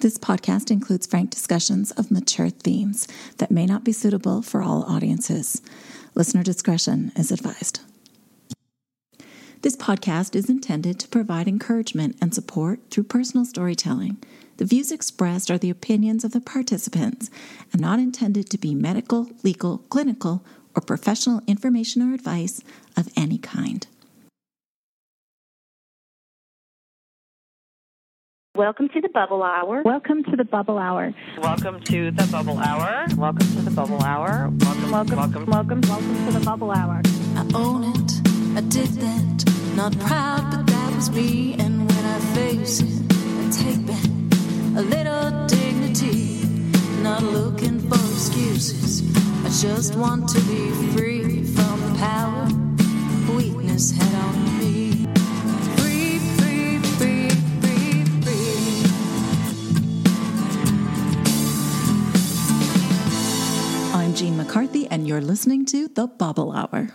This 0.00 0.18
podcast 0.18 0.70
includes 0.70 1.06
frank 1.06 1.30
discussions 1.30 1.90
of 1.92 2.10
mature 2.10 2.50
themes 2.50 3.08
that 3.38 3.50
may 3.50 3.64
not 3.64 3.82
be 3.82 3.92
suitable 3.92 4.42
for 4.42 4.62
all 4.62 4.82
audiences. 4.84 5.62
Listener 6.14 6.42
discretion 6.42 7.12
is 7.16 7.32
advised. 7.32 7.80
This 9.62 9.74
podcast 9.74 10.36
is 10.36 10.50
intended 10.50 11.00
to 11.00 11.08
provide 11.08 11.48
encouragement 11.48 12.16
and 12.20 12.34
support 12.34 12.80
through 12.90 13.04
personal 13.04 13.46
storytelling. 13.46 14.18
The 14.58 14.66
views 14.66 14.92
expressed 14.92 15.50
are 15.50 15.58
the 15.58 15.70
opinions 15.70 16.24
of 16.24 16.32
the 16.32 16.42
participants 16.42 17.30
and 17.72 17.80
not 17.80 17.98
intended 17.98 18.50
to 18.50 18.58
be 18.58 18.74
medical, 18.74 19.30
legal, 19.42 19.78
clinical, 19.88 20.44
or 20.74 20.82
professional 20.82 21.40
information 21.46 22.02
or 22.02 22.14
advice 22.14 22.60
of 22.98 23.08
any 23.16 23.38
kind. 23.38 23.86
Welcome 28.56 28.88
to 28.88 29.02
the 29.02 29.10
Bubble 29.10 29.42
Hour. 29.42 29.82
Welcome 29.82 30.24
to 30.24 30.34
the 30.34 30.44
Bubble 30.44 30.78
Hour. 30.78 31.12
Welcome 31.36 31.78
to 31.82 32.10
the 32.10 32.26
Bubble 32.32 32.58
Hour. 32.58 33.06
Welcome 33.14 33.46
to 33.54 33.60
the 33.60 33.70
Bubble 33.70 34.02
Hour. 34.02 34.50
Welcome, 34.50 34.90
welcome, 34.90 35.16
welcome, 35.18 35.44
welcome, 35.44 35.80
welcome 35.82 36.26
to 36.26 36.38
the 36.38 36.42
Bubble 36.42 36.70
Hour. 36.70 37.02
I 37.36 37.46
own 37.52 37.84
it, 37.84 38.12
I 38.56 38.62
did 38.62 38.88
that. 39.04 39.74
Not 39.76 39.98
proud, 39.98 40.50
but 40.50 40.66
that 40.68 40.94
was 40.94 41.10
me. 41.10 41.56
And 41.58 41.86
when 41.86 42.04
I 42.06 42.18
face 42.34 42.80
it, 42.80 43.12
I 43.12 43.50
take 43.50 43.86
back 43.86 44.06
a 44.74 44.80
little 44.80 45.46
dignity. 45.48 46.40
Not 47.02 47.22
looking 47.24 47.78
for 47.78 48.00
excuses. 48.14 49.04
I 49.44 49.50
just 49.50 49.96
want 49.96 50.30
to 50.30 50.40
be 50.40 50.70
free 50.96 51.44
from 51.44 51.92
the 51.92 51.98
power 51.98 52.48
weakness 53.36 53.90
had 53.90 54.14
on 54.14 54.45
Jean 64.16 64.38
McCarthy, 64.38 64.86
and 64.86 65.06
you're 65.06 65.20
listening 65.20 65.66
to 65.66 65.88
The 65.88 66.06
Bubble 66.06 66.50
Hour. 66.50 66.88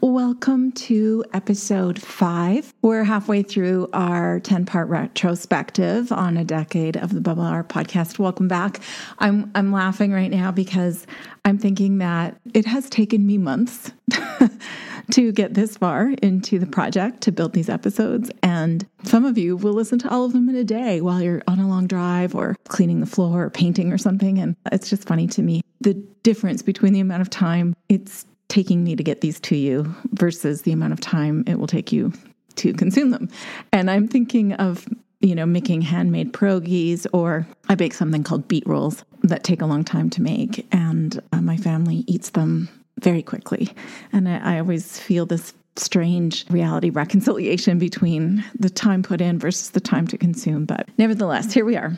Welcome 0.00 0.70
to 0.72 1.24
episode 1.32 2.00
five. 2.00 2.72
We're 2.80 3.02
halfway 3.02 3.42
through 3.42 3.88
our 3.92 4.38
10 4.38 4.66
part 4.66 4.88
retrospective 4.88 6.12
on 6.12 6.36
a 6.36 6.44
decade 6.44 6.96
of 6.96 7.12
the 7.12 7.20
Bubble 7.20 7.42
Hour 7.42 7.64
podcast. 7.64 8.20
Welcome 8.20 8.46
back. 8.46 8.78
I'm, 9.18 9.50
I'm 9.56 9.72
laughing 9.72 10.12
right 10.12 10.30
now 10.30 10.52
because 10.52 11.08
I'm 11.44 11.58
thinking 11.58 11.98
that 11.98 12.40
it 12.54 12.64
has 12.66 12.88
taken 12.88 13.26
me 13.26 13.36
months 13.36 13.90
to 15.10 15.32
get 15.32 15.54
this 15.54 15.76
far 15.76 16.10
into 16.22 16.58
the 16.58 16.66
project 16.66 17.20
to 17.22 17.32
build 17.32 17.52
these 17.52 17.68
episodes. 17.68 18.30
And 18.42 18.86
some 19.04 19.24
of 19.24 19.36
you 19.36 19.56
will 19.56 19.72
listen 19.72 19.98
to 20.00 20.10
all 20.10 20.24
of 20.24 20.32
them 20.32 20.48
in 20.48 20.56
a 20.56 20.64
day 20.64 21.00
while 21.00 21.20
you're 21.20 21.42
on 21.46 21.58
a 21.58 21.68
long 21.68 21.86
drive 21.86 22.34
or 22.34 22.56
cleaning 22.68 23.00
the 23.00 23.06
floor 23.06 23.44
or 23.44 23.50
painting 23.50 23.92
or 23.92 23.98
something. 23.98 24.38
And 24.38 24.56
it's 24.70 24.88
just 24.88 25.06
funny 25.06 25.26
to 25.28 25.42
me 25.42 25.62
the 25.80 25.94
difference 26.22 26.62
between 26.62 26.92
the 26.92 27.00
amount 27.00 27.22
of 27.22 27.30
time 27.30 27.74
it's 27.88 28.24
taking 28.48 28.84
me 28.84 28.94
to 28.94 29.02
get 29.02 29.20
these 29.20 29.40
to 29.40 29.56
you 29.56 29.94
versus 30.12 30.62
the 30.62 30.72
amount 30.72 30.92
of 30.92 31.00
time 31.00 31.42
it 31.46 31.58
will 31.58 31.66
take 31.66 31.90
you 31.90 32.12
to 32.56 32.72
consume 32.74 33.10
them. 33.10 33.28
And 33.72 33.90
I'm 33.90 34.08
thinking 34.08 34.52
of, 34.54 34.86
you 35.20 35.34
know, 35.34 35.46
making 35.46 35.82
handmade 35.82 36.32
pierogies 36.32 37.06
or 37.12 37.46
I 37.68 37.74
bake 37.74 37.94
something 37.94 38.22
called 38.22 38.48
beet 38.48 38.66
rolls 38.66 39.04
that 39.22 39.42
take 39.42 39.62
a 39.62 39.66
long 39.66 39.84
time 39.84 40.10
to 40.10 40.22
make. 40.22 40.66
And 40.70 41.20
uh, 41.32 41.40
my 41.40 41.56
family 41.56 42.04
eats 42.06 42.30
them 42.30 42.68
very 43.02 43.22
quickly. 43.22 43.70
And 44.12 44.28
I, 44.28 44.56
I 44.56 44.58
always 44.58 44.98
feel 44.98 45.26
this 45.26 45.54
strange 45.76 46.44
reality 46.50 46.90
reconciliation 46.90 47.78
between 47.78 48.44
the 48.58 48.70
time 48.70 49.02
put 49.02 49.20
in 49.20 49.38
versus 49.38 49.70
the 49.70 49.80
time 49.80 50.06
to 50.08 50.18
consume. 50.18 50.66
But 50.66 50.88
nevertheless, 50.98 51.52
here 51.52 51.64
we 51.64 51.76
are. 51.76 51.96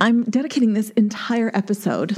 I'm 0.00 0.24
dedicating 0.24 0.74
this 0.74 0.90
entire 0.90 1.50
episode 1.54 2.16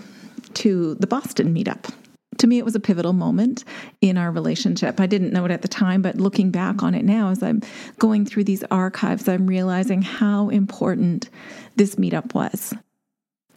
to 0.54 0.94
the 0.96 1.06
Boston 1.06 1.54
meetup 1.54 1.92
to 2.38 2.46
me, 2.46 2.58
it 2.58 2.64
was 2.64 2.74
a 2.74 2.80
pivotal 2.80 3.12
moment 3.12 3.64
in 4.00 4.16
our 4.16 4.30
relationship. 4.30 5.00
I 5.00 5.06
didn't 5.06 5.32
know 5.32 5.44
it 5.44 5.50
at 5.50 5.62
the 5.62 5.68
time, 5.68 6.02
but 6.02 6.16
looking 6.16 6.50
back 6.50 6.82
on 6.82 6.94
it 6.94 7.04
now, 7.04 7.30
as 7.30 7.42
I'm 7.42 7.62
going 7.98 8.24
through 8.24 8.44
these 8.44 8.64
archives, 8.70 9.28
I'm 9.28 9.46
realizing 9.46 10.02
how 10.02 10.48
important 10.48 11.28
this 11.76 11.96
meetup 11.96 12.34
was. 12.34 12.74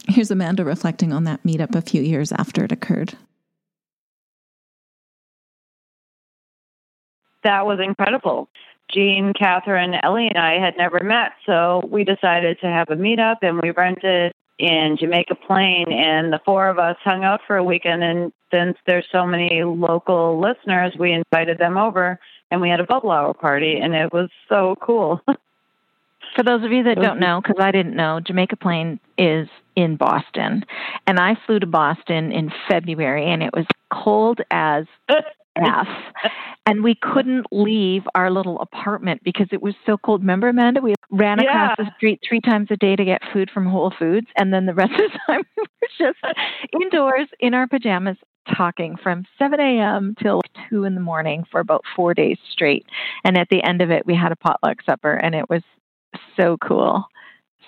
Here's 0.07 0.31
Amanda 0.31 0.65
reflecting 0.65 1.13
on 1.13 1.25
that 1.25 1.43
meetup 1.43 1.75
a 1.75 1.81
few 1.81 2.01
years 2.01 2.31
after 2.31 2.63
it 2.65 2.71
occurred. 2.71 3.15
That 7.43 7.65
was 7.65 7.79
incredible. 7.79 8.49
Jean, 8.91 9.33
Catherine, 9.33 9.95
Ellie, 10.03 10.27
and 10.27 10.37
I 10.37 10.59
had 10.59 10.77
never 10.77 10.99
met, 11.01 11.31
so 11.45 11.87
we 11.89 12.03
decided 12.03 12.59
to 12.59 12.67
have 12.67 12.89
a 12.89 12.95
meetup 12.95 13.37
and 13.41 13.61
we 13.61 13.71
rented 13.71 14.33
in 14.59 14.95
Jamaica 14.99 15.35
Plain, 15.47 15.91
and 15.91 16.31
the 16.31 16.39
four 16.45 16.67
of 16.67 16.77
us 16.77 16.95
hung 17.03 17.23
out 17.23 17.41
for 17.47 17.57
a 17.57 17.63
weekend. 17.63 18.03
And 18.03 18.31
since 18.51 18.77
there's 18.85 19.07
so 19.11 19.25
many 19.25 19.63
local 19.63 20.39
listeners, 20.39 20.93
we 20.99 21.13
invited 21.13 21.57
them 21.57 21.77
over, 21.77 22.19
and 22.51 22.61
we 22.61 22.69
had 22.69 22.79
a 22.79 22.85
bubble 22.85 23.11
hour 23.11 23.33
party, 23.33 23.77
and 23.81 23.95
it 23.95 24.13
was 24.13 24.29
so 24.47 24.75
cool. 24.81 25.21
For 26.35 26.43
those 26.43 26.63
of 26.63 26.71
you 26.71 26.83
that 26.83 26.95
don't 26.95 27.15
mm-hmm. 27.15 27.19
know, 27.19 27.41
because 27.41 27.57
I 27.59 27.71
didn't 27.71 27.95
know, 27.95 28.21
Jamaica 28.21 28.55
Plain 28.55 28.99
is 29.17 29.49
in 29.75 29.97
Boston. 29.97 30.63
And 31.05 31.19
I 31.19 31.35
flew 31.45 31.59
to 31.59 31.65
Boston 31.65 32.31
in 32.31 32.51
February, 32.69 33.25
and 33.25 33.43
it 33.43 33.51
was 33.53 33.65
cold 33.91 34.39
as 34.49 34.85
F. 35.55 35.87
And 36.65 36.83
we 36.83 36.95
couldn't 36.95 37.47
leave 37.51 38.03
our 38.15 38.29
little 38.29 38.59
apartment 38.61 39.21
because 39.23 39.47
it 39.51 39.61
was 39.61 39.73
so 39.85 39.97
cold. 39.97 40.21
Remember, 40.21 40.49
Amanda? 40.49 40.79
We 40.81 40.93
ran 41.09 41.39
across 41.39 41.75
Yeah. 41.77 41.85
the 41.85 41.91
street 41.97 42.19
three 42.27 42.39
times 42.41 42.67
a 42.71 42.77
day 42.77 42.95
to 42.95 43.03
get 43.03 43.21
food 43.33 43.49
from 43.51 43.65
Whole 43.65 43.91
Foods. 43.97 44.27
And 44.37 44.53
then 44.53 44.65
the 44.65 44.73
rest 44.73 44.91
of 44.99 45.11
the 45.11 45.19
time, 45.27 45.41
we 45.57 45.63
were 45.63 45.87
just 46.11 46.19
indoors 46.81 47.27
in 47.39 47.53
our 47.53 47.67
pajamas 47.67 48.17
talking 48.55 48.95
from 48.97 49.25
7 49.37 49.59
a.m. 49.59 50.15
till 50.21 50.41
2 50.69 50.83
in 50.83 50.95
the 50.95 51.01
morning 51.01 51.43
for 51.51 51.59
about 51.59 51.83
four 51.95 52.13
days 52.13 52.37
straight. 52.51 52.85
And 53.23 53.37
at 53.37 53.47
the 53.49 53.63
end 53.63 53.81
of 53.81 53.91
it, 53.91 54.05
we 54.05 54.15
had 54.15 54.31
a 54.31 54.35
potluck 54.35 54.77
supper, 54.83 55.13
and 55.13 55.35
it 55.35 55.49
was 55.49 55.61
so 56.35 56.57
cool. 56.57 57.05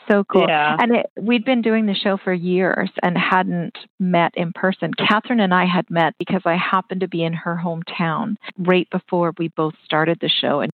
So 0.10 0.24
cool. 0.26 0.46
Yeah. 0.48 0.76
And 0.80 0.98
it, 0.98 1.06
we'd 1.20 1.46
been 1.46 1.62
doing 1.62 1.86
the 1.86 1.94
show 1.94 2.18
for 2.24 2.34
years 2.34 2.90
and 3.02 3.18
hadn't 3.18 3.78
met 4.00 4.34
in 4.36 4.52
person. 4.54 4.92
Catherine 4.94 5.40
and 5.40 5.54
I 5.54 5.66
had 5.66 5.90
met 5.90 6.14
because 6.20 6.42
I 6.46 6.58
happened 6.58 7.02
to 7.02 7.08
be 7.08 7.24
in 7.24 7.34
her 7.34 7.60
hometown 7.64 8.36
right 8.58 8.88
before 8.92 9.34
we 9.38 9.50
both 9.50 9.74
started 9.86 10.18
the 10.20 10.30
show. 10.30 10.60
And 10.60 10.72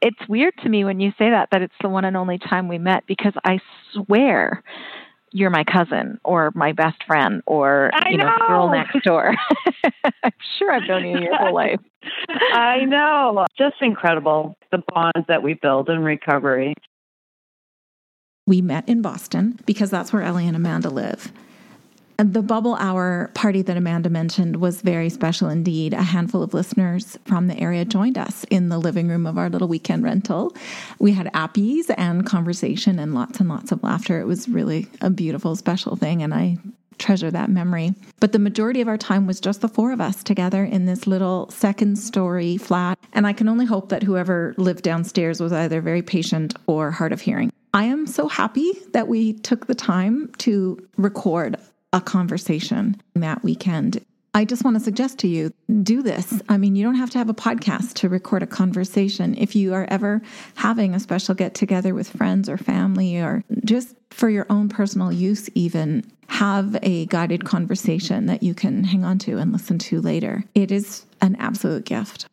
it's 0.00 0.28
weird 0.28 0.54
to 0.62 0.68
me 0.68 0.84
when 0.84 1.00
you 1.00 1.10
say 1.18 1.30
that, 1.30 1.48
that 1.52 1.62
it's 1.62 1.74
the 1.80 1.88
one 1.88 2.04
and 2.04 2.16
only 2.16 2.38
time 2.38 2.68
we 2.68 2.78
met 2.78 3.04
because 3.06 3.34
I 3.44 3.60
swear 3.92 4.62
you're 5.32 5.50
my 5.50 5.64
cousin 5.64 6.18
or 6.24 6.50
my 6.54 6.72
best 6.72 7.02
friend 7.06 7.42
or 7.46 7.90
I 7.92 8.10
you 8.10 8.16
know, 8.16 8.24
the 8.24 8.44
girl 8.46 8.70
next 8.70 9.04
door. 9.04 9.34
I'm 10.22 10.32
sure 10.58 10.72
I've 10.72 10.88
known 10.88 11.04
you 11.04 11.18
your 11.18 11.36
whole 11.36 11.54
life. 11.54 11.80
I 12.52 12.84
know. 12.84 13.44
Just 13.56 13.76
incredible. 13.80 14.56
The 14.72 14.82
bonds 14.94 15.26
that 15.28 15.42
we 15.42 15.54
build 15.54 15.90
in 15.90 16.00
recovery. 16.00 16.74
We 18.48 18.62
met 18.62 18.88
in 18.88 19.02
Boston 19.02 19.60
because 19.66 19.90
that's 19.90 20.10
where 20.10 20.22
Ellie 20.22 20.46
and 20.46 20.56
Amanda 20.56 20.88
live. 20.88 21.30
And 22.18 22.32
the 22.32 22.40
bubble 22.40 22.76
hour 22.76 23.30
party 23.34 23.60
that 23.60 23.76
Amanda 23.76 24.08
mentioned 24.08 24.56
was 24.56 24.80
very 24.80 25.10
special 25.10 25.50
indeed. 25.50 25.92
A 25.92 26.02
handful 26.02 26.42
of 26.42 26.54
listeners 26.54 27.18
from 27.26 27.48
the 27.48 27.60
area 27.60 27.84
joined 27.84 28.16
us 28.16 28.44
in 28.44 28.70
the 28.70 28.78
living 28.78 29.06
room 29.06 29.26
of 29.26 29.36
our 29.36 29.50
little 29.50 29.68
weekend 29.68 30.02
rental. 30.02 30.56
We 30.98 31.12
had 31.12 31.30
appies 31.34 31.90
and 31.98 32.24
conversation 32.24 32.98
and 32.98 33.14
lots 33.14 33.38
and 33.38 33.50
lots 33.50 33.70
of 33.70 33.82
laughter. 33.82 34.18
It 34.18 34.24
was 34.24 34.48
really 34.48 34.88
a 35.02 35.10
beautiful, 35.10 35.54
special 35.54 35.94
thing, 35.94 36.22
and 36.22 36.32
I 36.32 36.56
treasure 36.96 37.30
that 37.30 37.50
memory. 37.50 37.92
But 38.18 38.32
the 38.32 38.38
majority 38.38 38.80
of 38.80 38.88
our 38.88 38.96
time 38.96 39.26
was 39.26 39.40
just 39.40 39.60
the 39.60 39.68
four 39.68 39.92
of 39.92 40.00
us 40.00 40.24
together 40.24 40.64
in 40.64 40.86
this 40.86 41.06
little 41.06 41.50
second 41.50 41.96
story 41.98 42.56
flat. 42.56 42.98
And 43.12 43.26
I 43.26 43.34
can 43.34 43.46
only 43.46 43.66
hope 43.66 43.90
that 43.90 44.02
whoever 44.02 44.54
lived 44.56 44.84
downstairs 44.84 45.38
was 45.38 45.52
either 45.52 45.82
very 45.82 46.00
patient 46.00 46.54
or 46.66 46.90
hard 46.90 47.12
of 47.12 47.20
hearing. 47.20 47.52
I 47.78 47.84
am 47.84 48.08
so 48.08 48.26
happy 48.26 48.72
that 48.92 49.06
we 49.06 49.34
took 49.34 49.68
the 49.68 49.74
time 49.76 50.32
to 50.38 50.84
record 50.96 51.54
a 51.92 52.00
conversation 52.00 53.00
that 53.14 53.44
weekend. 53.44 54.04
I 54.34 54.44
just 54.44 54.64
want 54.64 54.74
to 54.76 54.80
suggest 54.80 55.20
to 55.20 55.28
you 55.28 55.52
do 55.84 56.02
this. 56.02 56.42
I 56.48 56.58
mean, 56.58 56.74
you 56.74 56.82
don't 56.82 56.96
have 56.96 57.10
to 57.10 57.18
have 57.18 57.28
a 57.28 57.34
podcast 57.34 57.94
to 57.98 58.08
record 58.08 58.42
a 58.42 58.48
conversation. 58.48 59.36
If 59.38 59.54
you 59.54 59.74
are 59.74 59.86
ever 59.90 60.20
having 60.56 60.92
a 60.92 60.98
special 60.98 61.36
get 61.36 61.54
together 61.54 61.94
with 61.94 62.10
friends 62.10 62.48
or 62.48 62.58
family, 62.58 63.16
or 63.16 63.44
just 63.64 63.94
for 64.10 64.28
your 64.28 64.46
own 64.50 64.68
personal 64.68 65.12
use, 65.12 65.48
even 65.54 66.02
have 66.26 66.76
a 66.82 67.06
guided 67.06 67.44
conversation 67.44 68.26
that 68.26 68.42
you 68.42 68.54
can 68.54 68.82
hang 68.82 69.04
on 69.04 69.20
to 69.20 69.38
and 69.38 69.52
listen 69.52 69.78
to 69.78 70.00
later. 70.00 70.42
It 70.52 70.72
is 70.72 71.06
an 71.22 71.36
absolute 71.36 71.84
gift. 71.84 72.26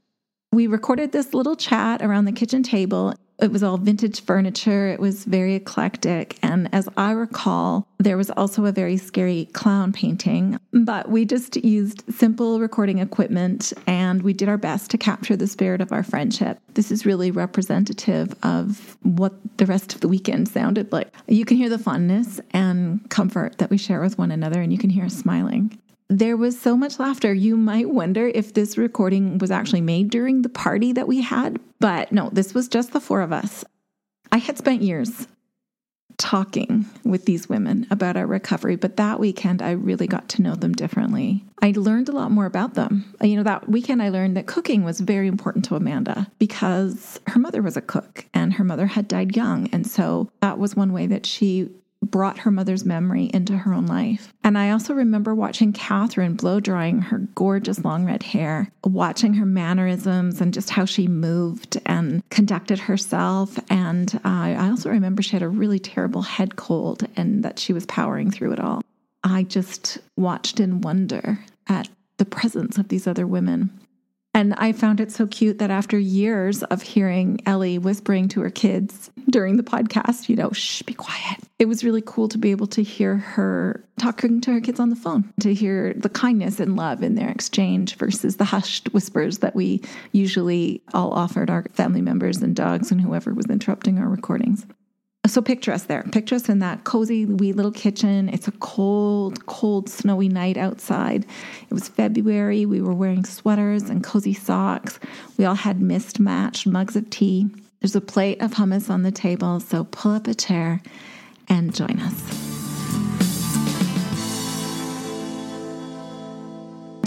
We 0.51 0.65
recorded 0.65 1.12
this 1.12 1.36
little 1.36 1.56
chat 1.56 2.01
around 2.01 2.25
the 2.25 2.31
kitchen 2.31 2.63
table. 2.63 3.13
It 3.40 3.52
was 3.52 3.64
all 3.64 3.78
vintage 3.78 4.22
furniture. 4.22 4.88
It 4.88 5.00
was 5.00 5.26
very 5.26 5.56
eclectic. 5.56 6.38
And 6.42 6.70
as 6.74 6.88
I 6.96 7.12
recall, 7.12 7.88
there 8.00 8.18
was 8.18 8.32
also 8.32 8.66
a 8.66 8.72
very 8.72 8.98
scary 8.98 9.50
clown 9.54 9.92
painting, 9.92 10.60
but 10.72 11.10
we 11.10 11.26
just 11.26 11.58
used 11.58 12.04
simple 12.14 12.60
recording 12.60 13.00
equipment 13.00 13.74
and 13.88 14.22
we 14.22 14.34
did 14.34 14.48
our 14.48 14.58
best 14.58 14.92
to 14.92 14.98
capture 14.98 15.36
the 15.36 15.48
spirit 15.48 15.82
of 15.82 15.92
our 15.92 16.04
friendship. 16.04 16.60
This 16.74 16.92
is 16.92 17.06
really 17.06 17.32
representative 17.32 18.34
of 18.44 18.98
what 19.04 19.34
the 19.58 19.66
rest 19.66 19.94
of 19.94 20.02
the 20.02 20.08
weekend 20.08 20.48
sounded 20.48 20.92
like. 20.92 21.12
You 21.28 21.46
can 21.46 21.58
hear 21.58 21.70
the 21.70 21.80
fondness 21.80 22.40
and 22.52 23.10
comfort 23.10 23.58
that 23.58 23.70
we 23.70 23.78
share 23.78 24.02
with 24.02 24.18
one 24.18 24.32
another, 24.32 24.62
and 24.62 24.72
you 24.72 24.78
can 24.78 24.90
hear 24.90 25.06
us 25.06 25.16
smiling 25.16 25.78
there 26.10 26.38
was 26.38 26.60
so 26.60 26.78
much 26.78 27.00
laughter. 27.00 27.34
You 27.34 27.57
might 27.57 27.90
wonder 27.90 28.28
if 28.28 28.54
this 28.54 28.78
recording 28.78 29.38
was 29.38 29.52
actually 29.52 29.81
made 29.81 30.10
during 30.10 30.42
the 30.42 30.50
party 30.50 30.94
that 30.94 31.07
we 31.07 31.22
had, 31.22 31.60
but 31.80 32.12
no, 32.12 32.30
this 32.31 32.54
was 32.54 32.68
just 32.68 32.94
the 32.94 33.00
four 33.00 33.22
of 33.22 33.34
us. 33.34 33.63
I 34.31 34.38
had 34.38 34.57
spent 34.57 34.81
years 34.81 35.28
talking 36.18 36.86
with 37.04 37.25
these 37.25 37.50
women 37.50 37.88
about 37.92 38.16
our 38.16 38.25
recovery, 38.25 38.75
but 38.75 38.98
that 38.98 39.19
weekend 39.19 39.62
I 39.62 39.72
really 39.72 40.07
got 40.07 40.30
to 40.30 40.42
know 40.42 40.56
them 40.56 40.74
differently. 40.74 41.44
I 41.62 41.74
learned 41.75 42.10
a 42.10 42.13
lot 42.13 42.31
more 42.31 42.46
about 42.46 42.75
them. 42.75 43.13
You 43.22 43.36
know, 43.36 43.44
that 43.44 43.68
weekend 43.69 44.01
I 44.01 44.10
learned 44.10 44.38
that 44.38 44.46
cooking 44.46 44.84
was 44.84 45.00
very 45.00 45.28
important 45.28 45.66
to 45.66 45.75
Amanda 45.75 46.28
because 46.40 47.19
her 47.28 47.40
mother 47.40 47.62
was 47.62 47.75
a 47.75 47.81
cook 47.81 48.25
and 48.34 48.54
her 48.54 48.63
mother 48.63 48.86
had 48.86 49.08
died 49.08 49.36
young. 49.36 49.68
And 49.74 49.86
so 49.86 50.30
that 50.42 50.58
was 50.58 50.75
one 50.75 50.94
way 50.94 51.08
that 51.08 51.25
she 51.25 51.69
brought 52.12 52.40
her 52.40 52.52
mother's 52.52 52.86
memory 52.86 53.30
into 53.34 53.57
her 53.57 53.74
own 53.74 53.86
life. 53.86 54.34
And 54.44 54.57
I 54.57 54.69
also 54.69 54.94
remember 54.94 55.34
watching 55.34 55.74
Catherine 55.74 56.36
blow 56.36 56.60
drying 56.60 57.02
her 57.02 57.19
gorgeous 57.36 57.84
long 57.84 58.06
red 58.06 58.24
hair, 58.24 58.69
watching 58.84 59.34
her 59.36 59.46
mannerisms 59.46 60.42
and 60.42 60.54
just 60.54 60.69
how 60.69 60.86
she 60.86 61.07
moved 61.07 61.80
and 61.86 62.28
conducted 62.30 62.80
herself. 62.80 63.57
And 63.69 64.13
uh, 64.16 64.19
I 64.24 64.69
also 64.69 64.90
remember 64.90 65.22
she 65.22 65.34
had 65.34 65.42
a 65.42 65.50
really 65.50 65.80
terrible 65.80 66.22
head 66.22 66.56
cold 66.56 67.07
and 67.16 67.44
that 67.44 67.60
she 67.60 67.74
was 67.74 67.86
powering 67.86 68.31
through 68.31 68.54
it 68.54 68.60
all. 68.60 68.81
I 69.24 69.44
just 69.44 69.98
watched 70.16 70.60
in 70.60 70.81
wonder 70.81 71.40
at 71.68 71.90
the 72.18 72.25
presence 72.25 72.78
of 72.78 72.88
these 72.90 73.08
other 73.08 73.25
women. 73.25 73.72
And 74.36 74.54
I 74.58 74.74
found 74.74 75.00
it 75.00 75.14
so 75.14 75.28
cute 75.28 75.60
that 75.60 75.72
after 75.72 75.98
years 75.98 76.62
of 76.64 76.82
hearing 76.82 77.40
Ellie 77.46 77.78
whispering 77.78 78.28
to 78.28 78.42
her 78.42 78.50
kids 78.50 79.10
during 79.30 79.56
the 79.56 79.64
podcast, 79.64 80.28
you 80.28 80.36
know, 80.36 80.52
shh, 80.52 80.82
be 80.82 80.94
quiet. 80.94 81.40
It 81.58 81.70
was 81.70 81.86
really 81.86 82.04
cool 82.06 82.28
to 82.28 82.38
be 82.38 82.52
able 82.52 82.68
to 82.68 82.84
hear 82.84 83.16
her 83.16 83.82
talking 83.98 84.42
to 84.42 84.52
her 84.52 84.60
kids 84.60 84.78
on 84.82 84.90
the 84.90 84.96
phone, 84.98 85.32
to 85.40 85.54
hear 85.54 85.94
the 85.94 86.10
kindness 86.10 86.60
and 86.60 86.76
love 86.76 87.02
in 87.02 87.16
their 87.16 87.30
exchange 87.30 87.96
versus 87.96 88.36
the 88.36 88.44
hushed 88.44 88.90
whispers 88.94 89.38
that 89.38 89.56
we 89.56 89.82
usually 90.12 90.84
all 90.94 91.14
offered 91.14 91.50
our 91.50 91.64
family 91.72 92.02
members 92.02 92.42
and 92.42 92.58
dogs 92.58 92.92
and 92.92 93.00
whoever 93.00 93.34
was 93.34 93.46
interrupting 93.46 94.00
our 94.00 94.10
recordings. 94.10 94.66
So 95.27 95.42
picture 95.42 95.72
us 95.72 95.83
there. 95.83 96.04
Picture 96.12 96.36
us 96.36 96.50
in 96.50 96.60
that 96.60 96.83
cozy 96.83 97.25
wee 97.25 97.51
little 97.51 97.72
kitchen. 97.72 98.30
It's 98.30 98.48
a 98.48 98.51
cold, 98.54 99.45
cold, 99.48 99.89
snowy 99.89 100.30
night 100.30 100.56
outside. 100.56 101.25
It 101.69 101.74
was 101.74 101.88
February. 101.88 102.66
We 102.66 102.80
were 102.80 102.94
wearing 102.94 103.25
sweaters 103.25 103.89
and 103.89 104.04
cozy 104.04 104.33
socks. 104.36 105.00
We 105.38 105.45
all 105.45 105.56
had 105.56 105.81
mismatched 105.81 106.68
mugs 106.68 106.95
of 106.95 107.10
tea. 107.10 107.50
There's 107.81 107.95
a 107.95 108.01
plate 108.01 108.39
of 108.42 108.51
hummus 108.51 108.89
on 108.89 109.01
the 109.01 109.12
table, 109.12 109.60
so 109.60 109.86
pull 109.86 110.12
up 110.12 110.27
a 110.27 110.36
chair 110.36 110.81
and 111.50 111.74
join 111.74 112.00
us. 112.00 112.13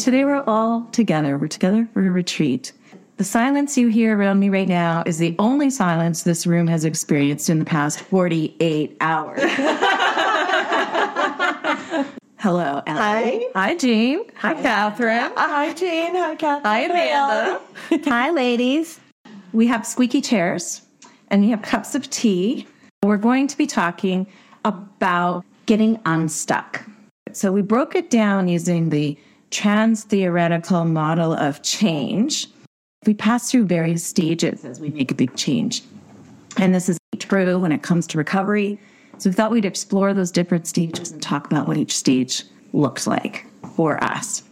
Today 0.02 0.24
we're 0.24 0.42
all 0.44 0.88
together. 0.92 1.38
We're 1.38 1.48
together 1.48 1.88
for 1.92 2.06
a 2.06 2.10
retreat. 2.10 2.72
The 3.18 3.24
silence 3.24 3.76
you 3.76 3.88
hear 3.88 4.16
around 4.16 4.38
me 4.38 4.48
right 4.48 4.68
now 4.68 5.02
is 5.04 5.18
the 5.18 5.34
only 5.40 5.70
silence 5.70 6.22
this 6.22 6.46
room 6.46 6.68
has 6.68 6.84
experienced 6.84 7.50
in 7.50 7.58
the 7.58 7.64
past 7.64 7.98
48 7.98 8.96
hours. 9.00 9.40
Hello, 12.36 12.80
Ellie. 12.86 12.96
Hi. 12.96 13.40
Hi, 13.56 13.74
Jean. 13.74 14.20
Hi, 14.36 14.54
Catherine. 14.54 15.32
Uh, 15.36 15.48
hi, 15.48 15.72
Jean. 15.72 16.14
Hi, 16.14 16.36
Catherine. 16.36 16.64
Hi, 16.64 16.78
Amanda. 16.82 17.60
Hi, 18.08 18.30
ladies. 18.30 19.00
We 19.52 19.66
have 19.66 19.84
squeaky 19.84 20.20
chairs 20.20 20.82
and 21.26 21.42
we 21.42 21.50
have 21.50 21.62
cups 21.62 21.96
of 21.96 22.08
tea. 22.10 22.68
We're 23.02 23.16
going 23.16 23.48
to 23.48 23.58
be 23.58 23.66
talking 23.66 24.28
about 24.64 25.44
getting 25.66 25.98
unstuck. 26.06 26.84
So 27.32 27.50
we 27.50 27.62
broke 27.62 27.96
it 27.96 28.10
down 28.10 28.46
using 28.46 28.90
the 28.90 29.18
trans 29.50 30.04
theoretical 30.04 30.84
model 30.84 31.32
of 31.32 31.64
change 31.64 32.46
we 33.06 33.14
pass 33.14 33.50
through 33.50 33.66
various 33.66 34.04
stages 34.04 34.64
as 34.64 34.80
we 34.80 34.90
make 34.90 35.10
a 35.10 35.14
big 35.14 35.34
change. 35.36 35.82
And 36.56 36.74
this 36.74 36.88
is 36.88 36.98
true 37.18 37.58
when 37.58 37.72
it 37.72 37.82
comes 37.82 38.06
to 38.08 38.18
recovery. 38.18 38.80
So 39.18 39.30
we 39.30 39.34
thought 39.34 39.50
we'd 39.50 39.64
explore 39.64 40.14
those 40.14 40.30
different 40.30 40.66
stages 40.66 41.10
and 41.10 41.22
talk 41.22 41.46
about 41.46 41.66
what 41.66 41.76
each 41.76 41.96
stage 41.96 42.44
looks 42.72 43.06
like 43.06 43.46
for 43.74 44.02
us. 44.02 44.42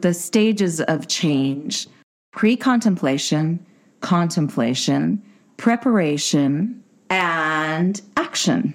The 0.00 0.14
stages 0.14 0.80
of 0.82 1.08
change 1.08 1.86
pre 2.32 2.56
contemplation, 2.56 3.64
contemplation, 4.00 5.22
preparation, 5.56 6.82
and 7.10 8.00
action. 8.16 8.74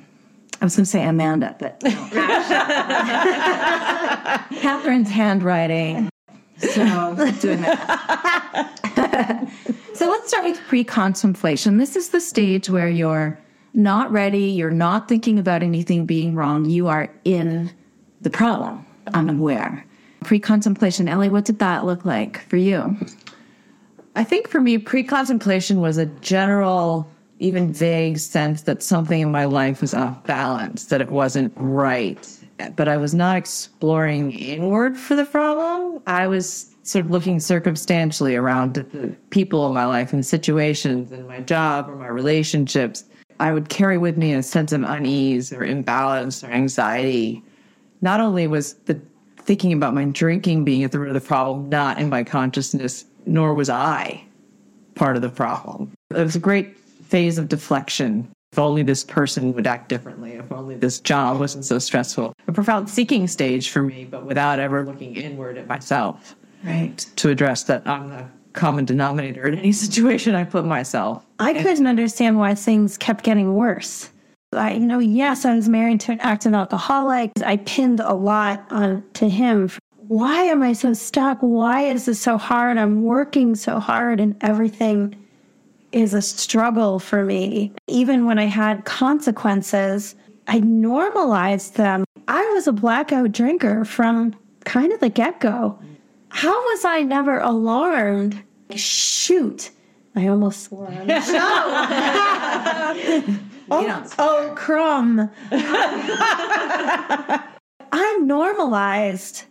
I 0.61 0.65
was 0.65 0.75
going 0.75 0.85
to 0.85 0.91
say 0.91 1.05
Amanda, 1.05 1.55
but 1.59 1.81
no. 1.83 1.89
Catherine's 4.61 5.09
handwriting 5.09 6.09
so 6.71 7.31
doing 7.41 7.61
that. 7.61 9.49
so 9.93 10.09
let's 10.09 10.27
start 10.27 10.45
with 10.45 10.59
pre-contemplation. 10.67 11.77
This 11.77 11.95
is 11.95 12.09
the 12.09 12.21
stage 12.21 12.69
where 12.69 12.89
you're 12.89 13.39
not 13.73 14.11
ready, 14.11 14.45
you're 14.45 14.71
not 14.71 15.07
thinking 15.07 15.39
about 15.39 15.63
anything 15.63 16.05
being 16.05 16.35
wrong, 16.35 16.65
you 16.65 16.87
are 16.87 17.09
in 17.25 17.71
the 18.21 18.29
problem, 18.29 18.85
unaware. 19.13 19.85
Pre-contemplation, 20.23 21.07
Ellie, 21.07 21.29
what 21.29 21.45
did 21.45 21.59
that 21.59 21.85
look 21.85 22.05
like 22.05 22.39
for 22.47 22.57
you? 22.57 22.95
I 24.15 24.23
think 24.23 24.47
for 24.47 24.61
me, 24.61 24.77
pre-contemplation 24.77 25.81
was 25.81 25.97
a 25.97 26.05
general, 26.05 27.09
even 27.39 27.73
vague 27.73 28.19
sense 28.19 28.61
that 28.63 28.83
something 28.83 29.21
in 29.21 29.31
my 29.31 29.45
life 29.45 29.81
was 29.81 29.93
off 29.93 30.23
balance, 30.23 30.85
that 30.85 31.01
it 31.01 31.09
wasn't 31.09 31.51
right 31.55 32.42
but 32.75 32.87
I 32.87 32.97
was 32.97 33.13
not 33.13 33.37
exploring 33.37 34.31
inward 34.31 34.97
for 34.97 35.15
the 35.15 35.25
problem. 35.25 36.01
I 36.07 36.27
was 36.27 36.73
sort 36.83 37.05
of 37.05 37.11
looking 37.11 37.39
circumstantially 37.39 38.35
around 38.35 38.73
the 38.73 39.15
people 39.29 39.67
in 39.67 39.73
my 39.73 39.85
life 39.85 40.13
and 40.13 40.25
situations 40.25 41.11
and 41.11 41.27
my 41.27 41.39
job 41.39 41.89
or 41.89 41.95
my 41.95 42.07
relationships. 42.07 43.05
I 43.39 43.53
would 43.53 43.69
carry 43.69 43.97
with 43.97 44.17
me 44.17 44.33
a 44.33 44.43
sense 44.43 44.71
of 44.71 44.83
unease 44.83 45.51
or 45.53 45.63
imbalance 45.63 46.43
or 46.43 46.47
anxiety. 46.47 47.41
Not 48.01 48.19
only 48.19 48.47
was 48.47 48.73
the 48.85 48.99
thinking 49.37 49.73
about 49.73 49.93
my 49.93 50.05
drinking 50.05 50.63
being 50.63 50.83
at 50.83 50.91
the 50.91 50.99
root 50.99 51.09
of 51.09 51.13
the 51.13 51.21
problem 51.21 51.69
not 51.69 51.99
in 51.99 52.09
my 52.09 52.23
consciousness, 52.23 53.05
nor 53.25 53.53
was 53.53 53.69
I 53.69 54.23
part 54.95 55.15
of 55.15 55.21
the 55.21 55.29
problem. 55.29 55.91
It 56.11 56.23
was 56.23 56.35
a 56.35 56.39
great 56.39 56.77
phase 56.77 57.37
of 57.37 57.47
deflection 57.47 58.32
if 58.53 58.59
only 58.59 58.83
this 58.83 59.03
person 59.03 59.51
would 59.51 59.65
act 59.65 59.89
differently, 59.89 60.33
if 60.33 60.51
only 60.51 60.75
this 60.75 60.99
job 60.99 61.39
wasn't 61.39 61.65
so 61.65 61.79
stressful. 61.79 62.35
A 62.47 62.51
profound 62.51 62.87
seeking 62.87 63.25
stage 63.25 63.71
for 63.71 63.81
me, 63.81 64.05
but 64.05 64.27
without 64.27 64.59
ever 64.59 64.85
looking 64.85 65.15
inward 65.15 65.57
at 65.57 65.65
myself. 65.65 66.35
Right. 66.63 66.95
To 67.15 67.29
address 67.29 67.63
that 67.63 67.87
I'm 67.87 68.09
the 68.09 68.27
common 68.53 68.85
denominator 68.85 69.47
in 69.47 69.57
any 69.57 69.71
situation 69.71 70.35
I 70.35 70.43
put 70.43 70.65
myself. 70.65 71.25
I 71.39 71.55
couldn't 71.63 71.87
understand 71.87 72.37
why 72.37 72.53
things 72.53 72.95
kept 72.95 73.23
getting 73.23 73.55
worse. 73.55 74.11
I 74.51 74.73
you 74.73 74.81
know, 74.81 74.99
yes, 74.99 75.45
I 75.45 75.55
was 75.55 75.67
married 75.67 76.01
to 76.01 76.11
an 76.11 76.19
active 76.19 76.53
alcoholic. 76.53 77.31
I 77.43 77.57
pinned 77.57 78.01
a 78.01 78.13
lot 78.13 78.63
on 78.69 79.03
to 79.15 79.27
him. 79.29 79.71
Why 79.95 80.43
am 80.43 80.61
I 80.61 80.73
so 80.73 80.93
stuck? 80.93 81.39
Why 81.39 81.85
is 81.85 82.05
this 82.05 82.21
so 82.21 82.37
hard? 82.37 82.77
I'm 82.77 83.01
working 83.01 83.55
so 83.55 83.79
hard 83.79 84.19
and 84.19 84.35
everything 84.41 85.15
is 85.93 86.13
a 86.13 86.21
struggle 86.21 86.99
for 86.99 87.23
me. 87.23 87.71
Even 87.87 88.25
when 88.25 88.39
I 88.39 88.45
had 88.45 88.83
consequences, 88.85 90.15
I 90.47 90.59
normalized 90.59 91.75
them. 91.75 92.03
I 92.27 92.43
was 92.53 92.67
a 92.67 92.73
blackout 92.73 93.31
drinker 93.31 93.85
from 93.85 94.35
kind 94.65 94.91
of 94.91 94.99
the 94.99 95.09
get 95.09 95.39
go. 95.39 95.79
How 96.29 96.51
was 96.51 96.83
I 96.83 97.03
never 97.03 97.39
alarmed? 97.39 98.41
Shoot. 98.75 99.69
I 100.15 100.27
almost 100.27 100.63
swore 100.63 100.87
on 100.87 101.07
the 101.07 101.21
show. 101.21 101.39
oh, 103.71 104.09
oh, 104.19 104.53
crumb. 104.55 105.29
I'm 107.91 108.27
normalized 108.27 109.43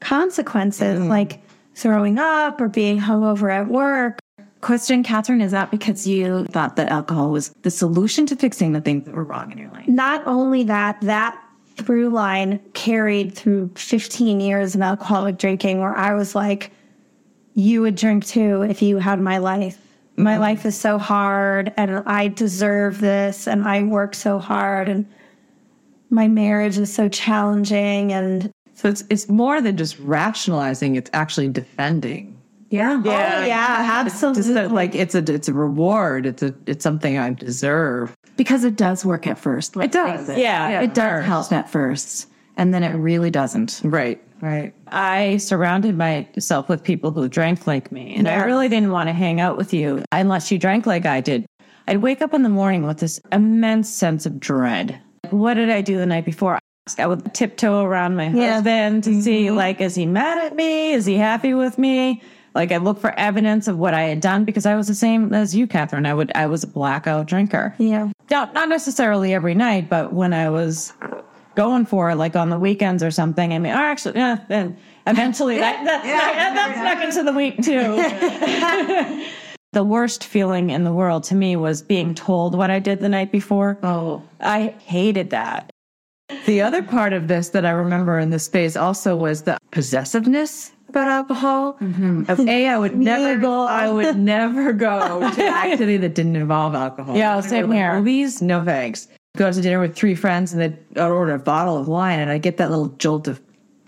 consequences 0.00 1.00
mm. 1.00 1.08
like 1.08 1.42
throwing 1.74 2.18
up 2.18 2.60
or 2.60 2.68
being 2.68 3.00
hungover 3.00 3.52
at 3.52 3.68
work 3.68 4.18
Question, 4.60 5.02
Catherine, 5.02 5.40
is 5.40 5.52
that 5.52 5.70
because 5.70 6.06
you 6.06 6.44
thought 6.46 6.76
that 6.76 6.88
alcohol 6.88 7.30
was 7.30 7.50
the 7.62 7.70
solution 7.70 8.26
to 8.26 8.36
fixing 8.36 8.72
the 8.72 8.80
things 8.80 9.04
that 9.04 9.14
were 9.14 9.24
wrong 9.24 9.52
in 9.52 9.58
your 9.58 9.70
life? 9.70 9.86
Not 9.86 10.26
only 10.26 10.64
that, 10.64 11.00
that 11.02 11.40
through 11.76 12.10
line 12.10 12.60
carried 12.74 13.34
through 13.34 13.70
15 13.76 14.40
years 14.40 14.74
of 14.74 14.82
alcoholic 14.82 15.38
drinking 15.38 15.80
where 15.80 15.96
I 15.96 16.14
was 16.14 16.34
like, 16.34 16.72
you 17.54 17.82
would 17.82 17.94
drink 17.94 18.26
too 18.26 18.62
if 18.62 18.82
you 18.82 18.98
had 18.98 19.20
my 19.20 19.38
life. 19.38 19.78
my 20.16 20.32
mm-hmm. 20.32 20.40
life 20.40 20.66
is 20.66 20.76
so 20.76 20.98
hard 20.98 21.72
and 21.76 22.02
I 22.06 22.28
deserve 22.28 23.00
this 23.00 23.46
and 23.46 23.66
I 23.66 23.82
work 23.84 24.14
so 24.14 24.38
hard 24.38 24.88
and 24.88 25.06
my 26.10 26.26
marriage 26.28 26.78
is 26.78 26.92
so 26.92 27.08
challenging 27.08 28.12
and 28.12 28.52
So 28.74 28.88
it's 28.88 29.04
it's 29.10 29.28
more 29.28 29.60
than 29.60 29.76
just 29.76 29.98
rationalizing; 29.98 30.94
it's 30.94 31.10
actually 31.12 31.48
defending. 31.48 32.37
Yeah. 32.70 33.00
Oh, 33.02 33.08
yeah, 33.08 33.46
yeah, 33.46 34.04
Just 34.04 34.22
absolutely. 34.22 34.52
that, 34.54 34.72
like 34.72 34.94
it's 34.94 35.14
a 35.14 35.18
it's 35.32 35.48
a 35.48 35.54
reward. 35.54 36.26
It's 36.26 36.42
a 36.42 36.54
it's 36.66 36.82
something 36.82 37.18
I 37.18 37.32
deserve. 37.32 38.14
Because 38.36 38.64
it 38.64 38.76
does 38.76 39.04
work 39.04 39.26
at 39.26 39.38
first. 39.38 39.76
It 39.76 39.92
does. 39.92 40.28
Yeah, 40.36 40.80
it 40.80 40.94
does 40.94 41.24
help 41.24 41.50
at 41.52 41.70
first. 41.70 42.28
And 42.56 42.74
then 42.74 42.82
it 42.82 42.94
really 42.94 43.30
doesn't. 43.30 43.80
Right. 43.84 44.22
Right. 44.40 44.72
I 44.88 45.38
surrounded 45.38 45.96
myself 45.96 46.68
with 46.68 46.82
people 46.84 47.10
who 47.10 47.28
drank 47.28 47.66
like 47.66 47.90
me, 47.90 48.14
and 48.14 48.28
I 48.28 48.44
really 48.44 48.68
didn't 48.68 48.92
want 48.92 49.08
to 49.08 49.12
hang 49.12 49.40
out 49.40 49.56
with 49.56 49.74
you 49.74 50.04
unless 50.12 50.52
you 50.52 50.58
drank 50.58 50.86
like 50.86 51.06
I 51.06 51.20
did. 51.20 51.46
I'd 51.88 52.02
wake 52.02 52.22
up 52.22 52.34
in 52.34 52.42
the 52.42 52.48
morning 52.48 52.86
with 52.86 52.98
this 52.98 53.20
immense 53.32 53.88
sense 53.88 54.26
of 54.26 54.38
dread. 54.38 55.00
What 55.30 55.54
did 55.54 55.70
I 55.70 55.80
do 55.80 55.96
the 55.96 56.06
night 56.06 56.24
before? 56.24 56.58
I 56.98 57.06
would 57.06 57.34
tiptoe 57.34 57.82
around 57.82 58.16
my 58.16 58.28
husband 58.28 59.04
to 59.04 59.22
see, 59.22 59.46
mm-hmm. 59.46 59.56
like, 59.56 59.80
is 59.80 59.94
he 59.94 60.06
mad 60.06 60.38
at 60.38 60.54
me? 60.54 60.92
Is 60.92 61.04
he 61.04 61.16
happy 61.16 61.54
with 61.54 61.78
me? 61.78 62.22
Like, 62.58 62.72
I 62.72 62.78
look 62.78 62.98
for 62.98 63.16
evidence 63.16 63.68
of 63.68 63.78
what 63.78 63.94
I 63.94 64.02
had 64.02 64.20
done 64.20 64.44
because 64.44 64.66
I 64.66 64.74
was 64.74 64.88
the 64.88 64.94
same 64.94 65.32
as 65.32 65.54
you, 65.54 65.68
Catherine. 65.68 66.06
I 66.06 66.12
would, 66.12 66.32
I 66.34 66.46
was 66.46 66.64
a 66.64 66.66
blackout 66.66 67.28
drinker. 67.28 67.72
yeah. 67.78 68.10
Not, 68.32 68.52
not 68.52 68.68
necessarily 68.68 69.32
every 69.32 69.54
night, 69.54 69.88
but 69.88 70.12
when 70.12 70.32
I 70.32 70.50
was 70.50 70.92
going 71.54 71.86
for 71.86 72.10
it, 72.10 72.16
like 72.16 72.34
on 72.34 72.50
the 72.50 72.58
weekends 72.58 73.00
or 73.00 73.12
something, 73.12 73.52
I 73.52 73.60
mean, 73.60 73.72
or 73.72 73.76
actually, 73.76 74.16
yeah, 74.16 74.44
then 74.48 74.76
eventually 75.06 75.58
that, 75.58 75.84
that, 75.84 76.02
that, 76.02 76.54
that 76.54 76.96
snuck 76.96 77.04
into 77.04 77.22
the 77.22 77.32
week 77.32 77.62
too. 77.62 79.24
the 79.72 79.84
worst 79.84 80.24
feeling 80.24 80.70
in 80.70 80.82
the 80.82 80.92
world 80.92 81.22
to 81.24 81.36
me 81.36 81.54
was 81.54 81.80
being 81.80 82.12
told 82.12 82.56
what 82.56 82.72
I 82.72 82.80
did 82.80 82.98
the 82.98 83.08
night 83.08 83.30
before. 83.30 83.78
Oh. 83.84 84.24
I 84.40 84.74
hated 84.80 85.30
that. 85.30 85.70
The 86.46 86.60
other 86.60 86.82
part 86.82 87.12
of 87.12 87.28
this 87.28 87.50
that 87.50 87.64
I 87.64 87.70
remember 87.70 88.18
in 88.18 88.30
this 88.30 88.48
phase 88.48 88.76
also 88.76 89.14
was 89.14 89.42
the 89.42 89.58
possessiveness 89.70 90.72
about 90.88 91.08
alcohol. 91.08 91.74
Mm-hmm. 91.80 92.24
Of 92.28 92.40
A, 92.48 92.66
I 92.68 92.78
would 92.78 92.96
never 92.96 93.38
go. 93.38 93.62
I 93.66 93.90
would 93.90 94.16
never 94.34 94.72
go 94.72 95.20
to 95.20 95.42
an 95.42 95.54
activity 95.54 95.96
that 95.98 96.14
didn't 96.14 96.36
involve 96.36 96.74
alcohol. 96.74 97.16
Yeah, 97.16 97.40
same 97.40 97.70
here. 97.70 97.94
Movies, 97.98 98.40
no 98.42 98.64
thanks. 98.64 99.08
Go 99.36 99.46
out 99.48 99.54
to 99.54 99.60
dinner 99.60 99.80
with 99.80 99.94
three 99.94 100.14
friends 100.14 100.52
and 100.52 100.60
they'd 100.62 100.98
order 101.00 101.34
a 101.34 101.38
bottle 101.38 101.76
of 101.76 101.86
wine, 101.88 102.18
and 102.18 102.30
I 102.30 102.38
get 102.38 102.56
that 102.56 102.70
little 102.70 102.88
jolt 102.88 103.28
of 103.28 103.40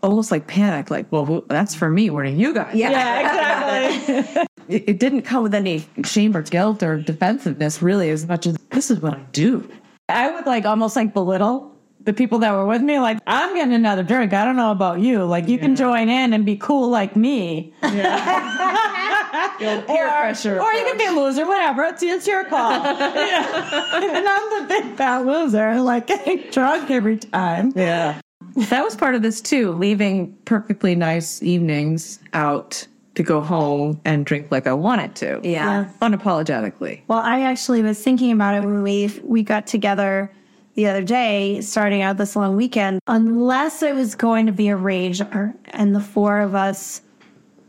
almost 0.02 0.30
like 0.30 0.46
panic. 0.46 0.90
Like, 0.90 1.10
well, 1.10 1.24
who- 1.24 1.44
that's 1.48 1.74
for 1.74 1.90
me. 1.90 2.10
What 2.10 2.24
are 2.24 2.28
you 2.28 2.54
guys? 2.54 2.74
Yeah, 2.74 3.20
exactly. 3.20 4.42
it, 4.68 4.84
it 4.90 4.98
didn't 5.00 5.22
come 5.22 5.42
with 5.42 5.54
any 5.54 5.84
shame 6.04 6.36
or 6.36 6.42
guilt 6.42 6.82
or 6.82 7.00
defensiveness, 7.00 7.82
really, 7.82 8.10
as 8.10 8.26
much 8.26 8.46
as 8.46 8.56
this 8.70 8.90
is 8.90 9.00
what 9.00 9.14
I 9.14 9.22
do. 9.32 9.68
I 10.08 10.30
would 10.30 10.46
like 10.46 10.64
almost 10.66 10.96
like 10.96 11.14
belittle 11.14 11.74
the 12.04 12.12
people 12.12 12.38
that 12.38 12.52
were 12.52 12.66
with 12.66 12.82
me. 12.82 12.98
Like, 12.98 13.18
I'm 13.26 13.54
getting 13.54 13.74
another 13.74 14.02
drink. 14.02 14.32
I 14.32 14.44
don't 14.44 14.56
know 14.56 14.70
about 14.70 15.00
you. 15.00 15.24
Like, 15.24 15.48
you 15.48 15.58
can 15.58 15.76
join 15.76 16.08
in 16.08 16.32
and 16.32 16.44
be 16.44 16.56
cool 16.56 16.88
like 16.88 17.14
me. 17.16 17.72
Yeah. 17.82 19.56
peer 19.58 20.08
pressure. 20.08 20.60
Or 20.60 20.72
you 20.72 20.84
can 20.84 20.98
be 20.98 21.06
a 21.06 21.12
loser, 21.12 21.46
whatever. 21.46 21.84
It's, 21.84 22.02
it's 22.02 22.26
your 22.26 22.44
call. 22.44 22.70
yeah. 22.70 24.00
And 24.20 24.28
I'm 24.28 24.62
the 24.62 24.66
big 24.68 24.96
fat 24.96 25.26
loser, 25.26 25.80
like 25.80 26.06
getting 26.06 26.50
drunk 26.50 26.90
every 26.90 27.18
time. 27.18 27.72
Yeah. 27.76 28.20
That 28.56 28.82
was 28.82 28.96
part 28.96 29.14
of 29.14 29.22
this 29.22 29.40
too, 29.40 29.72
leaving 29.72 30.36
perfectly 30.44 30.94
nice 30.94 31.42
evenings 31.42 32.18
out 32.32 32.86
to 33.14 33.22
go 33.22 33.40
home 33.40 34.00
and 34.04 34.24
drink 34.24 34.48
like 34.50 34.66
I 34.66 34.72
wanted 34.72 35.14
to. 35.16 35.40
Yeah. 35.42 35.90
Unapologetically. 36.00 37.02
Well, 37.06 37.18
I 37.18 37.42
actually 37.42 37.82
was 37.82 38.02
thinking 38.02 38.32
about 38.32 38.54
it 38.54 38.64
when 38.66 38.82
we 38.82 39.20
we 39.22 39.42
got 39.42 39.66
together 39.66 40.32
the 40.74 40.86
other 40.86 41.02
day, 41.02 41.60
starting 41.60 42.02
out 42.02 42.16
this 42.16 42.36
long 42.36 42.56
weekend. 42.56 43.00
Unless 43.06 43.82
it 43.82 43.94
was 43.94 44.14
going 44.14 44.46
to 44.46 44.52
be 44.52 44.68
a 44.68 44.76
rager, 44.76 45.54
and 45.70 45.94
the 45.94 46.00
four 46.00 46.40
of 46.40 46.54
us 46.54 47.02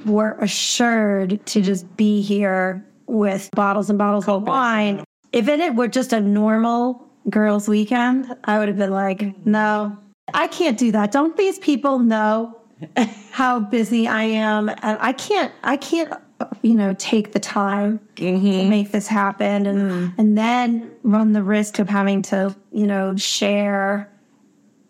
were 0.06 0.34
assured 0.40 1.46
to 1.46 1.62
just 1.62 1.96
be 1.98 2.22
here 2.22 2.86
with 3.08 3.50
bottles 3.56 3.90
and 3.90 4.00
bottles 4.00 4.28
of 4.28 4.44
wine. 4.44 5.04
If 5.32 5.48
it 5.48 5.76
were 5.76 5.88
just 5.88 6.14
a 6.14 6.20
normal 6.20 7.08
girls' 7.30 7.68
weekend, 7.68 8.36
I 8.46 8.60
would 8.60 8.68
have 8.68 8.78
been 8.78 8.92
like, 8.92 9.46
no, 9.46 9.98
I 10.34 10.48
can't 10.48 10.78
do 10.78 10.92
that. 10.92 11.12
Don't 11.12 11.38
these 11.38 11.60
people 11.60 12.00
know 12.00 12.58
how 13.32 13.60
busy 13.60 14.08
I 14.08 14.24
am? 14.24 14.70
And 14.70 14.98
I 15.00 15.14
can't, 15.14 15.52
I 15.64 15.78
can't, 15.78 16.14
you 16.62 16.76
know, 16.76 16.96
take 16.98 17.32
the 17.32 17.40
time 17.40 18.00
to 18.16 18.24
mm-hmm. 18.24 18.70
make 18.70 18.92
this 18.92 19.08
happen 19.08 19.66
and, 19.66 19.92
mm. 19.92 20.14
and 20.18 20.38
then 20.38 20.92
run 21.04 21.34
the 21.34 21.44
risk 21.44 21.80
of 21.80 21.90
having 21.90 22.22
to, 22.24 22.56
you 22.72 22.86
know, 22.88 23.16
share 23.16 24.10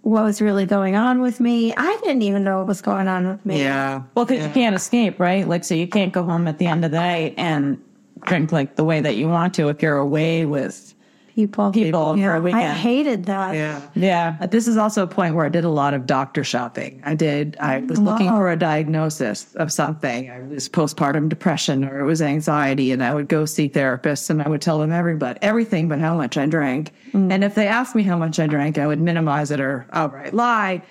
what 0.02 0.24
was 0.24 0.42
really 0.42 0.66
going 0.66 0.96
on 0.96 1.22
with 1.22 1.40
me. 1.40 1.74
I 1.76 1.98
didn't 2.04 2.24
even 2.24 2.44
know 2.44 2.58
what 2.60 2.68
was 2.68 2.82
going 2.82 3.08
on 3.08 3.28
with 3.28 3.46
me. 3.46 3.60
Yeah. 3.60 4.04
Well, 4.16 4.26
because 4.26 4.46
you 4.46 4.52
can't 4.52 4.76
escape, 4.76 5.20
right? 5.20 5.48
Like, 5.48 5.64
so 5.64 5.76
you 5.76 5.88
can't 5.88 6.12
go 6.12 6.24
home 6.24 6.48
at 6.48 6.58
the 6.58 6.66
end 6.66 6.84
of 6.84 6.92
the 6.92 6.98
night 6.98 7.36
and 7.38 7.82
drink 8.22 8.52
like 8.52 8.76
the 8.76 8.84
way 8.84 9.02
that 9.02 9.16
you 9.16 9.28
want 9.28 9.54
to 9.56 9.70
if 9.70 9.82
you're 9.82 9.98
away 9.98 10.46
with 10.46 10.94
People, 11.36 11.72
people 11.72 12.18
for 12.18 12.34
a 12.34 12.36
I 12.36 12.40
weekend. 12.40 12.64
I 12.64 12.74
hated 12.74 13.26
that. 13.26 13.56
Yeah. 13.96 14.38
Uh, 14.42 14.48
This 14.48 14.68
is 14.68 14.78
also 14.78 15.04
a 15.04 15.08
point 15.08 15.36
where 15.36 15.46
I 15.46 15.50
did 15.50 15.64
a 15.64 15.70
lot 15.70 15.94
of 15.94 16.06
doctor 16.06 16.44
shopping. 16.44 17.02
I 17.06 17.16
did, 17.16 17.56
I 17.60 17.80
was 17.80 18.00
looking 18.00 18.30
for 18.30 18.52
a 18.52 18.58
diagnosis 18.58 19.54
of 19.56 19.72
something. 19.72 20.30
I 20.30 20.42
was 20.42 20.68
postpartum 20.68 21.30
depression 21.30 21.86
or 21.86 22.00
it 22.00 22.06
was 22.06 22.22
anxiety 22.22 22.92
and 22.92 23.04
I 23.04 23.14
would 23.14 23.28
go 23.28 23.46
see 23.46 23.70
therapists 23.70 24.30
and 24.30 24.42
I 24.42 24.50
would 24.50 24.62
tell 24.62 24.80
them 24.80 24.92
everybody, 24.92 25.40
everything 25.42 25.88
but 25.88 26.00
how 26.00 26.16
much 26.16 26.38
I 26.38 26.46
drank. 26.46 26.92
And 27.14 27.44
if 27.44 27.56
they 27.56 27.68
asked 27.68 27.96
me 27.96 28.04
how 28.04 28.18
much 28.18 28.40
I 28.40 28.48
drank, 28.48 28.78
I 28.78 28.88
would 28.88 29.00
minimize 29.00 29.52
it 29.52 29.60
or 29.60 29.86
outright 29.94 30.34
lie. 30.34 30.82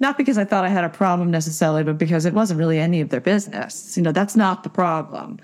Not 0.00 0.16
because 0.16 0.38
I 0.38 0.44
thought 0.44 0.64
I 0.64 0.68
had 0.68 0.84
a 0.84 0.88
problem 0.88 1.30
necessarily, 1.30 1.82
but 1.82 1.98
because 1.98 2.24
it 2.24 2.32
wasn't 2.32 2.58
really 2.58 2.78
any 2.78 3.00
of 3.00 3.08
their 3.08 3.20
business. 3.20 3.96
You 3.96 4.04
know, 4.04 4.12
that's 4.12 4.36
not 4.36 4.62
the 4.62 4.68
problem. 4.68 5.40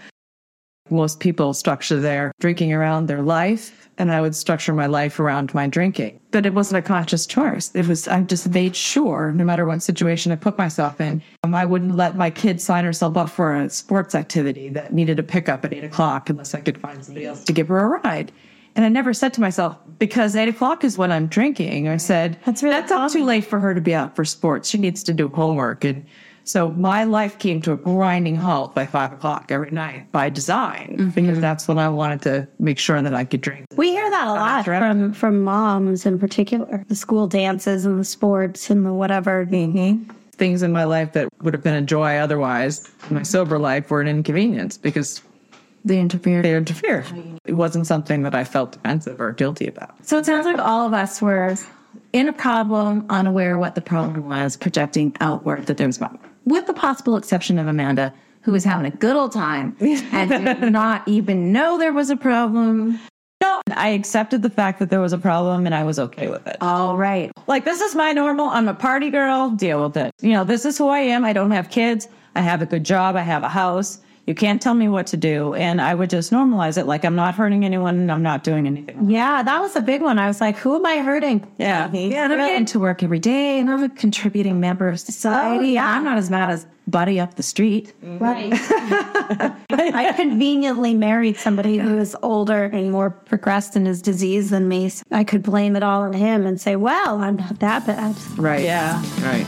Most 0.91 1.19
people 1.19 1.55
structure 1.55 1.99
their 1.99 2.33
drinking 2.41 2.75
around 2.75 3.07
their 3.07 3.23
life, 3.23 3.89
and 3.97 4.13
I 4.13 4.21
would 4.21 4.37
structure 4.37 4.75
my 4.75 4.85
life 4.85 5.19
around 5.19 5.55
my 5.55 5.67
drinking. 5.67 6.21
But 6.31 6.45
it 6.45 6.53
wasn't 6.53 6.85
a 6.85 6.87
conscious 6.87 7.27
choice. 7.27 7.75
It 7.75 7.89
was, 7.89 8.07
I 8.07 8.21
just 8.21 8.51
made 8.51 8.77
sure, 8.77 9.33
no 9.33 9.45
matter 9.45 9.65
what 9.65 9.83
situation 9.83 10.31
I 10.31 10.37
put 10.37 10.59
myself 10.59 11.01
in, 11.01 11.23
um, 11.43 11.55
I 11.55 11.65
wouldn't 11.65 11.97
let 11.97 12.17
my 12.17 12.29
kid 12.29 12.61
sign 12.61 12.85
herself 12.85 13.17
up 13.17 13.31
for 13.31 13.57
a 13.57 13.71
sports 13.71 14.15
activity 14.15 14.69
that 14.71 14.93
needed 14.93 15.19
a 15.19 15.23
pickup 15.23 15.65
at 15.65 15.73
eight 15.73 15.85
o'clock 15.85 16.29
unless 16.29 16.55
I 16.55 16.61
could 16.61 16.77
find 16.77 17.03
somebody 17.03 17.25
else 17.25 17.45
to 17.45 17.55
give 17.55 17.69
her 17.69 17.79
a 17.79 18.01
ride. 18.01 18.31
And 18.77 18.85
I 18.85 18.89
never 18.91 19.15
said 19.15 19.33
to 19.35 19.41
myself, 19.41 19.79
because 19.99 20.37
eight 20.37 20.49
o'clock 20.49 20.85
is 20.85 20.99
when 20.99 21.13
I'm 21.13 21.29
drinking. 21.29 21.89
I 21.89 21.97
said, 21.97 22.37
that's, 22.45 22.63
really 22.63 22.79
that's 22.81 23.13
too 23.15 23.25
late 23.25 23.47
for 23.47 23.59
her 23.59 23.73
to 23.73 23.81
be 23.81 23.95
out 23.95 24.17
for 24.17 24.25
sports. 24.25 24.69
She 24.69 24.79
needs 24.79 25.03
to 25.05 25.15
do 25.15 25.29
homework. 25.29 25.85
And 25.85 26.05
so 26.45 26.71
my 26.73 27.05
life 27.05 27.39
came 27.39 27.61
to 27.63 27.73
a 27.73 27.77
grinding 27.77 28.37
halt 28.37 28.75
by 28.75 28.87
five 28.87 29.13
o'clock 29.13 29.51
every 29.51 29.71
night 29.71 30.13
by 30.13 30.29
design, 30.29 31.11
because 31.15 31.15
mm-hmm. 31.15 31.41
that's 31.41 31.67
when 31.67 31.79
I 31.79 31.89
wanted 31.89 32.23
to 32.23 32.49
make 32.59 32.79
sure 32.79 33.01
that 33.01 33.15
I 33.15 33.25
could 33.25 33.41
drink. 33.41 33.67
We 33.77 33.91
hear 33.91 34.09
that 34.11 34.27
a 34.27 34.33
lot 34.33 34.65
from 34.65 35.13
from 35.13 35.43
moms 35.43 36.07
in 36.07 36.19
particular. 36.19 36.85
The 36.89 36.95
school 36.95 37.27
dances 37.27 37.87
and 37.87 37.99
the 37.99 38.05
sports 38.05 38.71
and 38.71 38.85
the 38.85 38.93
whatever. 38.93 39.47
Mm-hmm. 39.47 40.11
Things 40.33 40.63
in 40.63 40.73
my 40.73 40.85
life 40.85 41.13
that 41.13 41.29
would 41.43 41.55
have 41.55 41.63
been 41.63 41.75
a 41.75 41.83
joy 41.83 42.17
otherwise, 42.17 42.91
my 43.09 43.23
sober 43.23 43.59
life, 43.59 43.91
were 43.91 44.01
an 44.01 44.09
inconvenience 44.09 44.77
because 44.77 45.23
They 45.85 46.01
interfered. 46.01 46.45
they 46.45 46.57
interfered. 46.57 47.07
It 47.45 47.53
wasn't 47.53 47.87
something 47.87 48.23
that 48.23 48.35
I 48.35 48.43
felt 48.43 48.73
defensive 48.73 49.21
or 49.21 49.33
guilty 49.33 49.69
about. 49.69 49.95
So 50.05 50.19
it 50.19 50.27
sounds 50.27 50.45
like 50.45 50.59
all 50.59 50.87
of 50.87 50.93
us 50.93 51.23
were 51.23 51.55
in 52.13 52.29
a 52.29 52.33
problem, 52.33 53.07
unaware 53.11 53.59
what 53.59 53.77
the 53.77 53.81
problem 53.81 54.29
was, 54.29 54.57
projecting 54.57 55.17
outward 55.21 55.67
that 55.67 55.77
there 55.77 55.87
was 55.87 55.99
a 55.99 56.01
problem. 56.01 56.21
With 56.45 56.67
the 56.67 56.75
possible 56.75 57.17
exception 57.17 57.59
of 57.59 57.67
Amanda, 57.67 58.13
who 58.43 58.53
was 58.53 58.65
having 58.65 58.87
a 58.87 58.95
good 58.95 59.17
old 59.17 59.33
time 59.33 59.77
and 59.81 60.31
did 60.31 60.73
not 60.73 61.07
even 61.09 61.53
know 61.53 61.79
there 61.79 61.93
was 61.93 62.11
a 62.11 62.17
problem. 62.17 63.01
No, 63.41 63.61
I 63.75 63.89
accepted 63.91 64.43
the 64.43 64.51
fact 64.51 64.79
that 64.79 64.91
there 64.91 65.01
was 65.01 65.13
a 65.13 65.19
problem 65.19 65.67
and 65.67 65.75
I 65.75 65.85
was 65.85 65.99
okay 65.99 66.29
with 66.29 66.47
it. 66.47 66.57
All 66.61 66.97
right. 66.97 67.31
Like, 67.47 67.65
this 67.65 67.81
is 67.81 67.95
my 67.95 68.13
normal. 68.13 68.49
I'm 68.49 68.69
a 68.69 68.75
party 68.75 69.11
girl. 69.11 69.51
Deal 69.51 69.83
with 69.83 69.97
it. 69.97 70.13
You 70.21 70.33
know, 70.33 70.45
this 70.45 70.65
is 70.65 70.79
who 70.79 70.89
I 70.89 71.01
am. 71.01 71.25
I 71.25 71.33
don't 71.33 71.51
have 71.51 71.71
kids. 71.71 72.09
I 72.37 72.41
have 72.41 72.63
a 72.63 72.67
good 72.67 72.85
job. 72.85 73.17
I 73.17 73.23
have 73.23 73.43
a 73.43 73.49
house. 73.49 74.01
You 74.27 74.35
can't 74.35 74.61
tell 74.61 74.75
me 74.75 74.89
what 74.89 75.07
to 75.09 75.17
do. 75.17 75.55
And 75.55 75.81
I 75.81 75.95
would 75.95 76.11
just 76.11 76.33
normalize 76.33 76.79
it. 76.79 76.87
Like, 76.87 77.05
I'm 77.05 77.15
not 77.15 77.35
hurting 77.35 77.65
anyone 77.65 77.97
and 77.99 78.11
I'm 78.11 78.23
not 78.23 78.43
doing 78.43 78.67
anything. 78.67 79.11
Yeah, 79.11 79.43
that 79.43 79.61
was 79.61 79.77
a 79.77 79.83
big 79.83 80.01
one. 80.01 80.19
I 80.19 80.29
was 80.29 80.41
like, 80.41 80.57
who 80.57 80.77
am 80.77 80.87
I 80.87 80.99
hurting? 80.99 81.47
Yeah. 81.59 81.93
Yeah, 81.93 82.25
I'm 82.25 82.31
getting 82.31 82.65
to 82.67 82.81
work 82.81 83.03
every 83.03 83.19
day 83.19 83.59
and 83.59 83.71
I'm 83.71 83.83
a 83.83 83.89
contributing 83.91 84.61
member 84.61 84.89
of 84.89 84.99
society. 84.99 85.59
Oh, 85.59 85.73
yeah. 85.73 85.91
I'm 85.91 86.05
not 86.05 86.17
as 86.17 86.31
mad 86.31 86.51
as 86.51 86.67
Buddy 86.87 87.19
up 87.19 87.37
the 87.37 87.43
street. 87.43 87.95
Mm-hmm. 88.05 88.19
Right. 88.23 88.53
I 89.71 90.13
conveniently 90.13 90.93
married 90.93 91.39
somebody 91.39 91.79
who 91.79 91.99
is 91.99 92.15
older 92.23 92.65
and 92.65 92.93
more 92.93 93.09
progressed 93.09 93.75
in 93.75 93.87
his 93.87 94.03
disease 94.03 94.51
than 94.51 94.69
me. 94.69 94.91
So 94.91 95.03
I 95.11 95.25
could 95.25 95.43
blame 95.43 95.77
it 95.77 95.83
all 95.83 96.03
on 96.03 96.13
him 96.13 96.45
and 96.45 96.61
say, 96.61 96.77
well, 96.77 97.23
I'm 97.23 97.37
not 97.37 97.61
that 97.61 97.87
bad. 97.87 98.15
Right. 98.37 98.65
Yeah. 98.65 99.03
Right. 99.23 99.47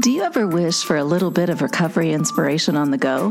Do 0.00 0.10
you 0.10 0.22
ever 0.22 0.46
wish 0.46 0.82
for 0.82 0.96
a 0.96 1.04
little 1.04 1.30
bit 1.30 1.50
of 1.50 1.60
recovery 1.60 2.12
inspiration 2.12 2.74
on 2.74 2.90
the 2.90 2.96
go? 2.96 3.30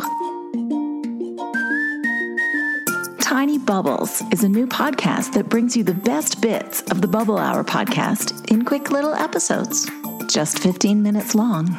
Tiny 3.20 3.58
Bubbles 3.58 4.22
is 4.32 4.44
a 4.44 4.50
new 4.50 4.68
podcast 4.68 5.34
that 5.34 5.50
brings 5.50 5.76
you 5.76 5.84
the 5.84 5.96
best 5.96 6.42
bits 6.42 6.84
of 6.92 7.02
the 7.02 7.08
Bubble 7.08 7.40
Hour 7.40 7.64
podcast 7.64 8.52
in 8.52 8.66
quick 8.66 8.92
little 8.92 9.16
episodes, 9.16 9.90
just 10.28 10.60
15 10.60 11.02
minutes 11.02 11.34
long, 11.34 11.76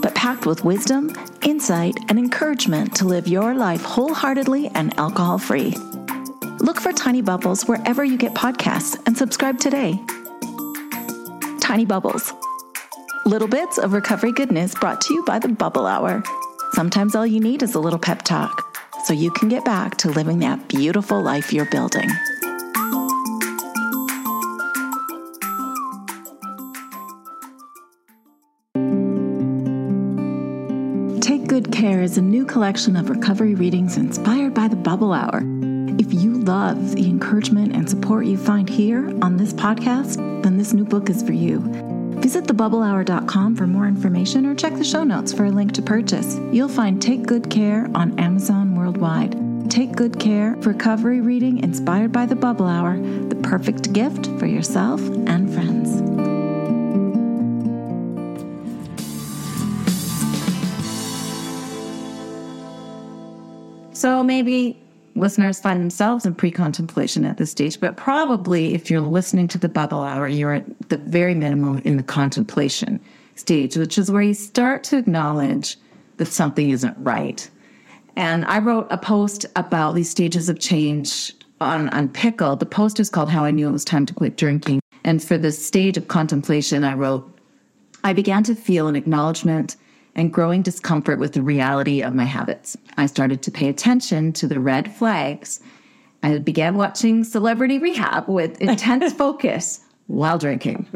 but 0.00 0.14
packed 0.14 0.46
with 0.46 0.64
wisdom, 0.64 1.14
insight, 1.42 1.94
and 2.08 2.18
encouragement 2.18 2.96
to 2.96 3.04
live 3.04 3.28
your 3.28 3.54
life 3.54 3.82
wholeheartedly 3.82 4.68
and 4.68 4.98
alcohol 4.98 5.36
free. 5.36 5.74
Look 6.60 6.80
for 6.80 6.92
Tiny 6.92 7.20
Bubbles 7.20 7.64
wherever 7.64 8.02
you 8.02 8.16
get 8.16 8.32
podcasts 8.32 8.96
and 9.06 9.18
subscribe 9.18 9.58
today. 9.58 10.00
Tiny 11.60 11.84
Bubbles. 11.84 12.32
Little 13.26 13.48
bits 13.48 13.78
of 13.78 13.94
recovery 13.94 14.32
goodness 14.32 14.74
brought 14.74 15.00
to 15.00 15.14
you 15.14 15.24
by 15.24 15.38
the 15.38 15.48
Bubble 15.48 15.86
Hour. 15.86 16.22
Sometimes 16.72 17.14
all 17.14 17.26
you 17.26 17.40
need 17.40 17.62
is 17.62 17.74
a 17.74 17.80
little 17.80 17.98
pep 17.98 18.20
talk 18.20 18.76
so 19.06 19.14
you 19.14 19.30
can 19.30 19.48
get 19.48 19.64
back 19.64 19.96
to 19.98 20.10
living 20.10 20.40
that 20.40 20.68
beautiful 20.68 21.22
life 21.22 21.50
you're 21.50 21.64
building. 21.70 22.06
Take 31.22 31.46
Good 31.48 31.72
Care 31.72 32.02
is 32.02 32.18
a 32.18 32.22
new 32.22 32.44
collection 32.44 32.94
of 32.94 33.08
recovery 33.08 33.54
readings 33.54 33.96
inspired 33.96 34.52
by 34.52 34.68
the 34.68 34.76
Bubble 34.76 35.14
Hour. 35.14 35.40
If 35.98 36.12
you 36.12 36.34
love 36.34 36.94
the 36.94 37.06
encouragement 37.06 37.74
and 37.74 37.88
support 37.88 38.26
you 38.26 38.36
find 38.36 38.68
here 38.68 39.08
on 39.22 39.38
this 39.38 39.54
podcast, 39.54 40.16
then 40.42 40.58
this 40.58 40.74
new 40.74 40.84
book 40.84 41.08
is 41.08 41.22
for 41.22 41.32
you. 41.32 41.93
Visit 42.24 42.44
thebubblehour.com 42.44 43.54
for 43.54 43.66
more 43.66 43.86
information 43.86 44.46
or 44.46 44.54
check 44.54 44.72
the 44.72 44.82
show 44.82 45.04
notes 45.04 45.30
for 45.30 45.44
a 45.44 45.50
link 45.50 45.72
to 45.72 45.82
purchase. 45.82 46.38
You'll 46.50 46.70
find 46.70 47.00
Take 47.00 47.24
Good 47.24 47.50
Care 47.50 47.90
on 47.94 48.18
Amazon 48.18 48.74
worldwide. 48.74 49.70
Take 49.70 49.92
Good 49.92 50.18
Care, 50.18 50.54
recovery 50.60 51.20
reading 51.20 51.58
inspired 51.58 52.12
by 52.12 52.24
the 52.24 52.34
Bubble 52.34 52.66
Hour, 52.66 52.96
the 53.28 53.34
perfect 53.42 53.92
gift 53.92 54.24
for 54.38 54.46
yourself 54.46 55.02
and 55.02 55.52
friends. 55.52 55.98
So 63.92 64.24
maybe 64.24 64.82
listeners 65.24 65.58
find 65.58 65.80
themselves 65.80 66.26
in 66.26 66.34
pre 66.34 66.50
contemplation 66.50 67.24
at 67.24 67.38
this 67.38 67.50
stage, 67.50 67.80
but 67.80 67.96
probably 67.96 68.74
if 68.74 68.90
you're 68.90 69.00
listening 69.00 69.48
to 69.48 69.58
the 69.58 69.70
bubble 69.70 70.02
hour, 70.02 70.28
you're 70.28 70.52
at 70.52 70.88
the 70.90 70.98
very 70.98 71.34
minimum 71.34 71.78
in 71.78 71.96
the 71.96 72.02
contemplation 72.02 73.00
stage, 73.34 73.74
which 73.74 73.96
is 73.96 74.10
where 74.10 74.20
you 74.20 74.34
start 74.34 74.84
to 74.84 74.98
acknowledge 74.98 75.78
that 76.18 76.26
something 76.26 76.68
isn't 76.68 76.94
right. 76.98 77.50
And 78.16 78.44
I 78.44 78.58
wrote 78.58 78.86
a 78.90 78.98
post 78.98 79.46
about 79.56 79.94
these 79.94 80.10
stages 80.10 80.50
of 80.50 80.60
change 80.60 81.32
on, 81.58 81.88
on 81.88 82.10
Pickle. 82.10 82.56
The 82.56 82.66
post 82.66 83.00
is 83.00 83.08
called 83.08 83.30
How 83.30 83.44
I 83.44 83.50
Knew 83.50 83.68
It 83.70 83.72
Was 83.72 83.84
Time 83.84 84.04
to 84.04 84.12
Quit 84.12 84.36
Drinking. 84.36 84.80
And 85.04 85.24
for 85.24 85.38
the 85.38 85.52
stage 85.52 85.96
of 85.96 86.08
contemplation, 86.08 86.84
I 86.84 86.94
wrote, 86.94 87.26
I 88.04 88.12
began 88.12 88.42
to 88.44 88.54
feel 88.54 88.88
an 88.88 88.94
acknowledgement 88.94 89.76
and 90.16 90.32
growing 90.32 90.62
discomfort 90.62 91.18
with 91.18 91.32
the 91.32 91.42
reality 91.42 92.02
of 92.02 92.14
my 92.14 92.24
habits. 92.24 92.76
I 92.96 93.06
started 93.06 93.42
to 93.42 93.50
pay 93.50 93.68
attention 93.68 94.32
to 94.34 94.46
the 94.46 94.60
red 94.60 94.94
flags. 94.94 95.60
I 96.22 96.38
began 96.38 96.76
watching 96.76 97.24
Celebrity 97.24 97.78
Rehab 97.78 98.28
with 98.28 98.60
intense 98.60 99.12
focus 99.12 99.80
while 100.06 100.38
drinking. 100.38 100.86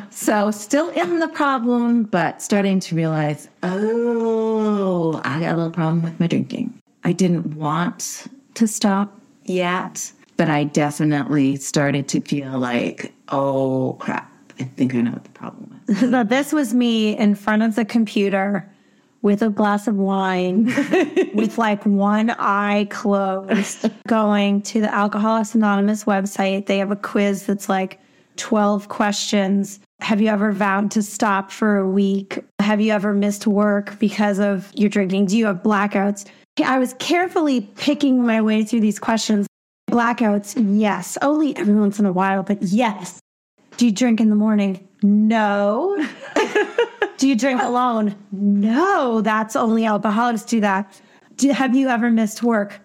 so, 0.10 0.50
still 0.50 0.90
in 0.90 1.18
the 1.18 1.28
problem, 1.28 2.04
but 2.04 2.42
starting 2.42 2.80
to 2.80 2.94
realize, 2.94 3.48
oh, 3.62 5.20
I 5.24 5.40
got 5.40 5.54
a 5.54 5.56
little 5.56 5.70
problem 5.70 6.02
with 6.02 6.18
my 6.20 6.26
drinking. 6.26 6.80
I 7.04 7.12
didn't 7.12 7.54
want 7.56 8.26
to 8.54 8.66
stop 8.66 9.18
yet, 9.44 10.12
but 10.36 10.48
I 10.48 10.64
definitely 10.64 11.56
started 11.56 12.08
to 12.08 12.20
feel 12.20 12.58
like, 12.58 13.12
oh 13.28 13.96
crap, 13.98 14.27
I 14.60 14.64
think 14.64 14.94
I 14.94 15.00
know 15.00 15.12
what 15.12 15.24
the 15.24 15.30
problem 15.30 15.80
is. 15.88 16.00
So 16.10 16.24
this 16.24 16.52
was 16.52 16.74
me 16.74 17.16
in 17.16 17.34
front 17.34 17.62
of 17.62 17.74
the 17.74 17.84
computer 17.84 18.70
with 19.22 19.42
a 19.42 19.50
glass 19.50 19.88
of 19.88 19.96
wine, 19.96 20.66
with 21.34 21.58
like 21.58 21.84
one 21.84 22.30
eye 22.30 22.86
closed, 22.90 23.90
going 24.06 24.62
to 24.62 24.80
the 24.80 24.94
Alcoholics 24.94 25.54
Anonymous 25.54 26.04
website. 26.04 26.66
They 26.66 26.78
have 26.78 26.90
a 26.90 26.96
quiz 26.96 27.46
that's 27.46 27.68
like 27.68 28.00
12 28.36 28.88
questions. 28.88 29.80
Have 30.00 30.20
you 30.20 30.28
ever 30.28 30.52
vowed 30.52 30.90
to 30.92 31.02
stop 31.02 31.50
for 31.50 31.78
a 31.78 31.88
week? 31.88 32.38
Have 32.60 32.80
you 32.80 32.92
ever 32.92 33.12
missed 33.12 33.46
work 33.46 33.98
because 33.98 34.38
of 34.38 34.70
your 34.74 34.88
drinking? 34.88 35.26
Do 35.26 35.36
you 35.36 35.46
have 35.46 35.62
blackouts? 35.62 36.26
I 36.64 36.78
was 36.78 36.94
carefully 36.98 37.62
picking 37.76 38.24
my 38.24 38.40
way 38.40 38.64
through 38.64 38.80
these 38.80 38.98
questions. 38.98 39.46
Blackouts, 39.90 40.54
yes. 40.78 41.18
Only 41.22 41.56
every 41.56 41.74
once 41.74 41.98
in 41.98 42.06
a 42.06 42.12
while, 42.12 42.42
but 42.42 42.62
yes. 42.62 43.20
Do 43.78 43.86
you 43.86 43.92
drink 43.92 44.20
in 44.20 44.28
the 44.28 44.36
morning? 44.36 44.86
No. 45.04 46.04
do 47.16 47.28
you 47.28 47.36
drink 47.36 47.62
alone? 47.62 48.16
No. 48.32 49.20
That's 49.20 49.54
only 49.54 49.86
alcoholics 49.86 50.42
do 50.42 50.60
that. 50.60 51.00
Do, 51.36 51.50
have 51.52 51.76
you 51.76 51.88
ever 51.88 52.10
missed 52.10 52.42
work? 52.42 52.80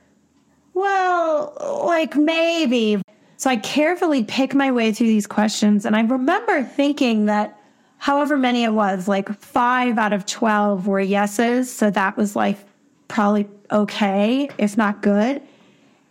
Well, 0.75 1.83
like 1.87 2.15
maybe. 2.15 3.01
So 3.37 3.49
I 3.49 3.55
carefully 3.55 4.23
pick 4.23 4.53
my 4.53 4.71
way 4.71 4.93
through 4.93 5.07
these 5.07 5.25
questions. 5.25 5.83
And 5.87 5.95
I 5.95 6.01
remember 6.01 6.63
thinking 6.63 7.25
that 7.25 7.59
however 7.97 8.37
many 8.37 8.63
it 8.63 8.73
was, 8.73 9.07
like 9.07 9.33
five 9.39 9.97
out 9.97 10.13
of 10.13 10.27
12 10.27 10.85
were 10.85 10.99
yeses. 10.99 11.73
So 11.73 11.89
that 11.89 12.15
was 12.17 12.35
like 12.35 12.59
probably 13.07 13.49
okay, 13.71 14.47
if 14.59 14.77
not 14.77 15.01
good. 15.01 15.41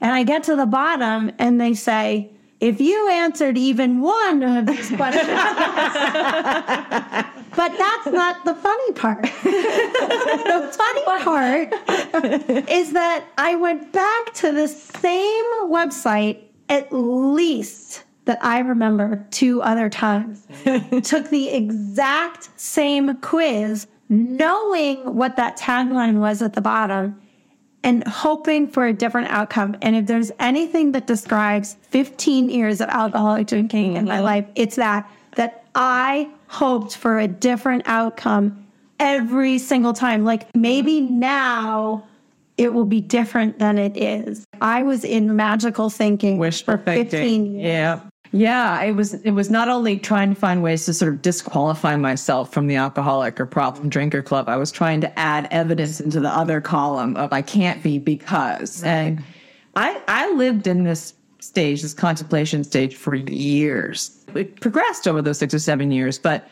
And 0.01 0.12
I 0.12 0.25
get 0.25 0.42
to 0.45 0.57
the 0.57 0.66
bottom 0.66 1.31
and 1.38 1.61
they 1.61 1.75
say, 1.75 2.33
if 2.62 2.81
you 2.81 3.11
answered 3.11 3.59
even 3.59 4.01
one 4.01 4.42
of 4.44 4.66
these 4.66 4.88
questions, 4.96 5.27
but 5.27 5.37
that's 7.77 8.07
not 8.07 8.44
the 8.44 8.55
funny 8.55 8.92
part. 8.92 9.22
the 9.22 10.70
funny 10.72 11.05
part 11.25 11.72
is 12.70 12.92
that 12.92 13.25
I 13.37 13.57
went 13.57 13.92
back 13.92 14.33
to 14.35 14.53
the 14.53 14.68
same 14.68 15.44
website 15.64 16.38
at 16.68 16.92
least 16.92 18.05
that 18.27 18.38
I 18.42 18.61
remember 18.61 19.27
two 19.33 19.61
other 19.62 19.90
times, 19.90 20.46
took 21.03 21.31
the 21.31 21.48
exact 21.48 22.48
same 22.59 23.16
quiz, 23.16 23.88
knowing 24.09 25.16
what 25.16 25.35
that 25.35 25.59
tagline 25.59 26.20
was 26.20 26.40
at 26.40 26.53
the 26.53 26.61
bottom 26.61 27.20
and 27.85 28.07
hoping 28.07 28.68
for 28.68 28.87
a 28.87 28.92
different 28.92 29.31
outcome. 29.31 29.77
And 29.83 29.97
if 29.97 30.07
there's 30.07 30.31
anything 30.38 30.92
that 30.92 31.07
describes 31.07 31.77
15 31.90 32.51
years 32.51 32.81
of 32.81 32.88
alcoholic 32.88 33.47
drinking 33.49 33.97
in 33.97 34.05
my 34.05 34.16
mm-hmm. 34.16 34.25
life, 34.25 34.47
it's 34.55 34.77
that, 34.77 35.11
that 35.37 35.64
I 35.75 36.31
hoped 36.49 36.97
for 36.97 37.18
a 37.18 37.27
different 37.27 37.83
outcome 37.87 38.66
every 39.01 39.59
single 39.59 39.92
time. 39.92 40.25
Like 40.25 40.55
maybe 40.55 41.01
now 41.01 42.05
it 42.57 42.73
will 42.73 42.85
be 42.85 43.01
different 43.01 43.59
than 43.59 43.79
it 43.79 43.97
is. 43.97 44.45
I 44.61 44.83
was 44.83 45.05
in 45.05 45.35
magical 45.35 45.90
thinking 45.90 46.38
Wish 46.38 46.64
for 46.64 46.79
15 46.79 47.55
years. 47.55 47.64
Yeah. 47.64 48.01
Yeah, 48.33 48.83
it 48.83 48.92
was 48.92 49.12
it 49.12 49.33
was 49.33 49.51
not 49.51 49.68
only 49.68 49.99
trying 49.99 50.35
to 50.35 50.40
find 50.40 50.62
ways 50.62 50.87
to 50.87 50.95
sort 50.95 51.12
of 51.12 51.21
disqualify 51.21 51.97
myself 51.97 52.51
from 52.51 52.66
the 52.66 52.77
alcoholic 52.77 53.38
or 53.38 53.45
problem 53.45 53.90
drinker 53.90 54.23
club. 54.23 54.49
I 54.49 54.57
was 54.57 54.73
trying 54.73 55.03
to 55.03 55.18
add 55.18 55.49
evidence 55.51 56.01
into 56.01 56.18
the 56.18 56.31
other 56.31 56.61
column 56.61 57.14
of 57.16 57.33
I 57.33 57.42
can't 57.42 57.83
be 57.83 57.99
because. 57.99 58.83
And 58.83 59.23
I 59.77 60.01
I 60.09 60.33
lived 60.33 60.66
in 60.66 60.85
this 60.85 61.12
stage, 61.40 61.83
this 61.83 61.92
contemplation 61.92 62.64
stage 62.64 62.95
for 62.97 63.14
years. 63.14 64.25
It 64.35 64.61
progressed 64.61 65.07
over 65.07 65.21
those 65.21 65.38
six 65.38 65.53
or 65.53 65.59
seven 65.59 65.90
years, 65.90 66.18
but 66.18 66.49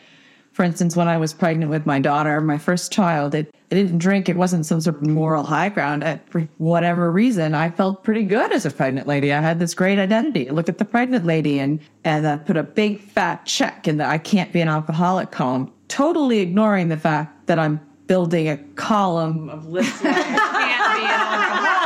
for 0.51 0.63
instance, 0.63 0.95
when 0.95 1.07
I 1.07 1.17
was 1.17 1.33
pregnant 1.33 1.71
with 1.71 1.85
my 1.85 1.99
daughter, 1.99 2.41
my 2.41 2.57
first 2.57 2.91
child, 2.91 3.33
it, 3.33 3.53
it 3.69 3.75
didn't 3.75 3.99
drink. 3.99 4.27
It 4.27 4.35
wasn't 4.35 4.65
some 4.65 4.81
sort 4.81 4.97
of 4.97 5.07
moral 5.07 5.43
high 5.43 5.69
ground. 5.69 6.03
At, 6.03 6.29
for 6.29 6.41
whatever 6.57 7.09
reason, 7.09 7.55
I 7.55 7.69
felt 7.69 8.03
pretty 8.03 8.23
good 8.23 8.51
as 8.51 8.65
a 8.65 8.71
pregnant 8.71 9.07
lady. 9.07 9.31
I 9.31 9.39
had 9.39 9.59
this 9.59 9.73
great 9.73 9.97
identity. 9.97 10.49
Look 10.49 10.67
at 10.67 10.77
the 10.77 10.85
pregnant 10.85 11.25
lady 11.25 11.59
and, 11.59 11.79
and 12.03 12.27
I 12.27 12.37
put 12.37 12.57
a 12.57 12.63
big 12.63 12.99
fat 12.99 13.45
check 13.45 13.87
in 13.87 13.97
the 13.97 14.05
I 14.05 14.17
can't 14.17 14.51
be 14.51 14.59
an 14.59 14.67
alcoholic 14.67 15.31
column, 15.31 15.71
totally 15.87 16.39
ignoring 16.39 16.89
the 16.89 16.97
fact 16.97 17.47
that 17.47 17.57
I'm 17.57 17.79
building 18.07 18.49
a 18.49 18.57
column 18.75 19.49
of 19.49 19.67
listeners. 19.67 20.13
I 20.15 20.23
can't 20.23 20.99
be 20.99 21.05
an 21.05 21.11
alcoholic. 21.11 21.80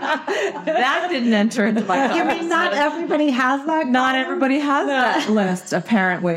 That 0.00 1.08
didn't 1.10 1.32
enter 1.32 1.66
into 1.66 1.84
my 1.84 2.14
You 2.14 2.24
mean 2.24 2.48
not 2.48 2.72
everybody 2.74 3.30
has 3.30 3.64
that? 3.66 3.86
not 3.88 4.14
everybody 4.16 4.58
has 4.58 4.86
that 4.86 5.30
list, 5.30 5.72
apparently. 5.72 6.34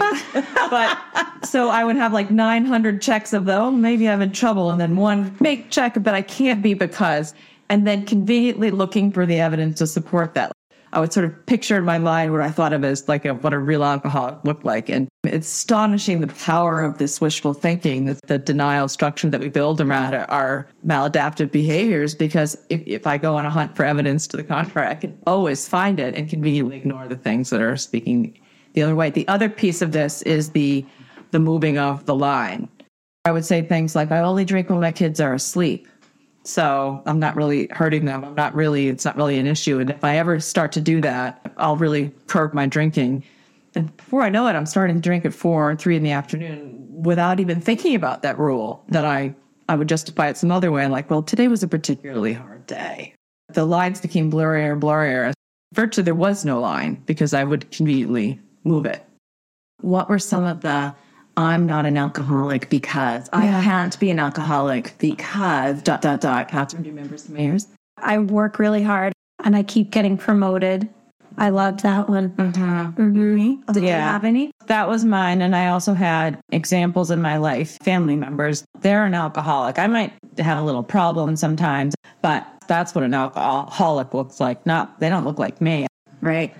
but 0.69 0.97
so 1.43 1.69
I 1.69 1.83
would 1.83 1.95
have 1.95 2.13
like 2.13 2.31
900 2.31 3.01
checks 3.01 3.33
of 3.33 3.45
though, 3.45 3.71
maybe 3.71 4.07
I'm 4.09 4.21
in 4.21 4.31
trouble, 4.31 4.71
and 4.71 4.79
then 4.79 4.95
one 4.95 5.35
make 5.39 5.69
check, 5.69 6.01
but 6.01 6.13
I 6.13 6.21
can't 6.21 6.61
be 6.61 6.73
because, 6.73 7.33
and 7.69 7.85
then 7.87 8.05
conveniently 8.05 8.71
looking 8.71 9.11
for 9.11 9.25
the 9.25 9.39
evidence 9.39 9.79
to 9.79 9.87
support 9.87 10.33
that. 10.35 10.51
I 10.93 10.99
would 10.99 11.13
sort 11.13 11.25
of 11.25 11.45
picture 11.45 11.77
in 11.77 11.85
my 11.85 11.97
mind 11.97 12.31
what 12.31 12.41
I 12.41 12.49
thought 12.49 12.73
of 12.73 12.83
as 12.83 13.07
like 13.07 13.23
a, 13.25 13.33
what 13.33 13.53
a 13.53 13.59
real 13.59 13.83
alcoholic 13.83 14.43
looked 14.43 14.65
like. 14.65 14.89
And 14.89 15.07
it's 15.23 15.47
astonishing 15.47 16.19
the 16.19 16.27
power 16.27 16.81
of 16.81 16.97
this 16.97 17.21
wishful 17.21 17.53
thinking, 17.53 18.05
the, 18.05 18.19
the 18.27 18.37
denial 18.37 18.87
structure 18.89 19.29
that 19.29 19.39
we 19.39 19.47
build 19.47 19.79
around 19.79 20.13
our 20.15 20.67
maladaptive 20.85 21.51
behaviors. 21.51 22.13
Because 22.13 22.57
if, 22.69 22.81
if 22.85 23.07
I 23.07 23.17
go 23.17 23.37
on 23.37 23.45
a 23.45 23.49
hunt 23.49 23.75
for 23.75 23.85
evidence 23.85 24.27
to 24.27 24.37
the 24.37 24.43
contrary, 24.43 24.89
I 24.89 24.95
can 24.95 25.17
always 25.25 25.67
find 25.67 25.99
it 25.99 26.15
and 26.15 26.29
conveniently 26.29 26.77
ignore 26.77 27.07
the 27.07 27.15
things 27.15 27.49
that 27.51 27.61
are 27.61 27.77
speaking 27.77 28.37
the 28.73 28.81
other 28.81 28.95
way. 28.95 29.09
The 29.09 29.27
other 29.27 29.49
piece 29.49 29.81
of 29.81 29.91
this 29.91 30.21
is 30.23 30.51
the 30.51 30.85
the 31.31 31.39
moving 31.39 31.77
of 31.77 32.05
the 32.05 32.15
line. 32.15 32.67
I 33.23 33.31
would 33.31 33.45
say 33.45 33.61
things 33.61 33.95
like, 33.95 34.11
I 34.11 34.19
only 34.19 34.45
drink 34.45 34.69
when 34.69 34.81
my 34.81 34.91
kids 34.91 35.19
are 35.19 35.33
asleep. 35.33 35.87
So 36.43 37.01
I'm 37.05 37.19
not 37.19 37.35
really 37.35 37.67
hurting 37.71 38.05
them. 38.05 38.23
I'm 38.23 38.35
not 38.35 38.55
really, 38.55 38.87
it's 38.87 39.05
not 39.05 39.15
really 39.15 39.37
an 39.37 39.47
issue. 39.47 39.79
And 39.79 39.89
if 39.89 40.03
I 40.03 40.17
ever 40.17 40.39
start 40.39 40.71
to 40.73 40.81
do 40.81 41.01
that, 41.01 41.53
I'll 41.57 41.75
really 41.77 42.11
curb 42.27 42.53
my 42.53 42.65
drinking. 42.65 43.23
And 43.75 43.95
before 43.95 44.23
I 44.23 44.29
know 44.29 44.47
it, 44.47 44.53
I'm 44.53 44.65
starting 44.65 44.95
to 44.95 45.01
drink 45.01 45.23
at 45.23 45.33
four 45.33 45.71
or 45.71 45.75
three 45.75 45.95
in 45.95 46.03
the 46.03 46.11
afternoon 46.11 46.77
without 46.89 47.39
even 47.39 47.61
thinking 47.61 47.95
about 47.95 48.21
that 48.23 48.39
rule 48.39 48.83
that 48.89 49.05
I, 49.05 49.35
I 49.69 49.75
would 49.75 49.87
justify 49.87 50.29
it 50.29 50.37
some 50.37 50.51
other 50.51 50.71
way. 50.71 50.83
I'm 50.83 50.91
like, 50.91 51.09
well, 51.09 51.23
today 51.23 51.47
was 51.47 51.63
a 51.63 51.67
particularly 51.67 52.33
hard 52.33 52.65
day. 52.65 53.13
The 53.49 53.65
lines 53.65 54.01
became 54.01 54.31
blurrier 54.31 54.73
and 54.73 54.81
blurrier. 54.81 55.33
Virtually, 55.73 56.03
there 56.03 56.15
was 56.15 56.43
no 56.43 56.59
line 56.59 57.01
because 57.05 57.33
I 57.33 57.43
would 57.43 57.69
conveniently 57.71 58.39
move 58.63 58.85
it. 58.85 59.05
What 59.79 60.09
were 60.09 60.19
some 60.19 60.43
of 60.43 60.61
the 60.61 60.93
I'm 61.37 61.65
not 61.65 61.85
an 61.85 61.97
alcoholic 61.97 62.69
because 62.69 63.29
I 63.33 63.47
can't 63.63 63.97
be 63.99 64.09
an 64.11 64.19
alcoholic 64.19 64.95
because 64.99 65.81
dot 65.81 66.01
dot 66.01 66.21
dot. 66.21 66.47
Catherine, 66.49 66.83
do 66.83 66.89
you 66.89 66.95
remember 66.95 67.17
some 67.17 67.37
years? 67.37 67.67
I 67.97 68.17
work 68.17 68.59
really 68.59 68.83
hard 68.83 69.13
and 69.43 69.55
I 69.55 69.63
keep 69.63 69.91
getting 69.91 70.17
promoted. 70.17 70.89
I 71.37 71.49
loved 71.49 71.81
that 71.83 72.09
one. 72.09 72.31
Mm-hmm. 72.31 73.71
Do 73.71 73.79
you 73.79 73.87
Yeah. 73.87 74.11
have 74.11 74.25
any? 74.25 74.51
That 74.67 74.89
was 74.89 75.05
mine. 75.05 75.41
And 75.41 75.55
I 75.55 75.67
also 75.67 75.93
had 75.93 76.39
examples 76.51 77.09
in 77.09 77.21
my 77.21 77.37
life, 77.37 77.77
family 77.81 78.15
members. 78.17 78.65
They're 78.81 79.05
an 79.05 79.13
alcoholic. 79.13 79.79
I 79.79 79.87
might 79.87 80.13
have 80.37 80.57
a 80.57 80.61
little 80.61 80.83
problem 80.83 81.35
sometimes, 81.37 81.95
but 82.21 82.45
that's 82.67 82.93
what 82.93 83.03
an 83.05 83.13
alcoholic 83.13 84.13
looks 84.13 84.39
like. 84.39 84.65
Not, 84.65 84.99
they 84.99 85.09
don't 85.09 85.23
look 85.23 85.39
like 85.39 85.61
me. 85.61 85.87
Right. 86.21 86.53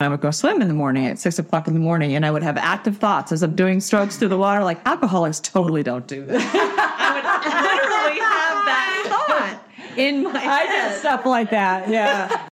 I 0.00 0.06
would 0.06 0.20
go 0.20 0.30
swim 0.30 0.62
in 0.62 0.68
the 0.68 0.74
morning 0.74 1.06
at 1.06 1.18
six 1.18 1.40
o'clock 1.40 1.66
in 1.66 1.74
the 1.74 1.80
morning 1.80 2.14
and 2.14 2.24
I 2.24 2.30
would 2.30 2.44
have 2.44 2.56
active 2.56 2.98
thoughts 2.98 3.32
as 3.32 3.42
I'm 3.42 3.56
doing 3.56 3.80
strokes 3.80 4.16
through 4.16 4.28
the 4.28 4.38
water. 4.38 4.62
Like 4.62 4.78
alcoholics 4.86 5.40
totally 5.40 5.82
don't 5.82 6.06
do 6.06 6.24
that. 6.24 6.36
I 7.00 7.14
would 7.14 7.24
literally 7.44 8.20
have 8.20 8.64
that 8.64 9.60
thought 9.88 9.98
in 9.98 10.22
my 10.22 10.38
head. 10.38 10.68
I 10.68 10.90
did 10.90 10.98
stuff 11.00 11.26
like 11.26 11.50
that. 11.50 11.88
Yeah. 11.88 12.46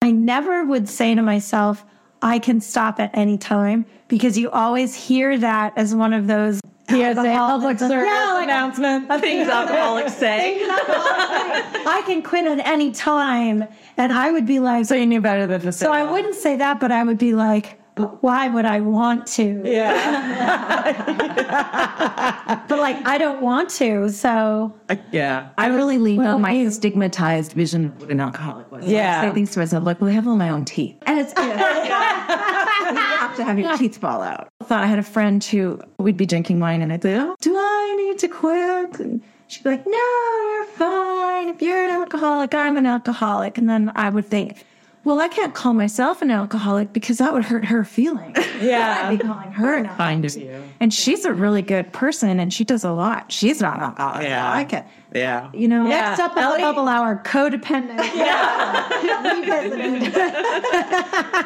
I 0.00 0.10
never 0.10 0.64
would 0.64 0.88
say 0.88 1.14
to 1.14 1.20
myself, 1.20 1.84
I 2.22 2.38
can 2.38 2.62
stop 2.62 2.98
at 2.98 3.10
any 3.12 3.36
time 3.36 3.84
because 4.08 4.38
you 4.38 4.50
always 4.50 4.94
hear 4.94 5.36
that 5.36 5.74
as 5.76 5.94
one 5.94 6.14
of 6.14 6.28
those 6.28 6.62
PSA 6.88 7.14
public 7.14 7.78
service 7.78 8.06
Yeah, 8.06 8.32
like- 8.34 8.44
announcement. 8.44 9.08
Things 9.20 9.48
alcoholics 9.60 10.14
say. 10.14 10.58
I 10.66 12.02
can 12.06 12.22
quit 12.22 12.46
at 12.46 12.64
any 12.66 12.90
time. 12.92 13.64
And 13.96 14.12
I 14.12 14.30
would 14.30 14.46
be 14.46 14.60
like, 14.60 14.86
So 14.86 14.94
you 14.94 15.06
knew 15.06 15.20
better 15.20 15.46
than 15.46 15.60
to 15.62 15.72
say 15.72 15.86
so 15.86 15.92
I 15.92 16.02
wouldn't 16.10 16.34
say 16.34 16.56
that, 16.56 16.80
but 16.80 16.90
I 16.92 17.02
would 17.04 17.18
be 17.18 17.32
like, 17.34 17.78
but 17.96 18.22
why 18.22 18.48
would 18.48 18.64
I 18.64 18.80
want 18.80 19.26
to? 19.38 19.62
Yeah. 19.64 21.34
But 22.66 22.78
like, 22.78 23.06
I 23.06 23.18
don't 23.18 23.42
want 23.42 23.68
to. 23.70 24.08
So 24.08 24.74
yeah. 25.12 25.50
I 25.58 25.66
really 25.68 25.98
leave 25.98 26.18
Well, 26.18 26.38
my 26.38 26.52
you- 26.52 26.70
stigmatized 26.70 27.52
vision 27.52 27.86
of 27.86 28.00
what 28.00 28.10
an 28.10 28.20
alcoholic 28.20 28.70
was. 28.72 28.86
Yeah. 28.86 29.20
I 29.20 29.28
say 29.28 29.34
things 29.34 29.50
to 29.52 29.58
myself 29.60 29.84
like, 29.84 30.00
well, 30.00 30.10
I 30.10 30.14
have 30.14 30.26
all 30.26 30.36
my 30.36 30.48
own 30.48 30.64
teeth. 30.64 30.96
And 31.02 31.18
it's 31.20 31.32
you 31.36 31.42
have 31.42 33.36
to 33.36 33.44
have 33.44 33.58
your 33.58 33.76
teeth 33.76 33.98
fall 33.98 34.22
out. 34.22 34.48
I 34.60 34.64
thought 34.64 34.82
I 34.82 34.86
had 34.86 34.98
a 34.98 35.02
friend 35.02 35.42
who 35.44 35.80
we'd 35.98 36.16
be 36.16 36.26
drinking 36.26 36.60
wine 36.60 36.80
and 36.82 36.92
I'd 36.92 37.02
say, 37.02 37.16
oh, 37.18 37.36
do 37.40 37.54
I 37.56 37.94
need 38.08 38.18
to 38.20 38.28
quit? 38.28 38.98
And 39.00 39.22
she'd 39.48 39.62
be 39.64 39.70
like, 39.70 39.86
no, 39.86 40.50
you're 40.54 40.64
fine. 40.66 41.48
If 41.48 41.60
you're 41.62 41.84
an 41.84 41.90
alcoholic, 41.90 42.54
I'm 42.54 42.76
an 42.76 42.86
alcoholic. 42.86 43.58
And 43.58 43.68
then 43.68 43.92
I 43.94 44.08
would 44.10 44.26
think, 44.26 44.64
well, 45.04 45.20
I 45.20 45.28
can't 45.28 45.54
call 45.54 45.74
myself 45.74 46.22
an 46.22 46.30
alcoholic 46.30 46.92
because 46.92 47.18
that 47.18 47.32
would 47.32 47.44
hurt 47.44 47.64
her 47.66 47.84
feelings. 47.84 48.38
Yeah. 48.60 49.08
I'd 49.08 49.18
be 49.18 49.24
calling 49.24 49.50
her 49.50 49.74
an 49.74 49.86
alcoholic. 49.86 49.98
Kind 49.98 50.24
of 50.24 50.36
you. 50.36 50.62
And 50.80 50.94
she's 50.94 51.24
a 51.24 51.32
really 51.34 51.60
good 51.60 51.92
person 51.92 52.38
and 52.38 52.52
she 52.52 52.64
does 52.64 52.84
a 52.84 52.92
lot. 52.92 53.32
She's 53.32 53.60
not 53.60 53.78
an 53.78 53.82
alcoholic. 53.82 54.28
Yeah. 54.28 54.48
I 54.48 54.54
like 54.54 54.72
it. 54.72 54.84
Yeah. 55.12 55.50
You 55.52 55.66
know, 55.68 55.82
next 55.82 56.20
up 56.20 56.36
at 56.36 56.56
the 56.56 56.62
bubble 56.62 56.88
hour, 56.88 57.20
codependent. 57.24 57.98
Yeah. 58.14 58.84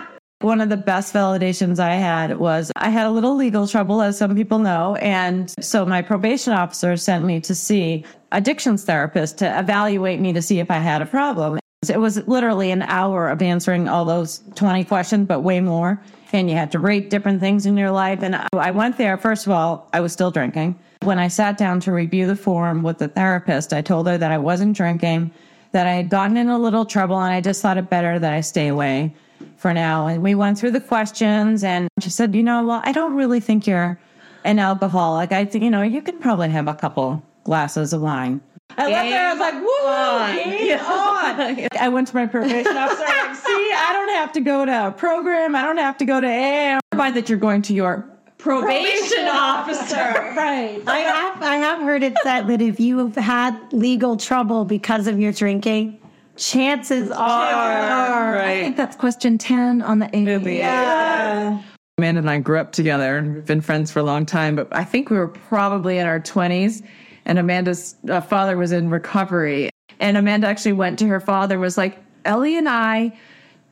One 0.41 0.61
of 0.61 0.69
the 0.69 0.77
best 0.77 1.13
validations 1.13 1.81
I 1.81 1.95
had 1.95 2.39
was 2.39 2.71
I 2.77 2.91
had 2.91 3.07
a 3.07 3.11
little 3.11 3.35
legal 3.35 3.67
trouble, 3.67 4.03
as 4.03 4.19
some 4.19 4.37
people 4.37 4.61
know. 4.61 4.95
And 4.97 5.53
so 5.59 5.85
my 5.85 6.01
probation 6.01 6.53
officer 6.53 6.97
sent 6.97 7.25
me 7.25 7.41
to 7.41 7.57
see 7.57 8.05
addictions 8.31 8.85
therapist 8.85 9.39
to 9.39 9.59
evaluate 9.59 10.21
me 10.21 10.33
to 10.35 10.43
see 10.43 10.61
if 10.61 10.71
I 10.71 10.79
had 10.79 11.03
a 11.03 11.07
problem. 11.07 11.59
It 11.89 12.01
was 12.01 12.27
literally 12.27 12.73
an 12.73 12.83
hour 12.83 13.29
of 13.29 13.41
answering 13.41 13.89
all 13.89 14.05
those 14.05 14.43
20 14.57 14.83
questions, 14.85 15.29
but 15.29 15.41
way 15.41 15.61
more. 15.61 16.03
And 16.33 16.51
you 16.51 16.57
had 16.57 16.73
to 16.73 16.81
rate 16.81 17.09
different 17.09 17.39
things 17.39 17.67
in 17.67 17.77
your 17.77 17.93
life. 17.93 18.21
And 18.23 18.35
I 18.53 18.73
went 18.73 18.99
there. 18.99 19.17
First 19.17 19.47
of 19.47 19.53
all, 19.53 19.89
I 19.93 20.01
was 20.01 20.13
still 20.13 20.33
drinking. 20.33 20.77
When 21.03 21.21
I 21.21 21.29
sat 21.29 21.57
down 21.57 21.79
to 21.81 21.93
review 21.93 22.27
the 22.27 22.35
form 22.35 22.83
with 22.83 22.99
the 22.99 23.07
therapist, 23.07 23.73
I 23.73 23.81
told 23.81 24.09
her 24.09 24.19
that 24.19 24.33
I 24.33 24.39
wasn't 24.39 24.77
drinking, 24.77 25.31
that 25.71 25.87
I 25.87 25.93
had 25.93 26.11
gotten 26.11 26.37
in 26.37 26.49
a 26.49 26.59
little 26.59 26.85
trouble, 26.85 27.21
and 27.21 27.33
I 27.33 27.41
just 27.41 27.63
thought 27.63 27.79
it 27.79 27.89
better 27.89 28.19
that 28.19 28.33
I 28.33 28.41
stay 28.41 28.67
away 28.67 29.15
for 29.57 29.73
now. 29.73 30.09
And 30.09 30.21
we 30.21 30.35
went 30.35 30.59
through 30.59 30.73
the 30.73 30.81
questions, 30.81 31.63
and 31.63 31.89
she 32.01 32.11
said, 32.11 32.35
You 32.35 32.43
know, 32.43 32.67
well, 32.67 32.83
I 32.85 32.91
don't 32.91 33.15
really 33.15 33.39
think 33.39 33.69
you're 33.69 34.01
an 34.43 34.59
alcoholic. 34.59 35.31
I 35.31 35.45
think, 35.45 35.63
you 35.63 35.71
know, 35.71 35.83
you 35.83 36.03
could 36.03 36.21
probably 36.21 36.49
have 36.49 36.67
a 36.67 36.75
couple 36.75 37.23
glasses 37.45 37.93
of 37.93 38.03
wine. 38.03 38.41
I 38.77 38.89
left 38.91 39.09
there, 39.09 39.29
I 39.29 39.33
was 39.33 39.41
like, 39.41 39.55
woo, 39.55 40.45
game 40.45 40.79
on. 40.81 41.69
I 41.81 41.89
went 41.89 42.09
to 42.09 42.15
my 42.15 42.27
probation 42.27 42.77
officer, 42.77 43.05
I'm 43.07 43.29
like, 43.29 43.37
see, 43.37 43.73
I 43.75 43.91
don't 43.93 44.11
have 44.11 44.33
to 44.33 44.41
go 44.41 44.65
to 44.65 44.87
a 44.89 44.91
program. 44.93 45.57
I 45.57 45.63
don't 45.63 45.79
have 45.79 45.97
to 45.99 46.05
go 46.05 46.21
to 46.21 46.27
AA. 46.27 46.81
By 46.97 47.11
that 47.13 47.29
you're 47.29 47.39
going 47.39 47.63
to 47.63 47.75
your 47.75 48.09
probation 48.39 49.27
officer. 49.29 50.15
Right. 50.39 50.81
I 50.87 50.99
have 51.01 51.43
I 51.43 51.57
have 51.57 51.81
heard 51.81 52.05
it 52.05 52.15
said 52.23 52.47
that 52.47 52.63
if 52.63 52.79
you 52.79 52.99
have 52.99 53.17
had 53.17 53.59
legal 53.73 54.17
trouble 54.17 54.65
because 54.65 55.09
of 55.09 55.19
your 55.19 55.33
drinking, 55.33 55.99
chances 56.37 57.11
are 57.11 58.39
I 58.39 58.61
think 58.61 58.77
that's 58.77 58.95
question 58.95 59.37
10 59.37 59.83
on 59.83 59.99
the 59.99 60.09
A. 60.17 60.39
Yeah. 60.57 61.61
Amanda 61.99 62.21
and 62.21 62.31
I 62.31 62.39
grew 62.39 62.59
up 62.59 62.71
together 62.71 63.17
and 63.19 63.35
we've 63.35 63.45
been 63.45 63.61
friends 63.61 63.91
for 63.91 63.99
a 63.99 64.05
long 64.05 64.25
time, 64.25 64.55
but 64.55 64.69
I 64.71 64.85
think 64.85 65.11
we 65.11 65.17
were 65.17 65.27
probably 65.27 65.99
in 65.99 66.07
our 66.07 66.21
20s. 66.21 66.87
And 67.29 67.39
Amanda's 67.39 67.95
uh, 68.09 68.21
father 68.23 68.57
was 68.57 68.73
in 68.73 68.89
recovery. 68.91 69.71
And 70.01 70.17
Amanda 70.17 70.47
actually 70.49 70.73
went 70.73 70.99
to 71.01 71.07
her 71.09 71.21
father, 71.21 71.59
was 71.59 71.77
like, 71.79 71.99
Ellie 72.25 72.57
and 72.57 72.69
I 72.69 73.17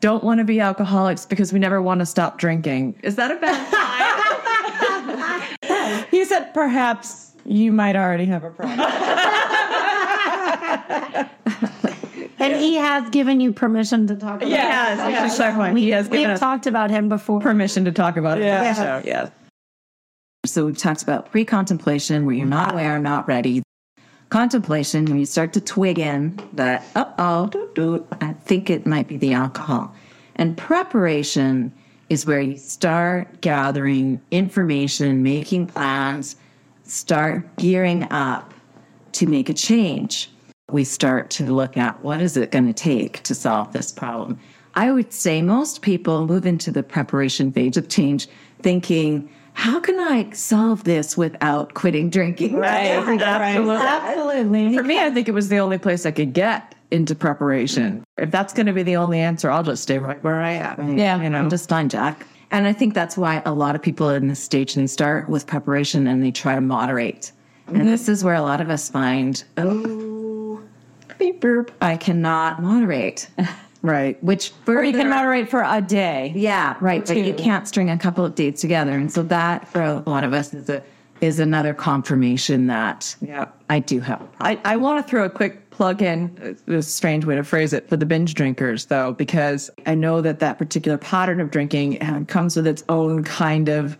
don't 0.00 0.22
want 0.22 0.38
to 0.38 0.44
be 0.44 0.60
alcoholics 0.60 1.24
because 1.24 1.52
we 1.54 1.58
never 1.58 1.80
want 1.80 2.00
to 2.00 2.06
stop 2.06 2.36
drinking. 2.38 2.96
Is 3.02 3.16
that 3.16 3.30
a 3.30 3.36
bad 3.36 3.56
sign? 5.58 6.04
he 6.10 6.24
said, 6.26 6.52
perhaps 6.52 7.32
you 7.46 7.72
might 7.72 7.96
already 7.96 8.26
have 8.26 8.44
a 8.44 8.50
problem. 8.50 8.80
and 12.38 12.54
he 12.56 12.74
has 12.74 13.08
given 13.10 13.40
you 13.40 13.52
permission 13.52 14.06
to 14.08 14.16
talk 14.16 14.36
about 14.42 14.48
Yes, 14.50 14.98
it. 15.00 15.10
yes, 15.10 15.32
exactly. 15.32 15.80
He 15.80 15.90
has 15.90 16.06
given 16.08 16.20
We've 16.20 16.28
us 16.30 16.40
talked 16.40 16.66
about 16.66 16.90
him 16.90 17.08
before. 17.08 17.40
permission 17.40 17.84
to 17.86 17.92
talk 17.92 18.16
about 18.16 18.38
it. 18.38 18.44
Yeah. 18.44 18.72
So, 18.74 19.02
yes. 19.04 19.30
So 20.46 20.66
we've 20.66 20.76
talked 20.76 21.02
about 21.02 21.30
pre 21.30 21.44
contemplation, 21.44 22.26
where 22.26 22.34
you're 22.34 22.46
not 22.46 22.72
aware, 22.72 22.98
not 22.98 23.26
ready. 23.28 23.62
Contemplation, 24.28 25.04
when 25.04 25.18
you 25.18 25.26
start 25.26 25.52
to 25.52 25.60
twig 25.60 25.98
in 25.98 26.40
that, 26.54 26.84
uh 26.94 27.12
oh, 27.18 28.06
I 28.20 28.32
think 28.32 28.70
it 28.70 28.86
might 28.86 29.08
be 29.08 29.16
the 29.16 29.32
alcohol. 29.32 29.94
And 30.36 30.56
preparation 30.56 31.72
is 32.08 32.26
where 32.26 32.40
you 32.40 32.56
start 32.56 33.40
gathering 33.40 34.20
information, 34.30 35.22
making 35.22 35.68
plans, 35.68 36.36
start 36.84 37.56
gearing 37.56 38.04
up 38.10 38.52
to 39.12 39.26
make 39.26 39.48
a 39.48 39.54
change. 39.54 40.30
We 40.70 40.84
start 40.84 41.30
to 41.30 41.44
look 41.44 41.76
at 41.76 42.02
what 42.02 42.20
is 42.20 42.36
it 42.36 42.50
going 42.50 42.66
to 42.66 42.72
take 42.72 43.22
to 43.24 43.34
solve 43.34 43.72
this 43.72 43.92
problem. 43.92 44.38
I 44.74 44.92
would 44.92 45.12
say 45.12 45.40
most 45.40 45.80
people 45.80 46.26
move 46.26 46.44
into 46.44 46.70
the 46.70 46.82
preparation 46.82 47.50
phase 47.50 47.76
of 47.76 47.88
change 47.88 48.28
thinking, 48.62 49.30
how 49.56 49.80
can 49.80 49.98
I 49.98 50.30
solve 50.32 50.84
this 50.84 51.16
without 51.16 51.72
quitting 51.72 52.10
drinking? 52.10 52.56
Right. 52.56 52.90
Absolutely. 52.90 53.74
Absolutely. 53.74 54.76
For 54.76 54.82
me, 54.82 55.00
I 55.00 55.10
think 55.10 55.28
it 55.28 55.32
was 55.32 55.48
the 55.48 55.56
only 55.56 55.78
place 55.78 56.04
I 56.04 56.10
could 56.10 56.34
get 56.34 56.74
into 56.90 57.14
preparation. 57.14 58.04
If 58.18 58.30
that's 58.30 58.52
going 58.52 58.66
to 58.66 58.74
be 58.74 58.82
the 58.82 58.96
only 58.96 59.18
answer, 59.18 59.50
I'll 59.50 59.62
just 59.62 59.82
stay 59.82 59.98
right 59.98 60.22
where 60.22 60.42
I 60.42 60.50
am. 60.50 60.98
Yeah, 60.98 61.22
you 61.22 61.30
know. 61.30 61.38
I'm 61.38 61.48
just 61.48 61.70
fine, 61.70 61.88
Jack. 61.88 62.26
And 62.50 62.66
I 62.66 62.74
think 62.74 62.92
that's 62.92 63.16
why 63.16 63.42
a 63.46 63.52
lot 63.52 63.74
of 63.74 63.80
people 63.80 64.10
in 64.10 64.28
this 64.28 64.42
stage 64.42 64.74
they 64.74 64.86
start 64.86 65.26
with 65.30 65.46
preparation 65.46 66.06
and 66.06 66.22
they 66.22 66.30
try 66.30 66.54
to 66.54 66.60
moderate. 66.60 67.32
And 67.66 67.78
mm-hmm. 67.78 67.86
this 67.86 68.10
is 68.10 68.22
where 68.22 68.34
a 68.34 68.42
lot 68.42 68.60
of 68.60 68.68
us 68.68 68.90
find, 68.90 69.42
oh, 69.56 70.60
beep, 71.18 71.40
burp, 71.40 71.72
I 71.80 71.96
cannot 71.96 72.62
moderate. 72.62 73.30
Right. 73.86 74.22
which 74.22 74.52
Or 74.66 74.82
you 74.84 74.92
can 74.92 75.08
moderate 75.08 75.48
for 75.48 75.62
a 75.62 75.80
day. 75.80 76.32
Yeah, 76.34 76.76
right. 76.80 77.06
But 77.06 77.16
you 77.16 77.34
can't 77.34 77.66
string 77.68 77.88
a 77.88 77.96
couple 77.98 78.24
of 78.24 78.34
dates 78.34 78.60
together, 78.60 78.92
and 78.92 79.12
so 79.12 79.22
that 79.24 79.68
for 79.68 79.80
a 79.80 80.02
lot 80.06 80.24
of 80.24 80.32
us 80.32 80.52
is 80.52 80.68
a 80.68 80.82
is 81.20 81.40
another 81.40 81.72
confirmation 81.72 82.66
that 82.66 83.16
Yeah. 83.22 83.46
I 83.70 83.78
do 83.78 84.00
have. 84.00 84.22
I, 84.40 84.60
I 84.66 84.76
want 84.76 85.02
to 85.02 85.10
throw 85.10 85.24
a 85.24 85.30
quick 85.30 85.70
plug 85.70 86.02
in, 86.02 86.56
uh, 86.68 86.74
a 86.74 86.82
strange 86.82 87.24
way 87.24 87.36
to 87.36 87.42
phrase 87.42 87.72
it, 87.72 87.88
for 87.88 87.96
the 87.96 88.04
binge 88.04 88.34
drinkers, 88.34 88.84
though, 88.86 89.12
because 89.14 89.70
I 89.86 89.94
know 89.94 90.20
that 90.20 90.40
that 90.40 90.58
particular 90.58 90.98
pattern 90.98 91.40
of 91.40 91.50
drinking 91.50 92.02
uh, 92.02 92.24
comes 92.28 92.54
with 92.54 92.66
its 92.66 92.84
own 92.90 93.24
kind 93.24 93.70
of 93.70 93.96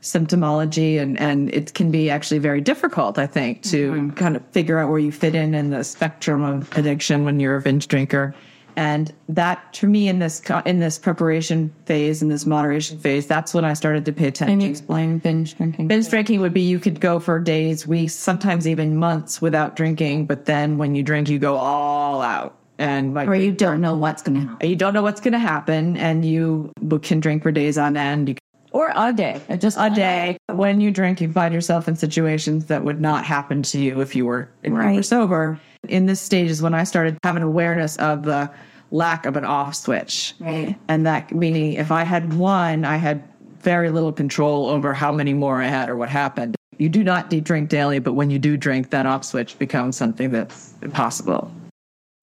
symptomology 0.00 1.00
and, 1.00 1.18
and 1.20 1.52
it 1.52 1.74
can 1.74 1.90
be 1.90 2.08
actually 2.08 2.38
very 2.38 2.60
difficult, 2.60 3.18
I 3.18 3.26
think, 3.26 3.62
to 3.64 4.10
kind 4.16 4.36
of 4.36 4.42
figure 4.52 4.78
out 4.78 4.90
where 4.90 4.98
you 4.98 5.12
fit 5.12 5.34
in 5.34 5.54
in 5.54 5.70
the 5.70 5.84
spectrum 5.84 6.42
of 6.42 6.70
addiction 6.78 7.24
when 7.24 7.40
you're 7.40 7.56
a 7.56 7.60
binge 7.60 7.88
drinker. 7.88 8.34
And 8.76 9.12
that, 9.28 9.72
to 9.74 9.86
me, 9.86 10.08
in 10.08 10.18
this 10.18 10.42
in 10.64 10.80
this 10.80 10.98
preparation 10.98 11.72
phase, 11.86 12.22
in 12.22 12.28
this 12.28 12.46
moderation 12.46 12.98
phase, 12.98 13.26
that's 13.26 13.54
when 13.54 13.64
I 13.64 13.74
started 13.74 14.04
to 14.06 14.12
pay 14.12 14.28
attention. 14.28 14.58
Can 14.58 14.60
you 14.60 14.70
explain 14.70 15.18
binge 15.18 15.56
drinking? 15.56 15.88
Binge 15.88 16.08
drinking 16.08 16.40
would 16.40 16.54
be 16.54 16.62
you 16.62 16.78
could 16.78 17.00
go 17.00 17.20
for 17.20 17.38
days, 17.38 17.86
weeks, 17.86 18.14
sometimes 18.14 18.66
even 18.66 18.96
months 18.96 19.40
without 19.40 19.76
drinking, 19.76 20.26
but 20.26 20.46
then 20.46 20.78
when 20.78 20.94
you 20.94 21.02
drink, 21.02 21.28
you 21.28 21.38
go 21.38 21.56
all 21.56 22.22
out. 22.22 22.56
And 22.78 23.12
like 23.12 23.28
Or 23.28 23.34
you 23.34 23.52
don't 23.52 23.82
know 23.82 23.94
what's 23.94 24.22
going 24.22 24.40
to 24.40 24.46
happen. 24.46 24.68
you 24.68 24.76
don't 24.76 24.94
know 24.94 25.02
what's 25.02 25.20
going 25.20 25.32
to 25.34 25.38
happen, 25.38 25.98
and 25.98 26.24
you 26.24 26.72
can 27.02 27.20
drink 27.20 27.42
for 27.42 27.52
days 27.52 27.76
on 27.76 27.96
end. 27.96 28.30
You 28.30 28.36
Or 28.72 28.90
a 28.96 29.12
day. 29.12 29.40
Just 29.58 29.76
a 29.78 29.90
day. 29.90 30.38
When 30.46 30.80
you 30.80 30.90
drink, 30.90 31.20
you 31.20 31.30
find 31.30 31.52
yourself 31.52 31.88
in 31.88 31.96
situations 31.96 32.66
that 32.66 32.82
would 32.82 33.00
not 33.00 33.24
happen 33.24 33.62
to 33.64 33.78
you 33.78 34.00
if 34.00 34.16
you 34.16 34.24
were, 34.24 34.48
if 34.62 34.72
you 34.72 34.74
were 34.74 35.02
sober. 35.02 35.60
In 35.88 36.06
this 36.06 36.20
stage 36.20 36.50
is 36.50 36.62
when 36.62 36.74
I 36.74 36.84
started 36.84 37.18
having 37.24 37.42
awareness 37.42 37.96
of 37.96 38.24
the 38.24 38.50
lack 38.90 39.26
of 39.26 39.36
an 39.36 39.44
off 39.44 39.74
switch. 39.74 40.34
Right. 40.40 40.76
And 40.88 41.06
that 41.06 41.32
meaning 41.32 41.74
if 41.74 41.90
I 41.90 42.04
had 42.04 42.34
one, 42.34 42.84
I 42.84 42.96
had 42.96 43.22
very 43.60 43.90
little 43.90 44.12
control 44.12 44.68
over 44.68 44.92
how 44.92 45.12
many 45.12 45.34
more 45.34 45.60
I 45.60 45.66
had 45.66 45.88
or 45.88 45.96
what 45.96 46.08
happened. 46.08 46.56
You 46.78 46.88
do 46.88 47.04
not 47.04 47.28
drink 47.28 47.68
daily, 47.68 47.98
but 47.98 48.14
when 48.14 48.30
you 48.30 48.38
do 48.38 48.56
drink, 48.56 48.90
that 48.90 49.04
off 49.06 49.24
switch 49.24 49.58
becomes 49.58 49.96
something 49.96 50.30
that's 50.30 50.74
impossible. 50.80 51.52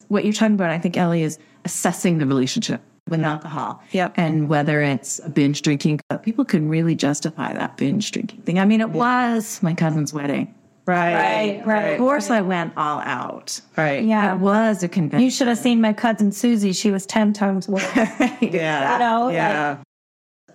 What 0.07 0.23
you're 0.23 0.33
talking 0.33 0.55
about, 0.55 0.71
I 0.71 0.79
think, 0.79 0.97
Ellie, 0.97 1.21
is 1.21 1.37
assessing 1.63 2.17
the 2.17 2.25
relationship 2.25 2.81
with 3.07 3.21
alcohol. 3.21 3.83
Yep. 3.91 4.13
And 4.17 4.49
whether 4.49 4.81
it's 4.81 5.19
a 5.19 5.29
binge 5.29 5.61
drinking, 5.61 5.99
cup, 6.09 6.23
people 6.23 6.43
can 6.43 6.69
really 6.69 6.95
justify 6.95 7.53
that 7.53 7.77
binge 7.77 8.11
drinking 8.11 8.41
thing. 8.41 8.59
I 8.59 8.65
mean, 8.65 8.81
it 8.81 8.89
was 8.89 9.61
my 9.61 9.73
cousin's 9.73 10.13
wedding. 10.13 10.53
Right. 10.87 11.61
Right, 11.65 11.89
Of 11.91 11.97
course, 11.99 12.31
I 12.31 12.39
went 12.41 12.71
all 12.77 12.99
out. 13.01 13.59
Right. 13.75 14.03
Yeah. 14.05 14.35
It 14.35 14.39
was 14.39 14.81
a 14.83 14.87
convention. 14.87 15.25
You 15.25 15.29
should 15.29 15.49
have 15.49 15.57
seen 15.57 15.81
my 15.81 15.91
cousin 15.91 16.31
Susie. 16.31 16.71
She 16.71 16.91
was 16.91 17.05
10 17.05 17.33
times 17.33 17.67
worse. 17.67 17.83
Yeah. 18.41 18.93
You 18.93 18.99
know, 18.99 19.29
Yeah. 19.29 19.77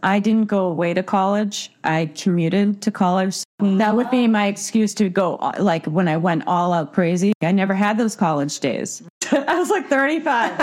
I 0.05 0.19
didn't 0.19 0.47
go 0.47 0.67
away 0.67 0.95
to 0.95 1.03
college. 1.05 1.71
I 1.85 2.11
commuted 2.17 2.83
to 2.83 2.91
college. 2.91 3.45
That 3.61 3.95
would 3.95 4.11
be 4.11 4.27
my 4.27 4.47
excuse 4.47 4.95
to 4.95 5.09
go, 5.09 5.37
like, 5.61 5.87
when 5.87 6.09
I 6.09 6.17
went 6.17 6.43
all 6.49 6.73
out 6.73 6.93
crazy. 6.93 7.33
I 7.41 7.53
never 7.53 7.73
had 7.75 7.99
those 7.99 8.17
college 8.17 8.59
days. 8.59 9.03
I 9.31 9.57
was 9.59 9.71
like 9.71 9.89
35. 9.89 10.59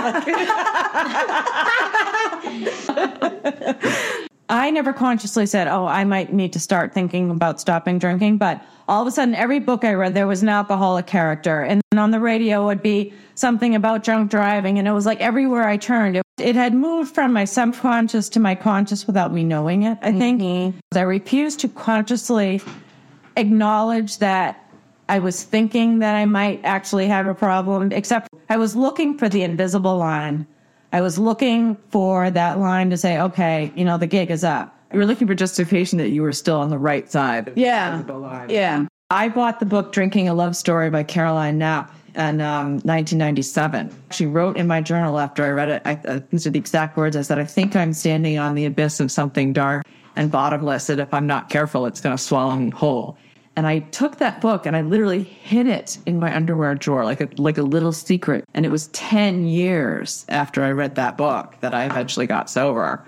I 4.49 4.71
never 4.71 4.93
consciously 4.93 5.45
said, 5.45 5.67
oh, 5.67 5.85
I 5.85 6.03
might 6.03 6.33
need 6.33 6.53
to 6.53 6.59
start 6.59 6.91
thinking 6.91 7.29
about 7.29 7.61
stopping 7.61 7.99
drinking. 7.99 8.37
But 8.37 8.65
all 8.87 9.01
of 9.03 9.07
a 9.07 9.11
sudden, 9.11 9.35
every 9.35 9.59
book 9.59 9.85
I 9.85 9.93
read, 9.93 10.15
there 10.15 10.25
was 10.25 10.41
an 10.41 10.49
alcoholic 10.49 11.05
character. 11.05 11.61
And 11.61 11.81
then 11.91 11.99
on 11.99 12.09
the 12.09 12.19
radio 12.19 12.65
would 12.65 12.81
be 12.81 13.13
something 13.35 13.75
about 13.75 14.03
drunk 14.03 14.31
driving. 14.31 14.79
And 14.79 14.87
it 14.87 14.91
was 14.91 15.05
like 15.05 15.21
everywhere 15.21 15.67
I 15.67 15.77
turned, 15.77 16.17
it, 16.17 16.23
it 16.39 16.55
had 16.55 16.73
moved 16.73 17.13
from 17.13 17.31
my 17.31 17.45
subconscious 17.45 18.27
to 18.29 18.39
my 18.39 18.55
conscious 18.55 19.05
without 19.05 19.31
me 19.31 19.43
knowing 19.43 19.83
it, 19.83 19.99
I 20.01 20.11
think. 20.11 20.41
Mm-hmm. 20.41 20.97
I 20.97 21.01
refused 21.01 21.59
to 21.59 21.67
consciously 21.67 22.59
acknowledge 23.37 24.17
that 24.17 24.65
I 25.07 25.19
was 25.19 25.43
thinking 25.43 25.99
that 25.99 26.15
I 26.15 26.25
might 26.25 26.61
actually 26.63 27.07
have 27.07 27.27
a 27.27 27.35
problem, 27.35 27.91
except 27.91 28.29
I 28.49 28.57
was 28.57 28.75
looking 28.75 29.17
for 29.17 29.29
the 29.29 29.43
invisible 29.43 29.97
line. 29.97 30.47
I 30.91 31.01
was 31.01 31.19
looking 31.19 31.75
for 31.89 32.31
that 32.31 32.59
line 32.59 32.89
to 32.89 32.97
say, 32.97 33.19
okay, 33.19 33.71
you 33.75 33.85
know, 33.85 33.97
the 33.97 34.07
gig 34.07 34.31
is 34.31 34.43
up. 34.43 34.75
You 34.91 34.99
were 34.99 35.05
looking 35.05 35.27
for 35.27 35.35
justification 35.35 35.99
that 35.99 36.09
you 36.09 36.23
were 36.23 36.31
still 36.31 36.57
on 36.57 36.69
the 36.69 36.79
right 36.79 37.09
side. 37.11 37.53
Yeah. 37.55 38.01
Yeah. 38.49 38.85
I 39.11 39.29
bought 39.29 39.59
the 39.59 39.65
book 39.65 39.91
Drinking 39.91 40.29
a 40.29 40.33
Love 40.33 40.55
Story 40.55 40.89
by 40.89 41.03
Caroline 41.03 41.57
Knapp 41.59 41.93
in 42.15 42.41
um, 42.41 42.73
1997. 42.81 43.95
She 44.11 44.25
wrote 44.25 44.57
in 44.57 44.67
my 44.67 44.81
journal 44.81 45.19
after 45.19 45.43
I 45.43 45.49
read 45.49 45.69
it, 45.69 45.81
I, 45.85 45.93
uh, 46.07 46.19
these 46.31 46.47
are 46.47 46.49
the 46.49 46.59
exact 46.59 46.97
words 46.97 47.15
I 47.15 47.21
said, 47.21 47.37
I 47.39 47.45
think 47.45 47.75
I'm 47.75 47.93
standing 47.93 48.39
on 48.39 48.55
the 48.55 48.65
abyss 48.65 48.99
of 48.99 49.11
something 49.11 49.53
dark 49.53 49.85
and 50.15 50.31
bottomless 50.31 50.87
that 50.87 50.99
if 50.99 51.13
I'm 51.13 51.27
not 51.27 51.49
careful, 51.49 51.85
it's 51.85 52.01
going 52.01 52.15
to 52.15 52.21
swallow 52.21 52.55
me 52.55 52.71
whole. 52.71 53.17
And 53.59 53.67
I 53.67 53.79
took 53.79 54.19
that 54.19 54.39
book 54.39 54.65
and 54.65 54.73
I 54.73 54.79
literally 54.79 55.21
hid 55.21 55.67
it 55.67 55.97
in 56.05 56.17
my 56.17 56.33
underwear 56.33 56.75
drawer 56.75 57.03
like 57.03 57.19
a, 57.19 57.27
like 57.35 57.57
a 57.57 57.61
little 57.61 57.91
secret. 57.91 58.45
And 58.53 58.65
it 58.65 58.69
was 58.69 58.87
10 58.93 59.47
years 59.47 60.25
after 60.29 60.63
I 60.63 60.71
read 60.71 60.95
that 60.95 61.17
book 61.17 61.55
that 61.59 61.73
I 61.73 61.83
eventually 61.83 62.25
got 62.25 62.49
sober. 62.49 63.05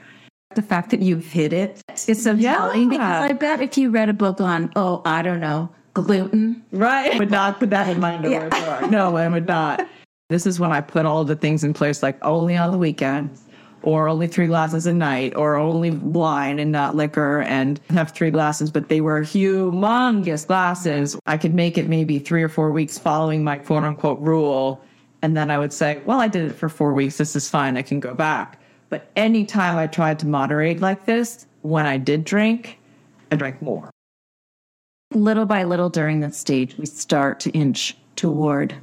the 0.56 0.62
fact 0.62 0.90
that 0.90 1.02
you 1.02 1.16
hid 1.20 1.54
it 1.54 1.82
is 2.06 2.22
so 2.22 2.36
telling 2.38 2.90
because 2.90 3.00
I 3.00 3.32
bet 3.32 3.62
if 3.62 3.78
you 3.78 3.92
read 3.92 4.10
a 4.10 4.14
book 4.14 4.42
on, 4.42 4.70
oh, 4.76 5.02
I 5.06 5.22
don't 5.22 5.40
know, 5.40 5.70
gluten, 5.94 6.62
Right. 6.74 7.14
I 7.16 7.18
would 7.18 7.32
not 7.32 7.58
put 7.58 7.70
that 7.70 7.88
in 7.88 8.02
my 8.02 8.16
underwear 8.16 8.50
drawer. 8.50 8.88
No, 8.90 9.16
I 9.16 9.30
would 9.30 9.48
not. 9.48 9.88
This 10.28 10.46
is 10.46 10.60
when 10.60 10.74
I 10.74 10.82
put 10.82 11.06
all 11.06 11.24
the 11.24 11.38
things 11.38 11.64
in 11.64 11.74
place, 11.74 12.04
like 12.04 12.18
only 12.26 12.58
on 12.58 12.74
the 12.74 12.78
weekends, 12.78 13.42
or 13.84 14.08
only 14.08 14.28
three 14.28 14.48
glasses 14.48 14.86
a 14.86 14.94
night, 14.94 15.36
or 15.36 15.56
only 15.56 15.92
wine 15.92 16.60
and 16.60 16.72
not 16.72 16.96
liquor, 16.96 17.42
and 17.42 17.80
have 17.90 18.12
three 18.12 18.32
glasses, 18.32 18.72
but 18.72 18.90
they 18.90 19.02
were 19.02 19.22
humongous 19.22 20.46
glasses. 20.46 21.18
I 21.26 21.38
could 21.38 21.54
make 21.54 21.78
it 21.78 21.88
maybe 21.90 22.20
three 22.20 22.44
or 22.44 22.50
four 22.50 22.72
weeks 22.72 22.98
following 22.98 23.44
my 23.44 23.58
quote 23.58 23.84
unquote 23.84 24.20
rule. 24.20 24.82
And 25.22 25.38
then 25.38 25.52
I 25.52 25.60
would 25.60 25.74
say, 25.74 26.02
well, 26.06 26.20
I 26.20 26.28
did 26.28 26.50
it 26.50 26.56
for 26.56 26.70
four 26.70 26.94
weeks. 26.94 27.18
This 27.18 27.36
is 27.36 27.50
fine. 27.50 27.78
I 27.78 27.82
can 27.84 28.00
go 28.00 28.14
back. 28.14 28.60
But 28.90 29.10
anytime 29.16 29.78
I 29.78 29.88
tried 29.88 30.20
to 30.20 30.28
moderate 30.28 30.82
like 30.82 31.06
this, 31.06 31.46
when 31.62 31.86
I 31.86 31.98
did 31.98 32.26
drink, 32.26 32.80
I 33.32 33.36
drank 33.36 33.62
more. 33.62 33.90
little 35.14 35.46
by 35.46 35.64
little 35.64 35.90
during 35.90 36.20
this 36.20 36.38
stage, 36.38 36.78
we 36.78 36.86
start 36.86 37.40
to 37.42 37.52
inch 37.52 37.96
toward 38.16 38.76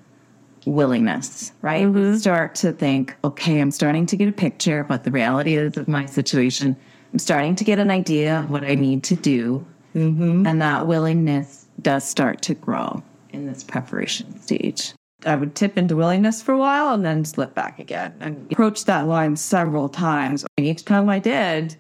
willingness, 0.69 1.53
right? 1.63 1.87
Mm-hmm. 1.87 2.13
We 2.13 2.19
start 2.19 2.55
to 2.57 2.73
think, 2.73 3.17
okay, 3.25 3.61
I'm 3.61 3.71
starting 3.71 4.07
to 4.07 4.17
get 4.17 4.29
a 4.29 4.33
picture 4.33 4.81
of 4.81 4.89
what 4.89 5.05
the 5.05 5.11
reality 5.11 5.57
is 5.57 5.77
of 5.77 5.89
my 5.89 6.07
situation. 6.07 6.77
I'm 7.13 7.19
starting 7.19 7.55
to 7.57 7.65
get 7.65 7.79
an 7.79 7.91
idea 7.91 8.41
of 8.41 8.51
what 8.51 8.65
I 8.65 8.75
need 8.75 9.03
to 9.05 9.17
do. 9.17 9.67
Mm-hmm. 9.95 10.47
And 10.47 10.61
that 10.61 10.87
willingness 10.87 11.67
does 11.81 12.05
start 12.05 12.43
to 12.43 12.55
grow 12.55 13.03
in 13.31 13.47
this 13.47 13.65
preparation 13.65 14.41
stage. 14.41 14.93
I 15.27 15.35
would 15.35 15.55
tip 15.55 15.77
into 15.77 15.97
willingness 15.97 16.43
for 16.43 16.53
a 16.53 16.59
while 16.59 16.95
and 16.95 17.05
then 17.05 17.25
slip 17.25 17.55
back 17.55 17.79
again 17.79 18.15
and 18.21 18.51
approach 18.53 18.85
that 18.85 19.07
line 19.07 19.35
several 19.37 19.89
times. 19.89 20.45
And 20.57 20.67
each 20.67 20.85
time 20.85 21.09
I 21.09 21.19
did, 21.19 21.77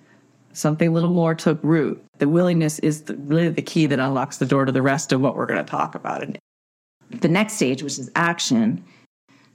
something 0.52 0.88
a 0.88 0.92
little 0.92 1.10
more 1.10 1.34
took 1.34 1.60
root. 1.62 2.02
The 2.18 2.28
willingness 2.28 2.80
is 2.80 3.02
the, 3.02 3.14
really 3.16 3.50
the 3.50 3.62
key 3.62 3.86
that 3.86 4.00
unlocks 4.00 4.38
the 4.38 4.46
door 4.46 4.64
to 4.64 4.72
the 4.72 4.82
rest 4.82 5.12
of 5.12 5.20
what 5.20 5.36
we're 5.36 5.46
going 5.46 5.64
to 5.64 5.70
talk 5.70 5.94
about. 5.94 6.22
And 6.22 6.36
The 7.10 7.28
next 7.28 7.54
stage, 7.54 7.82
which 7.82 7.98
is 7.98 8.10
action. 8.14 8.84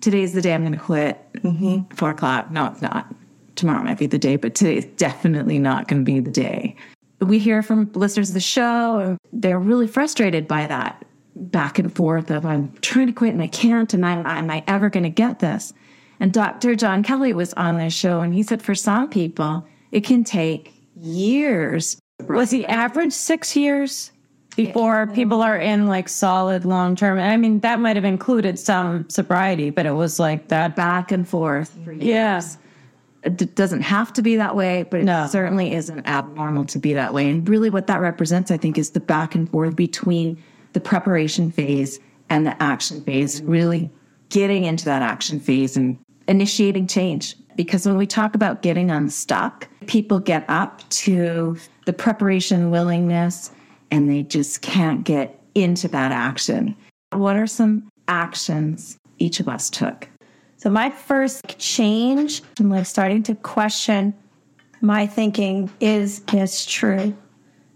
Today's 0.02 0.34
the 0.34 0.42
day 0.42 0.54
I'm 0.54 0.62
going 0.62 0.74
to 0.74 0.80
quit. 0.80 1.20
Mm-hmm. 1.36 1.94
Four 1.96 2.12
o'clock. 2.12 2.52
No, 2.52 2.68
it's 2.68 2.82
not. 2.82 3.14
Tomorrow 3.56 3.84
might 3.84 4.00
be 4.00 4.08
the 4.08 4.18
day, 4.18 4.36
but 4.36 4.56
today 4.56 4.78
is 4.78 4.86
definitely 4.98 5.60
not 5.60 5.88
going 5.88 6.04
to 6.04 6.06
be 6.06 6.20
the 6.20 6.32
day. 6.32 6.76
We 7.20 7.40
hear 7.40 7.62
from 7.62 7.92
listeners 7.94 8.30
of 8.30 8.34
the 8.34 8.42
show, 8.42 9.00
and 9.00 9.18
they're 9.32 9.60
really 9.60 9.88
frustrated 9.88 10.48
by 10.48 10.68
that 10.68 11.06
back 11.36 11.80
and 11.80 11.94
forth 11.96 12.30
of 12.32 12.46
I'm 12.46 12.72
trying 12.82 13.08
to 13.08 13.14
quit 13.14 13.34
and 13.34 13.42
I 13.42 13.48
can't, 13.48 13.94
and 13.94 14.06
I'm, 14.06 14.26
am 14.26 14.50
I 14.50 14.64
ever 14.68 14.90
going 14.90 15.04
to 15.04 15.10
get 15.10 15.40
this? 15.40 15.74
And 16.20 16.32
Dr. 16.32 16.76
John 16.76 17.04
Kelly 17.04 17.34
was 17.34 17.54
on 17.54 17.78
this 17.78 17.94
show, 17.94 18.22
and 18.22 18.34
he 18.34 18.44
said 18.44 18.62
for 18.62 18.76
some 18.76 19.10
people, 19.10 19.66
it 19.92 20.02
can 20.04 20.24
take 20.24 20.74
years. 20.96 22.00
Was 22.28 22.52
the 22.52 22.66
average 22.68 23.12
six 23.12 23.56
years 23.56 24.12
before 24.56 25.08
people 25.08 25.42
are 25.42 25.58
in 25.58 25.88
like 25.88 26.08
solid 26.10 26.66
long 26.66 26.96
term? 26.96 27.20
I 27.20 27.38
mean, 27.38 27.60
that 27.62 27.80
might 27.80 27.96
have 27.96 28.06
included 28.06 28.58
some 28.60 29.10
sobriety, 29.10 29.70
but 29.70 29.86
it 29.86 29.92
was 29.94 30.20
like 30.20 30.48
that. 30.50 30.76
Back 30.76 31.12
and 31.12 31.28
forth 31.28 31.78
for. 31.84 31.92
Yeah. 31.94 32.42
it 33.24 33.38
d- 33.38 33.46
doesn't 33.46 33.82
have 33.82 34.12
to 34.14 34.22
be 34.22 34.36
that 34.36 34.56
way, 34.56 34.84
but 34.90 35.00
it 35.00 35.04
No. 35.06 35.28
certainly 35.28 35.74
isn't 35.74 36.06
abnormal 36.08 36.66
to 36.66 36.80
be 36.80 36.94
that 36.94 37.14
way. 37.14 37.30
And 37.30 37.48
really, 37.48 37.70
what 37.70 37.88
that 37.88 38.02
represents, 38.02 38.52
I 38.52 38.58
think, 38.58 38.78
is 38.78 38.90
the 38.92 39.00
back 39.00 39.34
and 39.36 39.50
forth 39.50 39.76
between 39.76 40.38
the 40.74 40.80
preparation 40.82 41.50
phase 41.52 42.00
and 42.30 42.46
the 42.46 42.62
action 42.62 43.02
phase, 43.02 43.42
really 43.44 43.90
getting 44.30 44.66
into 44.66 44.86
that 44.86 45.02
action 45.02 45.40
phase 45.40 45.78
and 45.78 45.98
initiating 46.28 46.88
change. 46.88 47.36
Because 47.56 47.86
when 47.86 47.98
we 47.98 48.08
talk 48.08 48.34
about 48.34 48.62
getting 48.64 48.90
unstuck, 48.90 49.68
people 49.86 50.20
get 50.20 50.44
up 50.50 50.82
to 50.90 51.56
the 51.86 51.94
preparation 51.94 52.72
willingness 52.72 53.52
and 53.94 54.10
they 54.10 54.24
just 54.24 54.64
can't 54.64 55.04
get 55.04 55.40
into 55.54 55.88
that 55.88 56.12
action. 56.12 56.76
What 57.12 57.36
are 57.36 57.46
some 57.46 57.88
actions 58.08 58.98
each 59.20 59.40
of 59.40 59.48
us 59.48 59.70
took 59.70 60.10
So 60.58 60.72
my 60.72 60.90
first 60.90 61.60
change, 61.60 62.42
I'm 62.60 62.72
like 62.72 62.88
starting 62.88 63.22
to 63.24 63.36
question 63.36 64.16
my 64.82 65.06
thinking 65.06 65.70
is 65.80 66.22
this 66.22 66.66
true? 66.66 67.16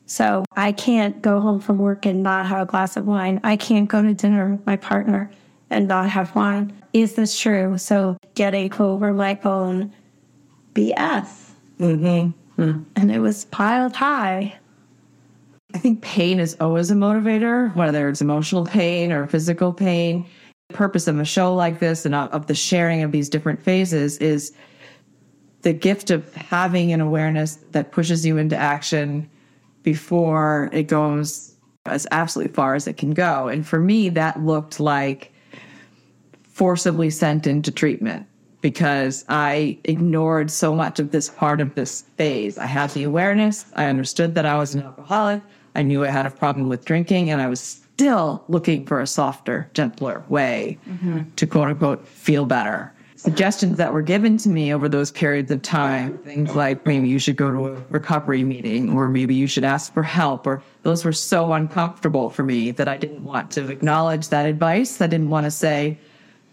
So 0.08 0.44
I 0.56 0.72
can't 0.72 1.22
go 1.22 1.40
home 1.40 1.60
from 1.60 1.78
work 1.78 2.08
and 2.08 2.24
not 2.24 2.48
have 2.48 2.62
a 2.62 2.66
glass 2.66 2.98
of 2.98 3.06
wine. 3.06 3.40
I 3.44 3.56
can't 3.56 3.88
go 3.88 4.02
to 4.02 4.14
dinner 4.16 4.54
with 4.54 4.66
my 4.66 4.76
partner 4.76 5.30
and 5.70 5.88
not 5.88 6.10
have 6.10 6.34
wine. 6.34 6.74
Is 6.94 7.14
this 7.14 7.40
true? 7.40 7.78
So 7.78 8.18
getting 8.34 8.74
over 8.74 9.14
my 9.14 9.40
own 9.44 9.94
BS. 10.74 11.52
Mm-hmm. 11.80 12.84
And 12.96 13.12
it 13.12 13.20
was 13.20 13.46
piled 13.46 13.96
high. 13.96 14.58
I 15.74 15.80
think 15.80 16.02
pain 16.02 16.40
is 16.40 16.56
always 16.60 16.92
a 16.92 16.96
motivator, 16.96 17.76
whether 17.76 18.08
it's 18.08 18.22
emotional 18.22 18.66
pain 18.66 19.12
or 19.12 19.28
physical 19.28 19.74
pain. 19.74 20.26
The 20.70 20.76
purpose 20.76 21.08
of 21.08 21.20
a 21.20 21.26
show 21.26 21.54
like 21.54 21.80
this 21.80 22.06
and 22.06 22.16
of 22.16 22.48
the 22.48 22.56
sharing 22.56 23.04
of 23.04 23.12
these 23.12 23.30
different 23.30 23.62
phases 23.62 24.18
is 24.18 24.54
the 25.62 25.74
gift 25.74 26.10
of 26.10 26.34
having 26.36 26.94
an 26.94 27.02
awareness 27.02 27.56
that 27.72 27.92
pushes 27.92 28.26
you 28.26 28.38
into 28.38 28.56
action 28.56 29.30
before 29.84 30.70
it 30.72 30.84
goes 30.84 31.56
as 31.86 32.08
absolutely 32.12 32.54
far 32.54 32.76
as 32.76 32.88
it 32.88 32.98
can 32.98 33.12
go. 33.12 33.48
And 33.48 33.66
for 33.66 33.80
me, 33.80 34.10
that 34.10 34.42
looked 34.42 34.80
like 34.80 35.34
forcibly 36.44 37.10
sent 37.10 37.48
into 37.48 37.72
treatment 37.72 38.26
because 38.62 39.24
I 39.30 39.78
ignored 39.84 40.50
so 40.52 40.76
much 40.76 41.00
of 41.00 41.12
this 41.12 41.30
part 41.30 41.62
of 41.62 41.76
this 41.76 42.02
phase. 42.18 42.58
I 42.58 42.66
had 42.66 42.90
the 42.92 43.04
awareness, 43.04 43.66
I 43.76 43.86
understood 43.86 44.36
that 44.36 44.46
I 44.46 44.58
was 44.58 44.76
an 44.76 44.84
alcoholic, 44.84 45.42
I 45.76 45.84
knew 45.84 46.04
I 46.04 46.10
had 46.10 46.26
a 46.26 46.32
problem 46.32 46.70
with 46.70 46.86
drinking, 46.86 47.30
and 47.30 47.42
I 47.42 47.48
was 47.48 47.60
still 47.60 48.44
looking 48.48 48.86
for 48.86 49.00
a 49.00 49.08
softer, 49.08 49.70
gentler 49.74 50.24
way 50.28 50.78
mm-hmm. 50.90 51.22
to 51.36 51.48
quote 51.48 51.68
unquote 51.68 52.08
feel 52.08 52.46
better. 52.46 52.94
Suggestions 53.16 53.78
that 53.78 53.94
were 53.94 54.04
given 54.04 54.38
to 54.38 54.50
me 54.50 54.72
over 54.72 54.88
those 54.88 55.10
periods 55.10 55.50
of 55.50 55.64
time, 55.64 56.20
things 56.20 56.56
like 56.56 56.86
maybe 56.86 57.08
you 57.08 57.18
should 57.18 57.36
go 57.36 57.52
to 57.52 57.68
a 57.70 57.82
recovery 57.90 58.44
meeting, 58.44 58.96
or 58.96 59.10
maybe 59.10 59.34
you 59.34 59.48
should 59.48 59.64
ask 59.64 59.92
for 59.92 60.04
help, 60.04 60.46
or 60.46 60.62
those 60.84 61.04
were 61.04 61.12
so 61.12 61.52
uncomfortable 61.54 62.30
for 62.30 62.44
me 62.44 62.70
that 62.70 62.88
I 62.88 62.96
didn't 62.96 63.24
want 63.24 63.50
to 63.52 63.70
acknowledge 63.70 64.30
that 64.30 64.46
advice. 64.46 65.02
I 65.02 65.08
didn't 65.08 65.32
want 65.32 65.46
to 65.46 65.52
say, 65.52 65.98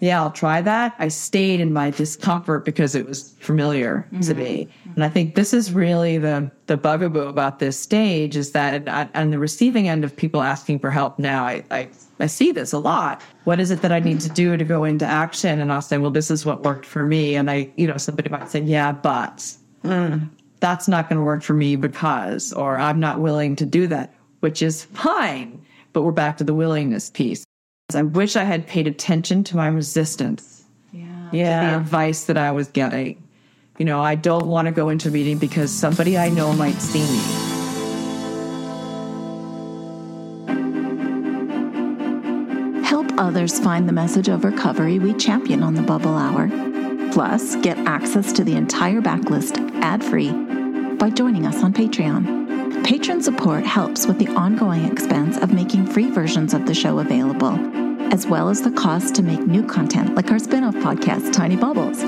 yeah, 0.05 0.21
I'll 0.21 0.31
try 0.31 0.61
that. 0.61 0.95
I 0.99 1.09
stayed 1.09 1.61
in 1.61 1.73
my 1.73 1.91
discomfort 1.91 2.65
because 2.65 2.95
it 2.95 3.07
was 3.07 3.31
familiar 3.41 4.09
to 4.23 4.35
me. 4.35 4.69
And 4.95 5.05
I 5.05 5.09
think 5.09 5.35
this 5.35 5.55
is 5.55 5.73
really 5.73 6.19
the, 6.19 6.51
the 6.67 6.77
bugaboo 6.77 7.27
about 7.27 7.59
this 7.59 7.79
stage 7.79 8.37
is 8.37 8.53
that 8.53 8.87
on- 8.89 9.11
on 9.15 9.31
the 9.31 9.39
receiving 9.39 9.89
end 9.89 10.05
of 10.05 10.15
people 10.17 10.43
asking 10.43 10.81
for 10.81 10.91
help 10.91 11.19
now, 11.19 11.45
I, 11.45 11.65
I, 11.71 11.89
I 12.21 12.27
see 12.27 12.53
this 12.53 12.73
a 12.73 12.79
lot. 12.79 13.23
What 13.45 13.61
is 13.61 13.71
it 13.71 13.83
that 13.83 13.93
I 13.93 14.01
need 14.01 14.21
to 14.21 14.29
do 14.29 14.57
to 14.57 14.65
go 14.65 14.85
into 14.85 15.07
action? 15.07 15.61
And 15.61 15.73
I'll 15.73 15.83
say, 15.83 15.99
well, 15.99 16.11
this 16.11 16.31
is 16.31 16.45
what 16.45 16.63
worked 16.63 16.87
for 16.87 17.05
me. 17.05 17.35
And 17.35 17.51
I, 17.51 17.73
you 17.77 17.87
know, 17.87 17.97
somebody 17.97 18.29
might 18.29 18.51
say, 18.51 18.61
yeah, 18.61 18.93
but 18.93 19.57
mm, 19.85 20.29
that's 20.61 20.89
not 20.89 21.09
going 21.09 21.19
to 21.19 21.25
work 21.25 21.43
for 21.43 21.55
me 21.55 21.77
because, 21.77 22.53
or 22.53 22.79
I'm 22.79 23.01
not 23.01 23.21
willing 23.21 23.57
to 23.57 23.67
do 23.67 23.87
that, 23.89 24.15
which 24.41 24.63
is 24.63 24.85
fine. 24.85 25.65
But 25.93 26.03
we're 26.03 26.13
back 26.13 26.37
to 26.39 26.45
the 26.45 26.55
willingness 26.55 27.11
piece. 27.11 27.45
I 27.93 28.03
wish 28.03 28.35
I 28.35 28.45
had 28.45 28.67
paid 28.67 28.87
attention 28.87 29.45
to 29.45 29.57
my 29.57 29.67
resistance. 29.69 30.65
Yeah. 30.93 31.29
Yeah. 31.33 31.71
The 31.71 31.77
advice 31.77 32.25
that 32.25 32.39
I 32.39 32.51
was 32.51 32.69
getting. 32.69 33.23
You 33.79 33.85
know, 33.85 34.01
I 34.01 34.15
don't 34.15 34.47
want 34.47 34.67
to 34.67 34.73
go 34.73 34.89
into 34.89 35.09
a 35.09 35.11
meeting 35.11 35.37
because 35.39 35.71
somebody 35.71 36.17
I 36.17 36.31
know 36.31 36.53
might 36.55 36.77
see 36.81 37.03
me. 37.03 37.19
Help 42.85 43.07
others 43.19 43.59
find 43.59 43.89
the 43.89 43.93
message 43.93 44.29
of 44.29 44.45
recovery 44.45 44.99
we 44.99 45.13
champion 45.15 45.63
on 45.63 45.75
the 45.75 45.83
Bubble 45.83 46.17
Hour. 46.17 46.49
Plus, 47.13 47.57
get 47.57 47.77
access 47.81 48.33
to 48.33 48.45
the 48.45 48.55
entire 48.57 49.03
backlist 49.03 49.59
ad 49.83 50.03
free 50.03 50.33
by 50.97 51.11
joining 51.11 51.47
us 51.47 51.63
on 51.63 51.75
Patreon. 51.75 52.44
Patron 52.85 53.23
support 53.23 53.65
helps 53.65 54.07
with 54.07 54.19
the 54.19 54.29
ongoing 54.29 54.85
expense 54.85 55.39
of 55.39 55.55
making 55.55 55.87
free 55.87 56.11
versions 56.11 56.53
of 56.53 56.67
the 56.67 56.75
show 56.75 56.99
available, 56.99 57.59
as 58.13 58.27
well 58.27 58.51
as 58.51 58.61
the 58.61 58.71
cost 58.73 59.15
to 59.15 59.23
make 59.23 59.41
new 59.41 59.63
content 59.63 60.15
like 60.15 60.31
our 60.31 60.39
spin 60.39 60.63
off 60.63 60.75
podcast, 60.75 61.33
Tiny 61.33 61.57
Bubbles. 61.57 62.03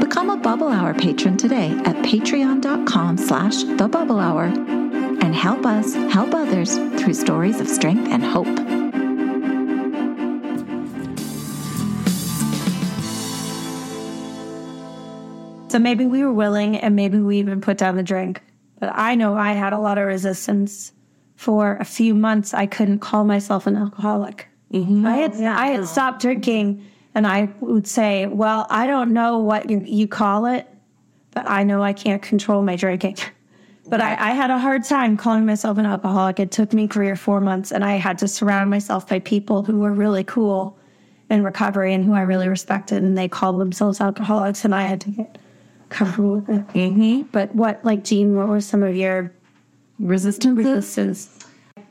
Become 0.00 0.30
a 0.30 0.36
Bubble 0.38 0.68
Hour 0.68 0.94
patron 0.94 1.36
today 1.36 1.72
at 1.84 1.96
patreon.com 1.96 3.18
slash 3.18 3.64
the 3.64 3.86
Bubble 3.86 4.18
Hour 4.18 4.44
and 4.44 5.34
help 5.34 5.66
us 5.66 5.92
help 6.10 6.32
others 6.32 6.78
through 6.98 7.12
stories 7.12 7.60
of 7.60 7.68
strength 7.68 8.08
and 8.10 8.24
hope. 8.24 8.46
So 15.70 15.78
maybe 15.78 16.06
we 16.06 16.24
were 16.24 16.32
willing 16.32 16.78
and 16.78 16.96
maybe 16.96 17.20
we 17.20 17.38
even 17.40 17.60
put 17.60 17.76
down 17.76 17.96
the 17.96 18.02
drink. 18.02 18.40
But 18.78 18.92
I 18.94 19.14
know 19.14 19.36
I 19.36 19.52
had 19.52 19.72
a 19.72 19.78
lot 19.78 19.98
of 19.98 20.06
resistance. 20.06 20.92
For 21.36 21.76
a 21.76 21.84
few 21.84 22.16
months, 22.16 22.52
I 22.52 22.66
couldn't 22.66 22.98
call 22.98 23.24
myself 23.24 23.68
an 23.68 23.76
alcoholic. 23.76 24.48
Mm-hmm. 24.72 25.06
I 25.06 25.16
had 25.16 25.34
I 25.40 25.66
had 25.68 25.80
oh. 25.80 25.84
stopped 25.84 26.20
drinking, 26.20 26.84
and 27.14 27.26
I 27.26 27.48
would 27.60 27.86
say, 27.86 28.26
"Well, 28.26 28.66
I 28.70 28.86
don't 28.86 29.12
know 29.12 29.38
what 29.38 29.70
you, 29.70 29.80
you 29.84 30.08
call 30.08 30.46
it, 30.46 30.66
but 31.30 31.48
I 31.48 31.62
know 31.62 31.80
I 31.80 31.92
can't 31.92 32.22
control 32.22 32.62
my 32.62 32.76
drinking." 32.76 33.16
But 33.90 34.02
I, 34.02 34.10
I 34.10 34.30
had 34.32 34.50
a 34.50 34.58
hard 34.58 34.84
time 34.84 35.16
calling 35.16 35.46
myself 35.46 35.78
an 35.78 35.86
alcoholic. 35.86 36.38
It 36.38 36.50
took 36.50 36.74
me 36.74 36.86
three 36.86 37.08
or 37.08 37.16
four 37.16 37.40
months, 37.40 37.72
and 37.72 37.82
I 37.82 37.94
had 37.94 38.18
to 38.18 38.28
surround 38.28 38.68
myself 38.68 39.08
by 39.08 39.18
people 39.18 39.62
who 39.62 39.78
were 39.78 39.94
really 39.94 40.24
cool 40.24 40.76
in 41.30 41.42
recovery 41.42 41.94
and 41.94 42.04
who 42.04 42.12
I 42.12 42.20
really 42.20 42.48
respected, 42.48 43.02
and 43.02 43.16
they 43.16 43.28
called 43.28 43.58
themselves 43.58 43.98
alcoholics, 44.00 44.66
and 44.66 44.74
I 44.74 44.82
had 44.82 45.00
to 45.02 45.10
get 45.10 45.38
comfortable 45.88 46.36
with 46.36 46.48
it. 46.48 46.68
Mm-hmm. 46.68 47.22
But 47.32 47.54
what, 47.54 47.84
like 47.84 48.04
Jean, 48.04 48.36
what 48.36 48.48
were 48.48 48.60
some 48.60 48.82
of 48.82 48.96
your 48.96 49.32
Resistance 49.98 50.56
resistance? 50.56 51.44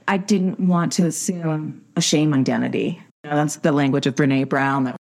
I 0.08 0.18
didn't 0.18 0.62
want 0.62 0.94
to 0.94 1.06
assume 1.06 1.84
a 1.98 2.02
shame 2.02 2.34
identity. 2.34 3.02
You 3.24 3.30
know, 3.30 3.36
that's 3.36 3.58
the 3.58 3.74
language 3.74 4.08
of 4.08 4.16
Brene 4.16 4.48
Brown. 4.48 4.86
That 4.86 4.96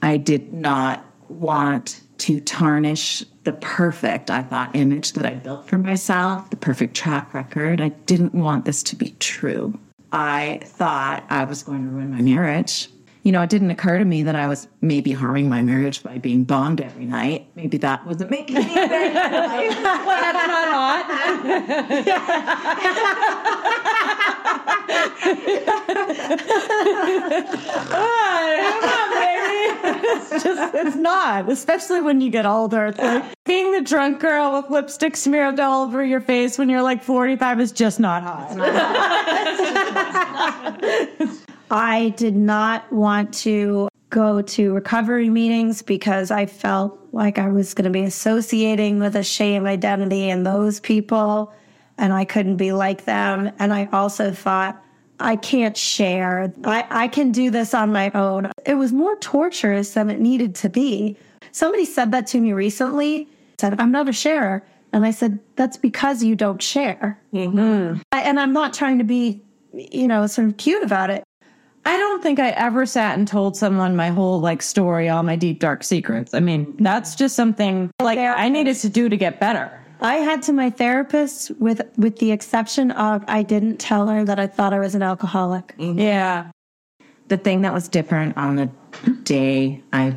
I 0.00 0.16
did 0.16 0.54
not 0.54 1.04
want 1.28 2.00
to 2.18 2.40
tarnish 2.40 3.22
the 3.44 3.52
perfect, 3.52 4.30
I 4.30 4.42
thought, 4.42 4.74
image 4.74 5.12
that 5.12 5.26
I 5.26 5.34
built 5.34 5.68
for 5.68 5.76
myself, 5.76 6.48
the 6.48 6.56
perfect 6.56 6.96
track 6.96 7.34
record. 7.34 7.82
I 7.82 7.88
didn't 7.88 8.34
want 8.34 8.64
this 8.64 8.82
to 8.84 8.96
be 8.96 9.10
true. 9.18 9.78
I 10.12 10.60
thought 10.64 11.24
I 11.28 11.44
was 11.44 11.62
going 11.62 11.84
to 11.84 11.90
ruin 11.90 12.12
my 12.12 12.22
marriage. 12.22 12.88
You 13.26 13.32
know, 13.32 13.42
it 13.42 13.50
didn't 13.50 13.72
occur 13.72 13.98
to 13.98 14.04
me 14.04 14.22
that 14.22 14.36
I 14.36 14.46
was 14.46 14.68
maybe 14.82 15.10
harming 15.10 15.48
my 15.48 15.60
marriage 15.60 16.00
by 16.00 16.16
being 16.16 16.44
bombed 16.44 16.80
every 16.80 17.06
night. 17.06 17.48
Maybe 17.56 17.76
that 17.78 18.06
wasn't 18.06 18.30
making 18.30 18.58
any 18.58 18.72
sense. 18.72 19.82
well, 19.82 20.20
that's 20.20 20.46
not 20.46 20.68
hot. 20.72 21.06
It's 30.32 30.44
just, 30.44 30.74
it's 30.74 30.96
not, 30.96 31.50
especially 31.50 32.00
when 32.00 32.20
you 32.20 32.30
get 32.30 32.46
older. 32.46 32.86
It's 32.86 32.98
like 32.98 33.24
being 33.44 33.72
the 33.72 33.80
drunk 33.80 34.20
girl 34.20 34.52
with 34.52 34.70
lipstick 34.70 35.16
smeared 35.16 35.58
all 35.58 35.84
over 35.84 36.04
your 36.04 36.20
face 36.20 36.58
when 36.58 36.68
you're 36.68 36.82
like 36.82 37.02
45 37.02 37.60
is 37.60 37.72
just 37.72 37.98
not 37.98 38.22
hot. 38.22 38.56
I 41.70 42.10
did 42.16 42.36
not 42.36 42.90
want 42.92 43.34
to 43.34 43.88
go 44.10 44.40
to 44.40 44.72
recovery 44.72 45.28
meetings 45.28 45.82
because 45.82 46.30
I 46.30 46.46
felt 46.46 46.98
like 47.12 47.38
I 47.38 47.48
was 47.48 47.74
going 47.74 47.84
to 47.84 47.90
be 47.90 48.04
associating 48.04 49.00
with 49.00 49.16
a 49.16 49.24
shame 49.24 49.66
identity 49.66 50.30
and 50.30 50.46
those 50.46 50.80
people, 50.80 51.52
and 51.98 52.12
I 52.12 52.24
couldn't 52.24 52.56
be 52.56 52.72
like 52.72 53.04
them. 53.04 53.50
And 53.58 53.72
I 53.72 53.88
also 53.92 54.32
thought, 54.32 54.82
I 55.18 55.36
can't 55.36 55.76
share. 55.76 56.52
I, 56.64 56.86
I 56.90 57.08
can 57.08 57.32
do 57.32 57.50
this 57.50 57.72
on 57.74 57.90
my 57.90 58.10
own. 58.10 58.50
It 58.64 58.74
was 58.74 58.92
more 58.92 59.16
torturous 59.16 59.94
than 59.94 60.10
it 60.10 60.20
needed 60.20 60.54
to 60.56 60.68
be. 60.68 61.16
Somebody 61.52 61.86
said 61.86 62.12
that 62.12 62.26
to 62.28 62.40
me 62.40 62.52
recently, 62.52 63.26
said, 63.58 63.80
I'm 63.80 63.90
not 63.90 64.08
a 64.08 64.12
sharer. 64.12 64.62
And 64.92 65.06
I 65.06 65.10
said, 65.10 65.38
that's 65.56 65.78
because 65.78 66.22
you 66.22 66.36
don't 66.36 66.62
share. 66.62 67.18
Mm-hmm. 67.32 68.00
I, 68.12 68.20
and 68.20 68.38
I'm 68.38 68.52
not 68.52 68.74
trying 68.74 68.98
to 68.98 69.04
be, 69.04 69.42
you 69.72 70.06
know, 70.06 70.26
sort 70.26 70.48
of 70.48 70.58
cute 70.58 70.82
about 70.82 71.10
it. 71.10 71.24
I 71.86 71.96
don't 71.96 72.22
think 72.22 72.40
I 72.40 72.50
ever 72.50 72.84
sat 72.84 73.16
and 73.16 73.28
told 73.28 73.56
someone 73.56 73.94
my 73.94 74.08
whole 74.08 74.40
like 74.40 74.60
story, 74.60 75.08
all 75.08 75.22
my 75.22 75.36
deep 75.36 75.60
dark 75.60 75.84
secrets. 75.84 76.34
I 76.34 76.40
mean, 76.40 76.74
that's 76.80 77.14
just 77.14 77.36
something 77.36 77.90
like 78.02 78.18
I 78.18 78.48
needed 78.48 78.76
to 78.78 78.88
do 78.88 79.08
to 79.08 79.16
get 79.16 79.38
better. 79.38 79.80
I 80.00 80.16
had 80.16 80.42
to 80.42 80.52
my 80.52 80.68
therapist 80.68 81.52
with 81.58 81.80
with 81.96 82.18
the 82.18 82.32
exception 82.32 82.90
of 82.90 83.24
I 83.28 83.42
didn't 83.42 83.78
tell 83.78 84.08
her 84.08 84.24
that 84.24 84.38
I 84.38 84.46
thought 84.46 84.72
I 84.74 84.78
was 84.80 84.94
an 84.94 85.02
alcoholic. 85.02 85.74
Mm-hmm. 85.78 85.98
Yeah. 86.00 86.50
the 87.28 87.36
thing 87.36 87.62
that 87.62 87.72
was 87.72 87.88
different 87.88 88.36
on 88.36 88.56
the 88.56 88.70
day 89.22 89.82
I 89.92 90.16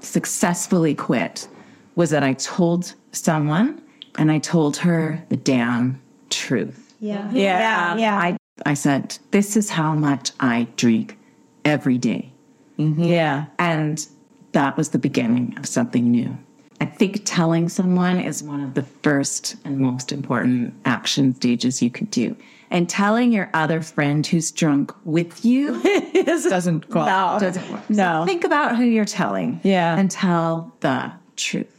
successfully 0.00 0.94
quit 0.94 1.48
was 1.96 2.10
that 2.10 2.22
I 2.22 2.34
told 2.34 2.94
someone 3.12 3.80
and 4.18 4.30
I 4.30 4.38
told 4.38 4.76
her 4.78 5.24
the 5.30 5.36
damn 5.36 6.00
truth. 6.30 6.94
Yeah. 7.00 7.30
Yeah. 7.32 7.96
Yeah. 7.96 8.16
I, 8.18 8.36
I 8.64 8.74
said, 8.74 9.18
This 9.30 9.56
is 9.56 9.70
how 9.70 9.94
much 9.94 10.32
I 10.40 10.66
drink 10.76 11.18
every 11.64 11.98
day. 11.98 12.32
Mm-hmm. 12.78 13.02
Yeah. 13.02 13.46
And 13.58 14.06
that 14.52 14.76
was 14.76 14.90
the 14.90 14.98
beginning 14.98 15.54
of 15.58 15.66
something 15.66 16.10
new. 16.10 16.36
I 16.80 16.84
think 16.84 17.22
telling 17.24 17.68
someone 17.70 18.20
is 18.20 18.42
one 18.42 18.60
of 18.62 18.74
the 18.74 18.82
first 18.82 19.56
and 19.64 19.78
most 19.78 20.12
important 20.12 20.74
action 20.84 21.34
stages 21.34 21.80
you 21.82 21.90
could 21.90 22.10
do. 22.10 22.36
And 22.70 22.88
telling 22.88 23.32
your 23.32 23.48
other 23.54 23.80
friend 23.80 24.26
who's 24.26 24.50
drunk 24.50 24.92
with 25.04 25.44
you 25.44 25.80
doesn't 26.24 26.88
go. 26.90 27.04
no, 27.06 27.38
doesn't 27.40 27.70
work. 27.70 27.88
No. 27.88 28.22
So 28.22 28.26
think 28.26 28.44
about 28.44 28.76
who 28.76 28.84
you're 28.84 29.04
telling. 29.04 29.60
Yeah. 29.62 29.96
And 29.98 30.10
tell 30.10 30.74
the 30.80 31.12
truth. 31.36 31.78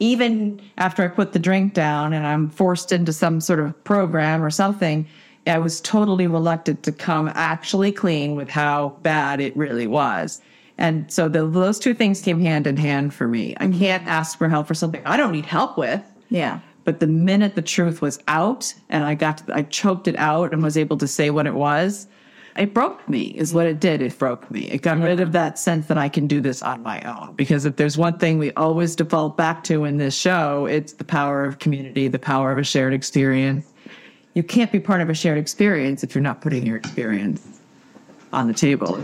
even 0.00 0.60
after 0.78 1.04
I 1.04 1.08
put 1.08 1.32
the 1.32 1.38
drink 1.38 1.74
down 1.74 2.12
and 2.12 2.26
I'm 2.26 2.50
forced 2.50 2.92
into 2.92 3.12
some 3.12 3.40
sort 3.40 3.60
of 3.60 3.84
program 3.84 4.42
or 4.42 4.50
something, 4.50 5.06
I 5.46 5.58
was 5.58 5.80
totally 5.80 6.26
reluctant 6.26 6.82
to 6.84 6.92
come 6.92 7.30
actually 7.34 7.92
clean 7.92 8.34
with 8.34 8.48
how 8.48 8.96
bad 9.02 9.40
it 9.40 9.56
really 9.56 9.86
was. 9.86 10.40
And 10.78 11.10
so 11.10 11.28
the, 11.28 11.46
those 11.46 11.78
two 11.78 11.94
things 11.94 12.20
came 12.20 12.40
hand 12.40 12.66
in 12.66 12.76
hand 12.76 13.14
for 13.14 13.28
me. 13.28 13.56
I 13.58 13.68
can't 13.68 14.06
ask 14.06 14.36
for 14.36 14.48
help 14.48 14.66
for 14.66 14.74
something 14.74 15.02
I 15.04 15.16
don't 15.16 15.32
need 15.32 15.46
help 15.46 15.78
with. 15.78 16.02
Yeah. 16.28 16.60
But 16.84 17.00
the 17.00 17.06
minute 17.06 17.54
the 17.54 17.62
truth 17.62 18.02
was 18.02 18.18
out 18.28 18.74
and 18.88 19.04
I 19.04 19.14
got, 19.14 19.38
to, 19.38 19.54
I 19.54 19.62
choked 19.62 20.06
it 20.06 20.16
out 20.16 20.52
and 20.52 20.62
was 20.62 20.76
able 20.76 20.96
to 20.98 21.08
say 21.08 21.30
what 21.30 21.46
it 21.46 21.54
was, 21.54 22.06
it 22.56 22.72
broke 22.72 23.06
me, 23.08 23.24
is 23.36 23.52
what 23.52 23.66
it 23.66 23.80
did. 23.80 24.00
It 24.00 24.18
broke 24.18 24.50
me. 24.50 24.62
It 24.70 24.82
got 24.82 24.98
rid 24.98 25.20
of 25.20 25.32
that 25.32 25.58
sense 25.58 25.86
that 25.88 25.98
I 25.98 26.08
can 26.08 26.26
do 26.26 26.40
this 26.40 26.62
on 26.62 26.82
my 26.82 27.00
own. 27.02 27.34
Because 27.34 27.66
if 27.66 27.76
there's 27.76 27.98
one 27.98 28.18
thing 28.18 28.38
we 28.38 28.52
always 28.52 28.96
default 28.96 29.36
back 29.36 29.62
to 29.64 29.84
in 29.84 29.98
this 29.98 30.14
show, 30.14 30.66
it's 30.66 30.94
the 30.94 31.04
power 31.04 31.44
of 31.44 31.58
community, 31.58 32.08
the 32.08 32.18
power 32.18 32.52
of 32.52 32.58
a 32.58 32.64
shared 32.64 32.94
experience. 32.94 33.72
You 34.36 34.42
can't 34.42 34.70
be 34.70 34.80
part 34.80 35.00
of 35.00 35.08
a 35.08 35.14
shared 35.14 35.38
experience 35.38 36.04
if 36.04 36.14
you're 36.14 36.20
not 36.20 36.42
putting 36.42 36.66
your 36.66 36.76
experience 36.76 37.58
on 38.34 38.48
the 38.48 38.52
table. 38.52 39.02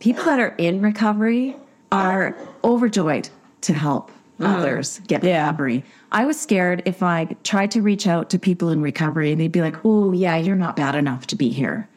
People 0.00 0.24
that 0.24 0.40
are 0.40 0.56
in 0.58 0.82
recovery 0.82 1.54
are 1.92 2.36
overjoyed 2.64 3.28
to 3.60 3.72
help 3.72 4.10
mm. 4.40 4.46
others 4.48 4.98
get 5.06 5.22
recovery. 5.22 5.84
I 6.10 6.24
was 6.24 6.40
scared 6.40 6.82
if 6.86 7.04
I 7.04 7.36
tried 7.44 7.70
to 7.70 7.82
reach 7.82 8.08
out 8.08 8.30
to 8.30 8.38
people 8.40 8.70
in 8.70 8.82
recovery, 8.82 9.30
and 9.30 9.40
they'd 9.40 9.52
be 9.52 9.60
like, 9.60 9.76
"Oh, 9.84 10.10
yeah, 10.10 10.36
you're 10.36 10.56
not 10.56 10.74
bad 10.74 10.96
enough 10.96 11.28
to 11.28 11.36
be 11.36 11.50
here. 11.50 11.88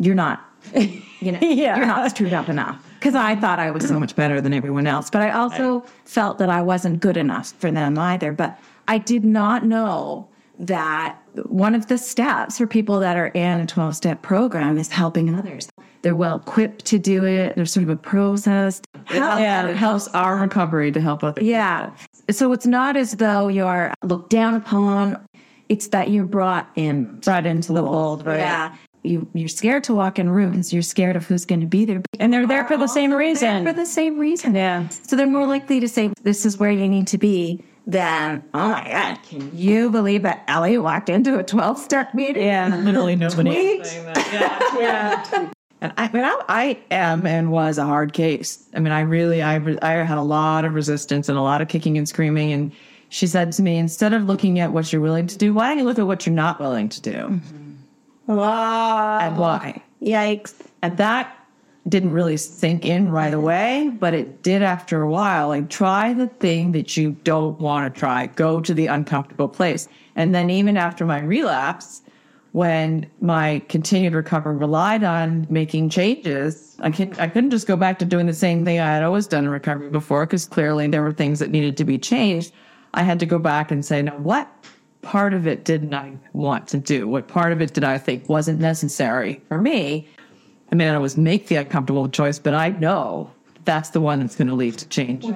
You're 0.00 0.14
not, 0.14 0.42
you 0.74 1.32
know, 1.32 1.38
you're 1.42 1.84
not 1.84 2.10
screwed 2.12 2.32
up 2.32 2.48
enough." 2.48 2.82
Because 2.98 3.14
I 3.14 3.36
thought 3.36 3.58
I 3.58 3.70
was 3.70 3.86
so 3.86 4.00
much 4.00 4.16
better 4.16 4.40
than 4.40 4.54
everyone 4.54 4.86
else, 4.86 5.10
but 5.10 5.20
I 5.20 5.32
also 5.32 5.84
felt 6.06 6.38
that 6.38 6.48
I 6.48 6.62
wasn't 6.62 7.00
good 7.00 7.18
enough 7.18 7.52
for 7.58 7.70
them 7.70 7.98
either. 7.98 8.32
But 8.32 8.58
I 8.88 8.96
did 8.96 9.22
not 9.22 9.66
know 9.66 10.28
that 10.58 11.18
one 11.46 11.74
of 11.74 11.88
the 11.88 11.98
steps 11.98 12.58
for 12.58 12.66
people 12.66 13.00
that 13.00 13.16
are 13.16 13.28
in 13.28 13.60
a 13.60 13.66
12 13.66 13.96
step 13.96 14.22
program 14.22 14.78
is 14.78 14.88
helping 14.88 15.34
others. 15.34 15.68
They're 16.02 16.14
well 16.14 16.36
equipped 16.36 16.84
to 16.86 16.98
do 16.98 17.24
it. 17.24 17.56
There's 17.56 17.72
sort 17.72 17.84
of 17.84 17.90
a 17.90 17.96
process. 17.96 18.82
Yeah, 19.10 19.66
it 19.66 19.76
helps 19.76 20.06
our 20.08 20.36
recovery 20.36 20.92
to 20.92 21.00
help 21.00 21.24
others. 21.24 21.44
Yeah. 21.44 21.90
So 22.30 22.52
it's 22.52 22.66
not 22.66 22.96
as 22.96 23.12
though 23.12 23.48
you're 23.48 23.92
looked 24.02 24.30
down 24.30 24.54
upon. 24.54 25.26
It's 25.68 25.88
that 25.88 26.10
you're 26.10 26.26
brought 26.26 26.68
in. 26.76 27.20
Brought 27.20 27.46
into 27.46 27.72
the 27.72 27.80
fold, 27.82 28.26
right? 28.26 28.38
Yeah. 28.38 28.76
You, 29.02 29.28
you're 29.34 29.48
scared 29.48 29.84
to 29.84 29.94
walk 29.94 30.18
in 30.18 30.30
rooms. 30.30 30.72
You're 30.72 30.82
scared 30.82 31.16
of 31.16 31.26
who's 31.26 31.44
going 31.44 31.60
to 31.60 31.66
be 31.66 31.84
there. 31.84 32.02
And 32.18 32.32
they're 32.32 32.46
there 32.46 32.64
for 32.66 32.76
the 32.76 32.86
same 32.86 33.12
reason. 33.12 33.64
For 33.64 33.72
the 33.72 33.84
same 33.84 34.18
reason. 34.18 34.54
Yeah. 34.54 34.88
So 34.88 35.16
they're 35.16 35.26
more 35.26 35.46
likely 35.46 35.80
to 35.80 35.88
say, 35.88 36.10
this 36.22 36.46
is 36.46 36.58
where 36.58 36.70
you 36.70 36.88
need 36.88 37.06
to 37.08 37.18
be 37.18 37.62
than, 37.86 38.42
oh 38.54 38.68
my 38.68 38.88
God, 38.90 39.18
can 39.28 39.50
you 39.56 39.90
believe 39.90 40.22
that 40.22 40.44
Ellie 40.48 40.78
walked 40.78 41.08
into 41.08 41.38
a 41.38 41.42
12 41.42 41.78
step 41.78 42.14
meeting? 42.14 42.44
Yeah, 42.44 42.74
literally 42.76 43.16
nobody. 43.16 43.78
That. 43.78 44.28
Yeah, 44.32 44.80
yeah. 44.80 45.50
And 45.80 45.92
I, 45.98 46.10
mean, 46.12 46.24
I, 46.24 46.40
I 46.48 46.78
am 46.90 47.26
and 47.26 47.52
was 47.52 47.76
a 47.76 47.84
hard 47.84 48.14
case. 48.14 48.66
I 48.74 48.80
mean, 48.80 48.90
I 48.90 49.00
really, 49.00 49.42
I, 49.42 49.56
I 49.82 50.02
had 50.02 50.16
a 50.16 50.22
lot 50.22 50.64
of 50.64 50.72
resistance 50.72 51.28
and 51.28 51.36
a 51.36 51.42
lot 51.42 51.60
of 51.60 51.68
kicking 51.68 51.98
and 51.98 52.08
screaming. 52.08 52.52
And 52.54 52.72
she 53.10 53.26
said 53.26 53.52
to 53.52 53.62
me, 53.62 53.76
instead 53.76 54.14
of 54.14 54.24
looking 54.24 54.60
at 54.60 54.72
what 54.72 54.90
you're 54.90 55.02
willing 55.02 55.26
to 55.26 55.36
do, 55.36 55.52
why 55.52 55.68
don't 55.68 55.78
you 55.78 55.84
look 55.84 55.98
at 55.98 56.06
what 56.06 56.24
you're 56.24 56.34
not 56.34 56.58
willing 56.58 56.88
to 56.88 57.02
do 57.02 57.12
mm-hmm. 57.12 58.34
Wow. 58.34 59.18
and 59.20 59.36
why? 59.36 59.82
Yikes. 60.00 60.54
And 60.80 60.96
that 60.96 61.36
didn't 61.88 62.12
really 62.12 62.36
sink 62.36 62.86
in 62.86 63.10
right 63.10 63.34
away, 63.34 63.90
but 63.98 64.14
it 64.14 64.42
did 64.42 64.62
after 64.62 65.02
a 65.02 65.10
while. 65.10 65.48
Like, 65.48 65.68
try 65.68 66.14
the 66.14 66.28
thing 66.28 66.72
that 66.72 66.96
you 66.96 67.12
don't 67.24 67.58
want 67.60 67.92
to 67.92 67.98
try, 67.98 68.26
go 68.26 68.60
to 68.60 68.72
the 68.72 68.86
uncomfortable 68.86 69.48
place. 69.48 69.88
And 70.16 70.34
then, 70.34 70.48
even 70.48 70.76
after 70.76 71.04
my 71.04 71.20
relapse, 71.20 72.02
when 72.52 73.10
my 73.20 73.60
continued 73.68 74.14
recovery 74.14 74.56
relied 74.56 75.02
on 75.02 75.46
making 75.50 75.90
changes, 75.90 76.76
I, 76.78 76.90
can, 76.90 77.12
I 77.18 77.26
couldn't 77.26 77.50
just 77.50 77.66
go 77.66 77.76
back 77.76 77.98
to 77.98 78.04
doing 78.04 78.26
the 78.26 78.32
same 78.32 78.64
thing 78.64 78.78
I 78.78 78.94
had 78.94 79.02
always 79.02 79.26
done 79.26 79.44
in 79.44 79.50
recovery 79.50 79.90
before, 79.90 80.24
because 80.24 80.46
clearly 80.46 80.86
there 80.86 81.02
were 81.02 81.12
things 81.12 81.40
that 81.40 81.50
needed 81.50 81.76
to 81.78 81.84
be 81.84 81.98
changed. 81.98 82.52
I 82.94 83.02
had 83.02 83.18
to 83.20 83.26
go 83.26 83.40
back 83.40 83.72
and 83.72 83.84
say, 83.84 84.00
now, 84.02 84.16
what 84.18 84.48
part 85.02 85.34
of 85.34 85.46
it 85.46 85.64
didn't 85.64 85.94
I 85.94 86.16
want 86.32 86.68
to 86.68 86.78
do? 86.78 87.08
What 87.08 87.28
part 87.28 87.52
of 87.52 87.60
it 87.60 87.74
did 87.74 87.84
I 87.84 87.98
think 87.98 88.28
wasn't 88.28 88.60
necessary 88.60 89.42
for 89.48 89.60
me? 89.60 90.08
I 90.72 90.74
mean, 90.74 90.88
I 90.88 90.94
always 90.94 91.16
make 91.16 91.48
the 91.48 91.56
uncomfortable 91.56 92.08
choice, 92.08 92.38
but 92.38 92.54
I 92.54 92.70
know 92.70 93.30
that's 93.64 93.90
the 93.90 94.00
one 94.00 94.20
that's 94.20 94.36
going 94.36 94.48
to 94.48 94.54
lead 94.54 94.78
to 94.78 94.88
change. 94.88 95.26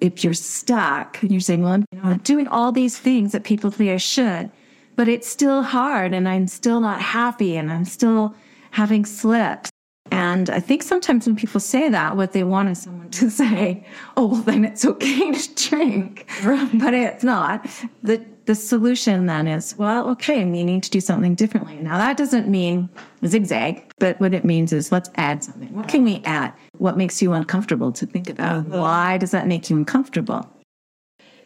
if 0.00 0.24
you're 0.24 0.34
stuck 0.34 1.20
and 1.22 1.30
you're 1.30 1.40
saying, 1.40 1.62
well, 1.62 1.82
I'm, 2.02 2.18
doing 2.18 2.48
all 2.48 2.72
these 2.72 2.96
things 2.98 3.32
that 3.32 3.44
people 3.44 3.70
say 3.70 3.92
I 3.92 3.98
should, 3.98 4.50
but 4.96 5.08
it's 5.08 5.28
still 5.28 5.62
hard 5.62 6.14
and 6.14 6.28
I'm 6.28 6.46
still 6.46 6.80
not 6.80 7.00
happy 7.00 7.56
and 7.56 7.70
I'm 7.70 7.84
still 7.84 8.34
having 8.70 9.04
slips. 9.04 9.70
And 10.10 10.50
I 10.50 10.58
think 10.60 10.82
sometimes 10.82 11.26
when 11.26 11.36
people 11.36 11.60
say 11.60 11.88
that, 11.88 12.16
what 12.16 12.32
they 12.32 12.44
want 12.44 12.70
is 12.70 12.82
someone 12.82 13.10
to 13.10 13.30
say, 13.42 13.84
oh, 14.16 14.26
well, 14.26 14.42
then 14.42 14.64
it's 14.64 14.84
okay 14.84 15.32
to 15.32 15.68
drink. 15.68 16.26
But 16.42 16.94
it's 16.94 17.22
not. 17.24 17.66
The, 18.02 18.24
the 18.50 18.56
solution 18.56 19.26
then 19.26 19.46
is, 19.46 19.78
well, 19.78 20.08
okay, 20.08 20.40
you 20.40 20.44
need 20.44 20.82
to 20.82 20.90
do 20.90 21.00
something 21.00 21.36
differently. 21.36 21.76
Now, 21.76 21.98
that 21.98 22.16
doesn't 22.16 22.48
mean 22.48 22.88
zigzag, 23.24 23.92
but 24.00 24.18
what 24.18 24.34
it 24.34 24.44
means 24.44 24.72
is 24.72 24.90
let's 24.90 25.08
add 25.14 25.44
something. 25.44 25.72
What 25.72 25.86
can 25.86 26.02
we 26.02 26.20
add? 26.24 26.52
What 26.78 26.96
makes 26.96 27.22
you 27.22 27.32
uncomfortable 27.32 27.92
to 27.92 28.06
think 28.06 28.28
about? 28.28 28.66
Uh-huh. 28.66 28.80
Why 28.80 29.18
does 29.18 29.30
that 29.30 29.46
make 29.46 29.70
you 29.70 29.76
uncomfortable? 29.76 30.50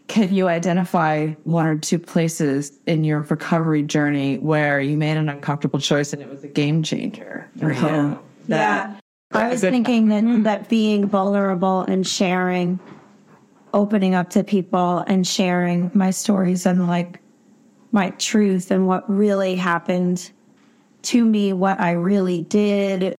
Can 0.08 0.32
you 0.32 0.48
identify 0.48 1.34
one 1.44 1.66
or 1.66 1.76
two 1.76 1.98
places 1.98 2.72
in 2.86 3.04
your 3.04 3.20
recovery 3.20 3.82
journey 3.82 4.38
where 4.38 4.80
you 4.80 4.96
made 4.96 5.18
an 5.18 5.28
uncomfortable 5.28 5.80
choice 5.80 6.14
and 6.14 6.22
it 6.22 6.30
was 6.30 6.42
a 6.42 6.48
game 6.48 6.82
changer? 6.82 7.50
Uh-huh. 7.60 7.86
Yeah. 7.86 8.16
Yeah. 8.46 8.96
I 9.32 9.48
was 9.50 9.60
thinking 9.60 10.08
that, 10.08 10.24
mm-hmm. 10.24 10.44
that 10.44 10.70
being 10.70 11.06
vulnerable 11.06 11.82
and 11.82 12.06
sharing, 12.06 12.80
opening 13.74 14.14
up 14.14 14.30
to 14.30 14.42
people 14.42 14.98
and 15.06 15.26
sharing 15.26 15.90
my 15.92 16.10
stories 16.10 16.64
and 16.64 16.86
like 16.86 17.20
my 17.92 18.10
truth 18.10 18.70
and 18.70 18.86
what 18.86 19.08
really 19.10 19.54
happened 19.56 20.30
to 21.02 21.24
me, 21.24 21.52
what 21.52 21.78
I 21.80 21.92
really 21.92 22.42
did. 22.44 23.14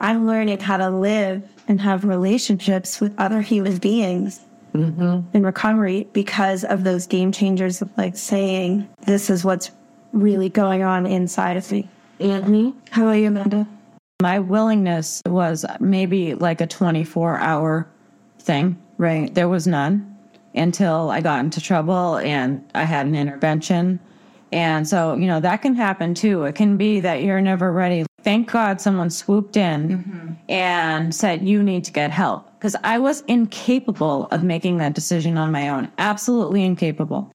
I'm 0.00 0.26
learning 0.26 0.58
how 0.58 0.78
to 0.78 0.90
live 0.90 1.48
and 1.68 1.80
have 1.80 2.04
relationships 2.04 3.00
with 3.00 3.14
other 3.18 3.40
human 3.40 3.78
beings 3.78 4.40
mm-hmm. 4.74 5.36
in 5.36 5.42
recovery 5.44 6.08
because 6.12 6.64
of 6.64 6.84
those 6.84 7.06
game 7.06 7.30
changers 7.30 7.80
of 7.80 7.90
like 7.96 8.16
saying, 8.16 8.88
this 9.06 9.30
is 9.30 9.44
what's 9.44 9.70
really 10.12 10.48
going 10.48 10.82
on 10.82 11.06
inside 11.06 11.56
of 11.56 11.70
me. 11.70 11.88
Anthony, 12.20 12.74
how 12.90 13.06
are 13.06 13.16
you, 13.16 13.28
Amanda? 13.28 13.66
My 14.22 14.38
willingness 14.38 15.22
was 15.26 15.64
maybe 15.80 16.34
like 16.34 16.60
a 16.60 16.66
24 16.66 17.38
hour 17.38 17.88
thing, 18.38 18.80
right? 18.98 19.34
There 19.34 19.48
was 19.48 19.66
none 19.66 20.10
until 20.54 21.10
I 21.10 21.20
got 21.20 21.40
into 21.40 21.60
trouble 21.60 22.16
and 22.18 22.64
I 22.74 22.84
had 22.84 23.06
an 23.06 23.14
intervention. 23.14 24.00
And 24.52 24.86
so, 24.86 25.14
you 25.16 25.26
know, 25.26 25.40
that 25.40 25.62
can 25.62 25.74
happen 25.74 26.14
too. 26.14 26.44
It 26.44 26.54
can 26.54 26.76
be 26.76 27.00
that 27.00 27.22
you're 27.22 27.40
never 27.40 27.72
ready. 27.72 28.06
Thank 28.22 28.52
God 28.52 28.80
someone 28.80 29.10
swooped 29.10 29.56
in 29.56 29.88
mm-hmm. 29.88 30.32
and 30.48 31.14
said, 31.14 31.46
you 31.46 31.62
need 31.62 31.84
to 31.84 31.92
get 31.92 32.10
help. 32.10 32.50
Because 32.58 32.76
I 32.84 32.98
was 32.98 33.22
incapable 33.22 34.28
of 34.30 34.44
making 34.44 34.78
that 34.78 34.94
decision 34.94 35.36
on 35.36 35.50
my 35.50 35.68
own. 35.68 35.90
Absolutely 35.98 36.64
incapable. 36.64 37.32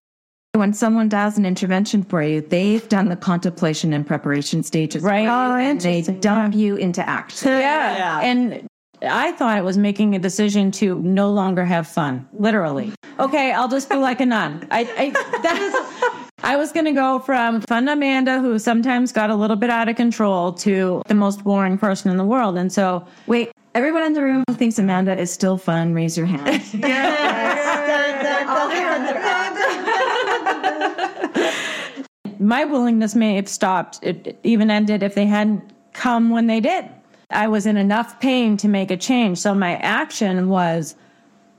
When 0.53 0.73
someone 0.73 1.09
does 1.09 1.37
an 1.37 1.45
intervention 1.45 2.03
for 2.03 2.23
you, 2.23 2.41
they've 2.41 2.87
done 2.89 3.09
the 3.09 3.15
contemplation 3.15 3.93
and 3.93 4.07
preparation 4.07 4.63
stages. 4.63 5.03
Right. 5.03 5.27
Oh, 5.27 5.55
And 5.55 5.79
they 5.79 6.01
dump 6.01 6.55
you 6.55 6.75
into 6.77 7.07
action. 7.07 7.49
Yeah. 7.49 8.21
And 8.21 8.67
I 9.01 9.31
thought 9.33 9.57
it 9.57 9.63
was 9.63 9.77
making 9.77 10.15
a 10.15 10.19
decision 10.19 10.71
to 10.71 10.99
no 10.99 11.31
longer 11.31 11.65
have 11.65 11.87
fun, 11.87 12.27
literally. 12.33 12.93
Okay, 13.19 13.51
I'll 13.51 13.67
just 13.67 13.89
be 13.89 13.95
like 13.95 14.19
a 14.19 14.25
nun. 14.25 14.67
I, 14.71 14.81
I 14.97 15.09
that 15.41 15.57
is 15.57 16.23
I 16.43 16.55
was 16.55 16.71
gonna 16.71 16.93
go 16.93 17.19
from 17.19 17.61
fun 17.61 17.87
Amanda, 17.87 18.39
who 18.39 18.57
sometimes 18.59 19.11
got 19.11 19.29
a 19.29 19.35
little 19.35 19.55
bit 19.55 19.69
out 19.69 19.89
of 19.89 19.95
control, 19.95 20.53
to 20.53 21.01
the 21.07 21.15
most 21.15 21.43
boring 21.43 21.77
person 21.77 22.11
in 22.11 22.17
the 22.17 22.25
world. 22.25 22.57
And 22.57 22.71
so 22.71 23.05
Wait, 23.27 23.51
everyone 23.75 24.03
in 24.03 24.13
the 24.13 24.23
room 24.23 24.43
who 24.47 24.55
thinks 24.55 24.79
Amanda 24.79 25.17
is 25.17 25.31
still 25.31 25.57
fun, 25.57 25.93
raise 25.93 26.17
your 26.17 26.27
hand. 26.27 26.63
my 32.39 32.65
willingness 32.65 33.15
may 33.15 33.35
have 33.35 33.49
stopped, 33.49 33.99
it 34.01 34.39
even 34.43 34.71
ended 34.71 35.03
if 35.03 35.15
they 35.15 35.25
hadn't 35.25 35.73
come 35.93 36.29
when 36.29 36.47
they 36.47 36.59
did. 36.59 36.89
I 37.31 37.47
was 37.47 37.65
in 37.65 37.77
enough 37.77 38.19
pain 38.19 38.57
to 38.57 38.67
make 38.67 38.91
a 38.91 38.97
change. 38.97 39.37
So 39.37 39.53
my 39.53 39.75
action 39.77 40.49
was 40.49 40.95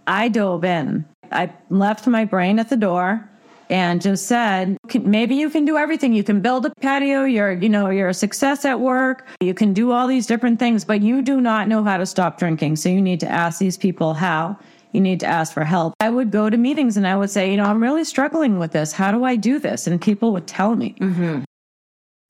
I 0.06 0.28
dove 0.28 0.64
in. 0.64 1.04
I 1.32 1.52
left 1.68 2.06
my 2.06 2.24
brain 2.24 2.58
at 2.58 2.68
the 2.68 2.76
door 2.76 3.28
and 3.68 4.02
just 4.02 4.26
said, 4.26 4.76
maybe 5.02 5.36
you 5.36 5.48
can 5.48 5.64
do 5.64 5.76
everything. 5.76 6.12
You 6.12 6.24
can 6.24 6.40
build 6.40 6.66
a 6.66 6.72
patio. 6.80 7.22
You're, 7.22 7.52
you 7.52 7.68
know, 7.68 7.88
you're 7.88 8.08
a 8.08 8.14
success 8.14 8.64
at 8.64 8.80
work. 8.80 9.28
You 9.40 9.54
can 9.54 9.72
do 9.72 9.92
all 9.92 10.08
these 10.08 10.26
different 10.26 10.58
things, 10.58 10.84
but 10.84 11.02
you 11.02 11.22
do 11.22 11.40
not 11.40 11.68
know 11.68 11.84
how 11.84 11.96
to 11.96 12.06
stop 12.06 12.36
drinking. 12.36 12.76
So 12.76 12.88
you 12.88 13.00
need 13.00 13.20
to 13.20 13.28
ask 13.28 13.60
these 13.60 13.76
people 13.76 14.14
how. 14.14 14.58
You 14.92 15.00
need 15.00 15.20
to 15.20 15.26
ask 15.26 15.52
for 15.52 15.62
help. 15.62 15.94
I 16.00 16.10
would 16.10 16.32
go 16.32 16.50
to 16.50 16.56
meetings 16.56 16.96
and 16.96 17.06
I 17.06 17.16
would 17.16 17.30
say, 17.30 17.48
you 17.48 17.56
know, 17.56 17.62
I'm 17.62 17.80
really 17.80 18.02
struggling 18.02 18.58
with 18.58 18.72
this. 18.72 18.92
How 18.92 19.12
do 19.12 19.22
I 19.22 19.36
do 19.36 19.60
this? 19.60 19.86
And 19.86 20.00
people 20.00 20.32
would 20.32 20.48
tell 20.48 20.74
me. 20.74 20.96
Mm-hmm. 20.98 21.44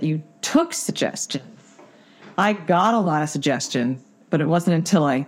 You 0.00 0.22
took 0.42 0.74
suggestions. 0.74 1.44
I 2.38 2.52
got 2.52 2.94
a 2.94 2.98
lot 2.98 3.22
of 3.22 3.28
suggestions, 3.28 4.02
but 4.30 4.40
it 4.40 4.46
wasn't 4.46 4.76
until 4.76 5.04
I 5.04 5.26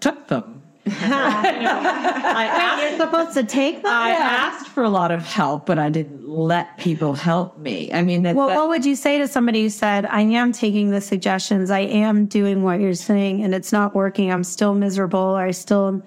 took 0.00 0.28
them 0.28 0.62
I 0.86 2.48
asked, 2.50 2.82
You're 2.82 3.06
supposed 3.06 3.34
to 3.34 3.44
take 3.44 3.82
them. 3.82 3.92
I 3.92 4.10
asked 4.10 4.66
for 4.68 4.82
a 4.82 4.88
lot 4.88 5.12
of 5.12 5.24
help, 5.24 5.64
but 5.64 5.78
I 5.78 5.88
didn't 5.90 6.28
let 6.28 6.76
people 6.76 7.14
help 7.14 7.56
me. 7.58 7.92
I 7.92 8.02
mean, 8.02 8.22
that, 8.22 8.34
well, 8.34 8.48
that, 8.48 8.56
what 8.56 8.68
would 8.68 8.84
you 8.84 8.96
say 8.96 9.18
to 9.18 9.28
somebody 9.28 9.62
who 9.62 9.68
said, 9.68 10.06
"I 10.06 10.22
am 10.22 10.50
taking 10.50 10.90
the 10.90 11.00
suggestions. 11.00 11.70
I 11.70 11.80
am 11.80 12.26
doing 12.26 12.64
what 12.64 12.80
you're 12.80 12.94
saying, 12.94 13.44
and 13.44 13.54
it's 13.54 13.70
not 13.70 13.94
working. 13.94 14.32
I'm 14.32 14.42
still 14.42 14.74
miserable, 14.74 15.20
or 15.20 15.42
I 15.42 15.52
still 15.52 15.86
am 15.86 16.02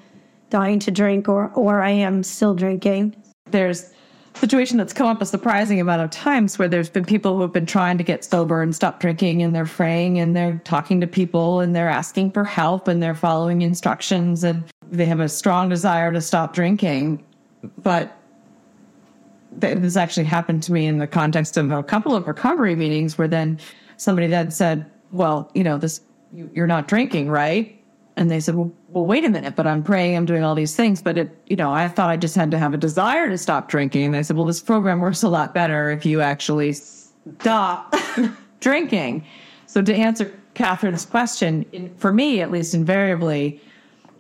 dying 0.50 0.80
to 0.80 0.91
drink, 0.91 1.30
or 1.30 1.52
or 1.56 1.82
I 1.82 1.91
am 1.91 2.22
still 2.22 2.54
drinking." 2.54 3.16
There's 3.52 3.93
situation 4.38 4.77
that's 4.77 4.93
come 4.93 5.07
up 5.07 5.21
a 5.21 5.25
surprising 5.25 5.79
amount 5.79 6.01
of 6.01 6.09
times 6.09 6.59
where 6.59 6.67
there's 6.67 6.89
been 6.89 7.05
people 7.05 7.36
who 7.36 7.41
have 7.41 7.53
been 7.53 7.65
trying 7.65 7.97
to 7.97 8.03
get 8.03 8.23
sober 8.23 8.61
and 8.61 8.75
stop 8.75 8.99
drinking 8.99 9.41
and 9.41 9.55
they're 9.55 9.65
fraying 9.65 10.19
and 10.19 10.36
they're 10.36 10.61
talking 10.63 11.01
to 11.01 11.07
people 11.07 11.59
and 11.59 11.75
they're 11.75 11.89
asking 11.89 12.31
for 12.31 12.43
help 12.43 12.88
and 12.88 13.01
they're 13.01 13.15
following 13.15 13.61
instructions 13.61 14.43
and 14.43 14.63
they 14.91 15.05
have 15.05 15.19
a 15.19 15.29
strong 15.29 15.69
desire 15.69 16.11
to 16.11 16.21
stop 16.21 16.53
drinking. 16.53 17.23
But 17.81 18.15
this 19.51 19.95
actually 19.95 20.25
happened 20.25 20.63
to 20.63 20.73
me 20.73 20.86
in 20.86 20.97
the 20.97 21.07
context 21.07 21.57
of 21.57 21.71
a 21.71 21.83
couple 21.83 22.15
of 22.15 22.27
recovery 22.27 22.75
meetings 22.75 23.17
where 23.17 23.27
then 23.27 23.59
somebody 23.97 24.27
then 24.27 24.51
said, 24.51 24.86
well, 25.11 25.49
you 25.53 25.63
know, 25.63 25.77
this, 25.77 26.01
you're 26.33 26.67
not 26.67 26.88
drinking, 26.88 27.29
right? 27.29 27.74
And 28.18 28.32
they 28.32 28.39
said, 28.39 28.55
well, 28.55 28.72
well, 28.89 29.05
wait 29.05 29.26
a 29.26 29.30
minute, 29.30 29.55
but 29.55 29.68
I'm 29.68 29.84
praying, 29.84 30.16
I'm 30.16 30.26
doing 30.26 30.43
all 30.43 30.55
these 30.55 30.76
things. 30.76 31.01
But 31.01 31.18
it, 31.18 31.38
you 31.47 31.55
know, 31.55 31.72
I 31.72 31.88
thought 31.89 32.09
I 32.09 32.18
just 32.18 32.36
had 32.36 32.49
to 32.51 32.57
have 32.57 32.74
a 32.74 32.78
desire 32.78 33.30
to 33.30 33.38
stop 33.38 33.68
drinking. 33.68 34.05
And 34.05 34.16
I 34.16 34.22
said, 34.22 34.38
well, 34.38 34.45
this 34.45 34.61
program 34.61 34.99
works 34.99 35.22
a 35.22 35.30
lot 35.30 35.53
better 35.53 35.91
if 35.91 36.05
you 36.05 36.22
actually 36.22 36.74
stop 36.74 37.93
drinking. 38.61 39.26
So 39.66 39.82
to 39.82 39.93
answer 39.93 40.34
Catherine's 40.53 41.05
question, 41.05 41.93
for 41.97 42.13
me, 42.13 42.39
at 42.39 42.51
least 42.51 42.74
invariably, 42.74 43.61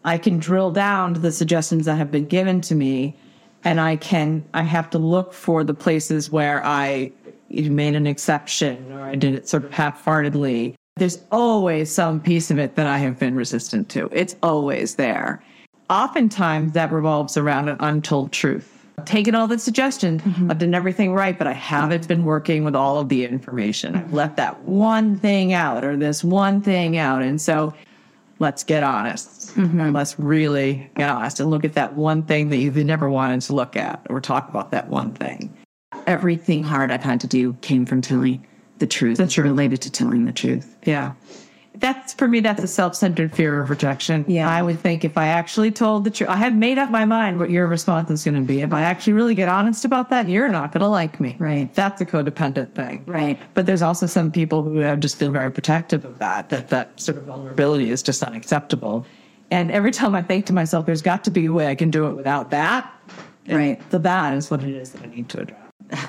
I 0.03 0.17
can 0.17 0.39
drill 0.39 0.71
down 0.71 1.13
to 1.13 1.19
the 1.19 1.31
suggestions 1.31 1.85
that 1.85 1.95
have 1.95 2.11
been 2.11 2.25
given 2.25 2.59
to 2.61 2.75
me 2.75 3.15
and 3.63 3.81
I 3.81 3.95
can, 3.95 4.45
I 4.53 4.61
have 4.61 4.89
to 4.91 4.99
look 4.99 5.33
for 5.33 5.63
the 5.63 5.73
places 5.73 6.31
where 6.31 6.63
I 6.63 7.11
made 7.49 7.95
an 7.95 8.05
exception 8.05 8.91
or 8.91 9.01
I 9.01 9.15
did 9.15 9.33
it 9.33 9.49
sort 9.49 9.65
of 9.65 9.73
half-heartedly 9.73 10.75
there's 10.97 11.21
always 11.29 11.91
some 11.91 12.21
piece 12.21 12.49
of 12.49 12.57
it 12.57 12.75
that 12.75 12.87
I 12.87 12.99
have 12.99 13.19
been 13.19 13.35
resistant 13.35 13.89
to. 13.89 14.09
It's 14.13 14.37
always 14.41 14.95
there. 14.95 15.43
Oftentimes 15.89 16.71
that 16.71 16.91
revolves 16.91 17.35
around 17.35 17.67
an 17.67 17.75
untold 17.81 18.31
truth. 18.31 18.71
I've 18.97 19.03
taken 19.03 19.35
all 19.35 19.45
the 19.45 19.59
suggestions, 19.59 20.21
mm-hmm. 20.21 20.49
I've 20.49 20.57
done 20.57 20.73
everything 20.73 21.13
right, 21.13 21.37
but 21.37 21.47
I 21.47 21.51
haven't 21.51 22.07
been 22.07 22.23
working 22.23 22.63
with 22.63 22.77
all 22.77 22.97
of 22.97 23.09
the 23.09 23.25
information. 23.25 23.93
I've 23.97 24.13
left 24.13 24.37
that 24.37 24.61
one 24.61 25.17
thing 25.17 25.51
out 25.51 25.83
or 25.83 25.97
this 25.97 26.23
one 26.23 26.61
thing 26.61 26.97
out. 26.97 27.21
And 27.21 27.41
so 27.41 27.73
let's 28.39 28.63
get 28.63 28.81
honest. 28.81 29.53
Mm-hmm. 29.55 29.91
Let's 29.91 30.17
really 30.17 30.89
get 30.95 31.09
honest 31.09 31.41
and 31.41 31.49
look 31.49 31.65
at 31.65 31.73
that 31.73 31.95
one 31.95 32.23
thing 32.23 32.47
that 32.49 32.57
you've 32.57 32.77
never 32.77 33.09
wanted 33.09 33.41
to 33.41 33.53
look 33.53 33.75
at 33.75 34.07
or 34.09 34.21
talk 34.21 34.47
about 34.47 34.71
that 34.71 34.87
one 34.87 35.11
thing. 35.11 35.53
Everything 36.07 36.63
hard 36.63 36.89
I've 36.89 37.03
had 37.03 37.19
to 37.19 37.27
do 37.27 37.51
came 37.55 37.85
from 37.85 38.01
Tilly 38.01 38.41
the 38.79 38.87
truth. 38.87 39.17
That's 39.17 39.37
related 39.37 39.81
to 39.83 39.91
telling 39.91 40.25
the 40.25 40.33
truth. 40.33 40.75
Yeah. 40.83 41.13
That's 41.77 42.13
for 42.13 42.27
me, 42.27 42.39
that's 42.39 42.63
a 42.63 42.67
self 42.67 42.95
centered 42.95 43.35
fear 43.35 43.61
of 43.61 43.69
rejection. 43.69 44.23
Yeah. 44.27 44.49
I 44.49 44.61
would 44.61 44.79
think 44.79 45.03
if 45.03 45.17
I 45.17 45.27
actually 45.27 45.71
told 45.71 46.05
the 46.05 46.09
truth, 46.09 46.29
I 46.29 46.37
have 46.37 46.55
made 46.55 46.77
up 46.77 46.89
my 46.89 47.05
mind 47.05 47.37
what 47.39 47.49
your 47.49 47.67
response 47.67 48.09
is 48.09 48.23
going 48.23 48.35
to 48.35 48.41
be. 48.41 48.61
If 48.61 48.71
I 48.71 48.81
actually 48.81 49.13
really 49.13 49.35
get 49.35 49.49
honest 49.49 49.83
about 49.83 50.09
that, 50.09 50.29
you're 50.29 50.47
not 50.47 50.71
going 50.71 50.81
to 50.81 50.87
like 50.87 51.19
me. 51.19 51.35
Right. 51.37 51.73
That's 51.73 51.99
a 51.99 52.05
codependent 52.05 52.73
thing. 52.73 53.03
Right. 53.05 53.39
But 53.53 53.65
there's 53.65 53.81
also 53.81 54.05
some 54.05 54.31
people 54.31 54.63
who 54.63 54.77
have 54.77 54.99
just 54.99 55.17
feel 55.17 55.31
very 55.31 55.51
protective 55.51 56.05
of 56.05 56.17
that, 56.19 56.49
that 56.49 56.69
that 56.69 56.99
sort 56.99 57.17
of 57.17 57.25
vulnerability 57.25 57.89
is 57.89 58.01
just 58.01 58.23
unacceptable. 58.23 59.05
And 59.51 59.69
every 59.71 59.91
time 59.91 60.15
I 60.15 60.21
think 60.21 60.45
to 60.47 60.53
myself, 60.53 60.85
there's 60.85 61.01
got 61.01 61.23
to 61.25 61.31
be 61.31 61.45
a 61.45 61.51
way 61.51 61.67
I 61.67 61.75
can 61.75 61.91
do 61.91 62.07
it 62.07 62.13
without 62.15 62.51
that. 62.51 62.91
Right. 63.47 63.79
The 63.91 63.99
that 63.99 64.33
is 64.33 64.49
what 64.49 64.63
it 64.63 64.69
is 64.69 64.91
that 64.93 65.03
I 65.03 65.07
need 65.07 65.29
to 65.29 65.41
address. 65.41 65.64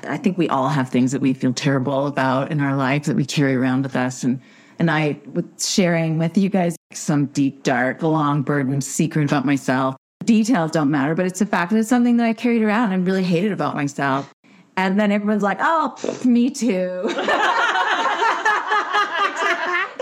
I 0.07 0.16
think 0.16 0.38
we 0.38 0.48
all 0.48 0.68
have 0.68 0.88
things 0.88 1.12
that 1.12 1.20
we 1.20 1.34
feel 1.34 1.52
terrible 1.52 2.07
about 2.07 2.50
in 2.50 2.61
our 2.61 2.76
lives 2.76 3.07
that 3.09 3.16
we 3.16 3.24
carry 3.24 3.54
around 3.54 3.82
with 3.82 3.96
us. 3.96 4.22
And, 4.24 4.40
and 4.78 4.90
I 4.90 5.18
was 5.32 5.44
sharing 5.59 6.18
with 6.18 6.36
you 6.36 6.48
guys 6.48 6.76
some 6.92 7.26
deep, 7.26 7.62
dark, 7.62 8.02
long 8.02 8.42
burden 8.42 8.80
secret 8.80 9.24
about 9.24 9.44
myself. 9.44 9.96
Details 10.24 10.70
don't 10.70 10.90
matter, 10.90 11.14
but 11.14 11.26
it's 11.26 11.38
the 11.38 11.46
fact 11.46 11.70
that 11.72 11.78
it's 11.78 11.88
something 11.88 12.16
that 12.16 12.26
I 12.26 12.32
carried 12.32 12.62
around 12.62 12.92
and 12.92 13.07
really 13.07 13.22
hated 13.22 13.52
about 13.52 13.74
myself. 13.74 14.32
And 14.76 14.98
then 15.00 15.11
everyone's 15.12 15.42
like, 15.42 15.59
oh, 15.61 15.94
me 16.24 16.50
too. 16.50 17.02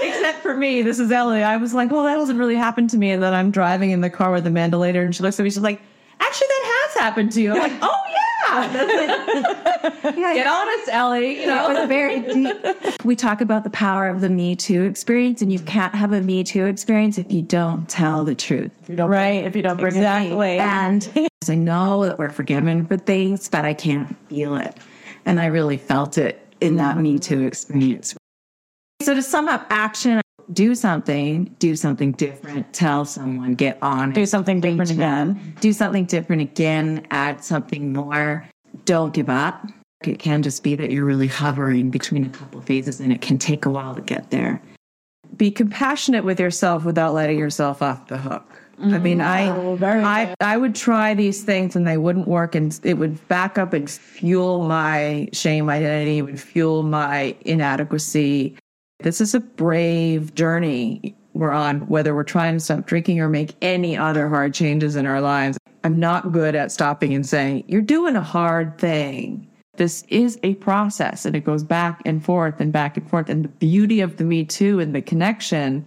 Except 0.03 0.43
for 0.43 0.57
me, 0.57 0.83
this 0.83 0.99
is 0.99 1.13
Ellie. 1.13 1.43
I 1.43 1.57
was 1.57 1.75
like, 1.75 1.91
well, 1.91 2.05
that 2.05 2.17
doesn't 2.17 2.39
really 2.39 2.57
happen 2.57 2.89
to 2.89 2.97
me. 2.97 3.13
And 3.13 3.23
then 3.23 3.33
I'm 3.35 3.51
driving 3.51 3.91
in 3.91 4.01
the 4.01 4.11
car 4.11 4.33
with 4.33 4.47
Amanda 4.47 4.77
later, 4.79 5.03
and 5.03 5.15
she 5.15 5.23
looks 5.23 5.39
at 5.39 5.45
me, 5.45 5.51
she's 5.51 5.59
like, 5.59 5.81
actually, 6.21 6.47
that 6.49 6.89
has 6.89 7.01
happened 7.01 7.33
to 7.33 7.43
you. 7.43 7.53
I'm 7.53 7.59
like, 7.59 7.73
oh, 7.83 8.01
yeah, 8.11 8.14
Get 10.03 10.47
honest, 10.47 10.89
Ellie. 10.91 11.41
You 11.41 11.47
know, 11.47 11.71
it's 11.71 11.89
very 11.89 12.21
deep. 12.21 12.57
We 13.05 13.15
talk 13.15 13.43
about 13.43 13.65
the 13.65 13.71
power 13.71 14.09
of 14.09 14.23
the 14.23 14.31
Me 14.31 14.57
Too 14.57 14.85
experience, 14.85 15.43
and 15.43 15.53
you 15.53 15.59
can't 15.59 15.95
have 15.95 16.13
a 16.13 16.21
Me 16.23 16.43
Too 16.43 16.65
experience 16.65 17.19
if 17.19 17.31
you 17.31 17.43
don't 17.43 17.87
tell 17.89 18.25
the 18.25 18.35
truth. 18.35 18.73
If 18.83 18.89
you 18.89 18.97
don't, 18.97 19.11
right? 19.11 19.45
If 19.45 19.55
you 19.55 19.61
don't 19.61 19.77
bring 19.77 19.95
exactly. 19.95 20.57
it 20.57 20.61
And 20.61 21.29
I 21.49 21.55
know 21.55 22.07
that 22.07 22.19
we're 22.19 22.31
forgiven 22.31 22.87
for 22.87 22.97
things, 22.97 23.49
but 23.49 23.67
I 23.67 23.75
can't 23.75 24.17
feel 24.29 24.57
it, 24.57 24.79
and 25.27 25.39
I 25.39 25.47
really 25.47 25.77
felt 25.77 26.17
it 26.17 26.41
in 26.61 26.77
that 26.77 26.97
Me 26.97 27.19
Too 27.19 27.43
experience. 27.43 28.17
So 29.03 29.15
to 29.15 29.23
sum 29.23 29.49
up, 29.49 29.67
action 29.69 30.23
do 30.53 30.75
something, 30.75 31.55
do 31.59 31.77
something 31.77 32.13
different, 32.13 32.73
tell 32.73 33.05
someone, 33.05 33.55
get 33.55 33.79
on 33.83 34.13
Do 34.13 34.27
something 34.27 34.61
different 34.61 34.91
again. 34.91 35.55
Do 35.61 35.73
something 35.73 36.05
different 36.05 36.43
again, 36.43 37.07
add 37.11 37.43
something 37.43 37.93
more. 37.93 38.47
Don't 38.85 39.15
give 39.15 39.29
up. 39.29 39.67
It 40.03 40.19
can 40.19 40.43
just 40.43 40.63
be 40.63 40.75
that 40.77 40.91
you're 40.91 41.05
really 41.05 41.29
hovering 41.29 41.91
between 41.91 42.27
a 42.27 42.29
couple 42.29 42.59
of 42.59 42.67
phases 42.67 43.01
and 43.01 43.13
it 43.13 43.21
can 43.21 43.39
take 43.39 43.65
a 43.65 43.71
while 43.71 43.95
to 43.95 44.03
get 44.03 44.31
there. 44.31 44.61
Be 45.37 45.51
compassionate 45.51 46.25
with 46.25 46.39
yourself 46.39 46.85
without 46.85 47.15
letting 47.15 47.39
yourself 47.39 47.83
off 47.83 48.09
the 48.09 48.19
hook. 48.19 48.61
I 48.81 48.99
mean, 48.99 49.19
mm-hmm. 49.19 49.21
I, 49.21 49.51
oh, 49.51 50.05
I, 50.05 50.35
I 50.41 50.57
would 50.57 50.75
try 50.75 51.15
these 51.15 51.45
things 51.45 51.77
and 51.77 51.87
they 51.87 51.97
wouldn't 51.97 52.27
work, 52.27 52.57
and 52.57 52.79
it 52.83 52.95
would 52.95 53.27
back 53.29 53.57
up 53.57 53.73
and 53.73 53.89
fuel 53.89 54.65
my 54.65 55.29
shame 55.33 55.71
identity, 55.71 56.23
would 56.23 56.41
fuel 56.41 56.83
my 56.83 57.37
inadequacy, 57.43 58.57
this 59.05 59.21
is 59.21 59.35
a 59.35 59.41
brave 59.41 60.35
journey 60.35 61.15
we're 61.35 61.53
on, 61.53 61.81
whether 61.89 62.15
we're 62.15 62.25
trying 62.25 62.55
to 62.55 62.61
stop 62.61 62.87
drinking 62.87 63.21
or 63.21 63.29
make 63.29 63.55
any 63.61 63.97
other 63.99 64.31
hard 64.31 64.55
changes 64.55 64.97
in 64.97 65.05
our 65.05 65.21
lives. 65.21 65.59
I'm 65.85 66.01
not 66.01 66.33
good 66.33 66.55
at 66.55 66.73
stopping 66.73 67.13
and 67.13 67.27
saying, 67.27 67.65
You're 67.69 67.83
doing 67.83 68.17
a 68.17 68.23
hard 68.23 68.79
thing. 68.79 69.47
This 69.77 70.05
is 70.09 70.39
a 70.43 70.55
process 70.55 71.27
and 71.27 71.37
it 71.37 71.45
goes 71.45 71.63
back 71.63 72.01
and 72.07 72.25
forth 72.25 72.61
and 72.61 72.73
back 72.73 72.97
and 72.97 73.09
forth. 73.11 73.29
And 73.29 73.45
the 73.45 73.49
beauty 73.49 74.01
of 74.01 74.17
the 74.17 74.25
Me 74.25 74.43
Too 74.43 74.81
and 74.81 74.95
the 74.95 75.03
connection 75.03 75.85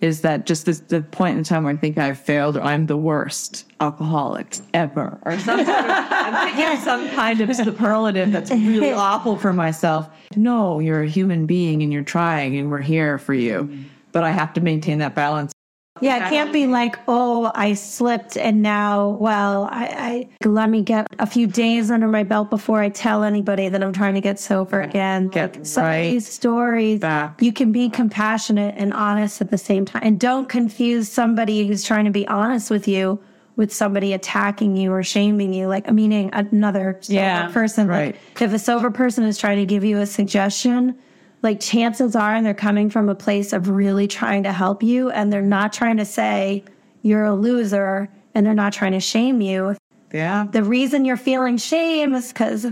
is 0.00 0.20
that 0.20 0.46
just 0.46 0.66
this, 0.66 0.80
the 0.80 1.02
point 1.02 1.36
in 1.36 1.44
time 1.44 1.64
where 1.64 1.72
I 1.72 1.76
think 1.76 1.98
I've 1.98 2.18
failed 2.18 2.56
or 2.56 2.62
I'm 2.62 2.86
the 2.86 2.96
worst 2.96 3.64
alcoholic 3.80 4.56
ever 4.72 5.18
or 5.22 5.38
some 5.38 5.64
sort 5.64 5.68
of, 5.68 6.06
I'm 6.10 6.54
thinking 6.54 6.80
some 6.80 7.08
kind 7.10 7.40
of 7.40 7.54
superlative 7.54 8.32
that's 8.32 8.50
really 8.50 8.92
awful 8.92 9.36
for 9.36 9.52
myself. 9.52 10.08
No, 10.36 10.78
you're 10.78 11.02
a 11.02 11.08
human 11.08 11.46
being 11.46 11.82
and 11.82 11.92
you're 11.92 12.04
trying 12.04 12.56
and 12.56 12.70
we're 12.70 12.80
here 12.80 13.18
for 13.18 13.34
you. 13.34 13.84
But 14.12 14.24
I 14.24 14.30
have 14.30 14.52
to 14.54 14.60
maintain 14.60 14.98
that 14.98 15.14
balance 15.14 15.52
yeah, 16.00 16.26
it 16.26 16.30
can't 16.30 16.52
be 16.52 16.66
like, 16.66 16.98
oh, 17.08 17.50
I 17.54 17.74
slipped 17.74 18.36
and 18.36 18.62
now, 18.62 19.10
well, 19.20 19.68
I, 19.70 20.28
I, 20.42 20.48
let 20.48 20.70
me 20.70 20.82
get 20.82 21.06
a 21.18 21.26
few 21.26 21.46
days 21.46 21.90
under 21.90 22.08
my 22.08 22.22
belt 22.22 22.50
before 22.50 22.80
I 22.80 22.88
tell 22.88 23.24
anybody 23.24 23.68
that 23.68 23.82
I'm 23.82 23.92
trying 23.92 24.14
to 24.14 24.20
get 24.20 24.38
sober 24.38 24.80
again. 24.80 25.28
Get 25.28 25.56
like, 25.56 25.66
some 25.66 25.84
right 25.84 25.96
of 25.96 26.12
these 26.12 26.28
stories, 26.28 27.00
back. 27.00 27.40
you 27.42 27.52
can 27.52 27.72
be 27.72 27.88
compassionate 27.88 28.74
and 28.76 28.92
honest 28.92 29.40
at 29.40 29.50
the 29.50 29.58
same 29.58 29.84
time. 29.84 30.02
And 30.04 30.18
don't 30.18 30.48
confuse 30.48 31.08
somebody 31.08 31.66
who's 31.66 31.84
trying 31.84 32.04
to 32.04 32.10
be 32.10 32.26
honest 32.28 32.70
with 32.70 32.88
you 32.88 33.20
with 33.56 33.74
somebody 33.74 34.12
attacking 34.12 34.76
you 34.76 34.92
or 34.92 35.02
shaming 35.02 35.52
you, 35.52 35.66
like 35.66 35.90
meaning 35.92 36.30
another 36.32 36.98
yeah, 37.08 37.50
person. 37.50 37.88
Right. 37.88 38.14
Like, 38.14 38.42
if 38.42 38.52
a 38.52 38.58
sober 38.58 38.90
person 38.90 39.24
is 39.24 39.36
trying 39.36 39.58
to 39.58 39.66
give 39.66 39.84
you 39.84 39.98
a 39.98 40.06
suggestion, 40.06 40.96
like 41.42 41.60
chances 41.60 42.16
are, 42.16 42.34
and 42.34 42.44
they're 42.44 42.54
coming 42.54 42.90
from 42.90 43.08
a 43.08 43.14
place 43.14 43.52
of 43.52 43.68
really 43.68 44.08
trying 44.08 44.42
to 44.42 44.52
help 44.52 44.82
you, 44.82 45.10
and 45.10 45.32
they're 45.32 45.42
not 45.42 45.72
trying 45.72 45.96
to 45.98 46.04
say 46.04 46.64
you're 47.02 47.24
a 47.24 47.34
loser, 47.34 48.08
and 48.34 48.44
they're 48.44 48.54
not 48.54 48.72
trying 48.72 48.92
to 48.92 49.00
shame 49.00 49.40
you. 49.40 49.76
Yeah. 50.12 50.46
The 50.50 50.62
reason 50.64 51.04
you're 51.04 51.16
feeling 51.16 51.56
shame 51.58 52.14
is 52.14 52.28
because 52.32 52.66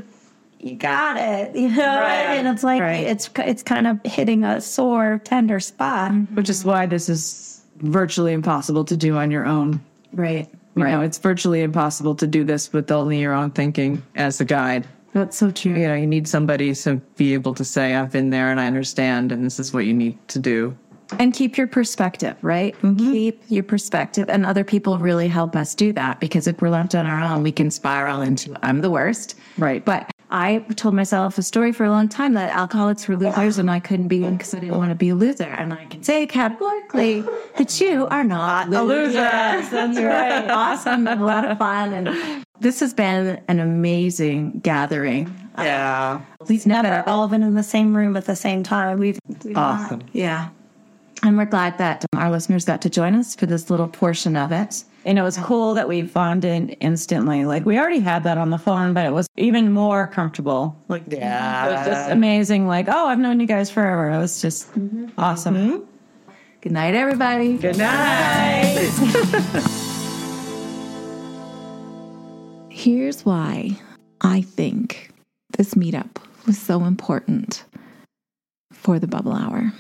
you 0.59 0.75
got 0.75 1.17
it, 1.19 1.55
you 1.55 1.69
know, 1.69 2.01
right. 2.01 2.37
and 2.39 2.49
it's 2.49 2.65
like 2.65 2.81
Right. 2.81 3.07
it's 3.07 3.29
it's 3.37 3.63
kind 3.63 3.87
of 3.87 4.01
hitting 4.05 4.43
a 4.43 4.61
sore, 4.61 5.21
tender 5.23 5.61
spot. 5.61 6.13
Mm-hmm. 6.13 6.35
Which 6.35 6.49
is 6.49 6.65
why 6.65 6.87
this 6.87 7.09
is 7.09 7.61
virtually 7.79 8.33
impossible 8.33 8.85
to 8.87 8.97
do 8.97 9.17
on 9.17 9.31
your 9.31 9.45
own. 9.45 9.81
Right. 10.13 10.49
You 10.75 10.85
know, 10.85 11.01
it's 11.01 11.19
virtually 11.19 11.63
impossible 11.63 12.15
to 12.17 12.27
do 12.27 12.45
this 12.45 12.71
with 12.73 12.91
only 12.91 13.21
your 13.21 13.33
own 13.33 13.51
thinking 13.51 14.03
as 14.15 14.41
a 14.43 14.45
guide. 14.45 14.87
That's 15.17 15.39
so 15.39 15.51
true. 15.51 15.73
You 15.73 15.89
know, 15.89 15.95
you 15.95 16.07
need 16.07 16.29
somebody 16.29 16.75
to 16.75 16.97
be 17.17 17.33
able 17.33 17.55
to 17.55 17.65
say, 17.65 17.95
I've 17.95 18.13
been 18.13 18.29
there 18.29 18.51
and 18.51 18.61
I 18.61 18.67
understand, 18.67 19.33
and 19.33 19.47
this 19.47 19.59
is 19.59 19.73
what 19.73 19.87
you 19.87 19.95
need 19.95 20.19
to 20.29 20.39
do. 20.39 20.77
And 21.19 21.33
keep 21.33 21.57
your 21.57 21.67
perspective, 21.67 22.37
right? 22.43 22.75
Mm-hmm. 22.83 23.13
Keep 23.13 23.43
your 23.49 23.63
perspective. 23.63 24.29
And 24.29 24.45
other 24.45 24.63
people 24.63 24.99
really 24.99 25.27
help 25.27 25.57
us 25.57 25.75
do 25.75 25.95
that 25.95 26.21
because 26.21 26.47
if 26.47 26.61
we're 26.61 26.69
left 26.69 26.95
on 26.95 27.07
our 27.07 27.23
own, 27.33 27.43
we 27.43 27.51
can 27.51 27.71
spiral 27.71 28.21
into 28.21 28.55
I'm 28.63 28.83
the 28.83 28.91
worst. 28.91 29.37
Right. 29.57 29.83
But 29.83 30.13
I 30.37 30.59
told 30.75 30.95
myself 30.95 31.39
a 31.39 31.43
story 31.43 31.73
for 31.73 31.85
a 31.85 31.91
long 31.91 32.09
time 32.11 32.35
that 32.35 32.55
alcoholics 32.55 33.09
were 33.09 33.17
losers 33.17 33.57
and 33.57 33.71
I 33.71 33.81
couldn't 33.81 34.09
be 34.09 34.21
one 34.21 34.37
because 34.37 34.53
I 34.53 34.59
didn't 34.59 34.77
want 34.77 34.91
to 34.91 34.95
be 34.95 35.09
a 35.09 35.15
loser. 35.15 35.45
And 35.45 35.73
I 35.73 35.87
can 35.87 36.03
say 36.03 36.27
categorically 36.27 37.23
that 37.57 37.81
you 37.81 38.07
are 38.09 38.23
not 38.23 38.69
a 38.73 38.83
loser. 38.83 39.13
That's 39.15 39.99
right. 39.99 40.51
awesome 40.51 41.09
a 41.09 41.17
lot 41.17 41.51
of 41.51 41.57
fun. 41.57 41.95
And 41.95 42.45
this 42.61 42.81
has 42.81 42.93
been 42.93 43.41
an 43.49 43.61
amazing 43.61 44.61
gathering. 44.61 45.35
Yeah. 45.57 46.21
These 46.47 46.67
never 46.67 46.89
Never 46.89 47.09
all 47.09 47.29
been 47.29 47.43
in 47.43 47.55
the 47.55 47.63
same 47.63 47.97
room 47.97 48.15
at 48.15 48.27
the 48.27 48.37
same 48.37 48.63
time. 48.63 48.99
We've 48.99 49.19
Awesome. 49.55 50.03
yeah. 50.13 50.51
And 51.23 51.39
we're 51.39 51.47
glad 51.47 51.79
that 51.79 52.05
our 52.15 52.31
listeners 52.31 52.67
got 52.67 52.83
to 52.83 52.91
join 52.91 53.15
us 53.15 53.35
for 53.35 53.47
this 53.47 53.71
little 53.71 53.89
portion 53.89 54.37
of 54.37 54.53
it. 54.53 54.85
You 55.07 55.13
it 55.15 55.23
was 55.23 55.39
cool 55.39 55.75
that 55.75 55.87
we 55.87 56.03
bonded 56.03 56.77
instantly. 56.81 57.45
Like 57.45 57.65
we 57.65 57.79
already 57.79 58.01
had 58.01 58.25
that 58.25 58.39
on 58.39 58.51
the 58.51 58.59
phone, 58.59 58.93
but 58.93 59.07
it 59.07 59.13
was 59.13 59.29
even 59.37 59.73
more 59.73 60.09
comfortable. 60.09 60.77
Like, 60.89 61.05
yeah, 61.07 61.69
it 61.69 61.73
was 61.73 61.87
just 61.87 62.11
amazing. 62.11 62.67
Like, 62.67 62.89
oh, 62.89 63.07
I've 63.07 63.21
known 63.21 63.39
you 63.39 63.47
guys 63.47 63.71
forever. 63.71 64.11
It 64.11 64.19
was 64.19 64.43
just 64.43 64.69
mm-hmm. 64.73 65.07
awesome. 65.17 65.55
Mm-hmm. 65.55 65.85
Good 66.61 66.73
night, 66.73 66.95
everybody. 66.95 67.57
Good 67.57 67.79
night. 67.79 68.75
Here's 72.69 73.25
why 73.25 73.79
I 74.23 74.41
think 74.41 75.13
this 75.57 75.75
meetup 75.75 76.17
was 76.47 76.59
so 76.59 76.83
important 76.85 77.65
for 78.73 78.99
the 78.99 79.07
bubble 79.07 79.35
hour. 79.35 79.73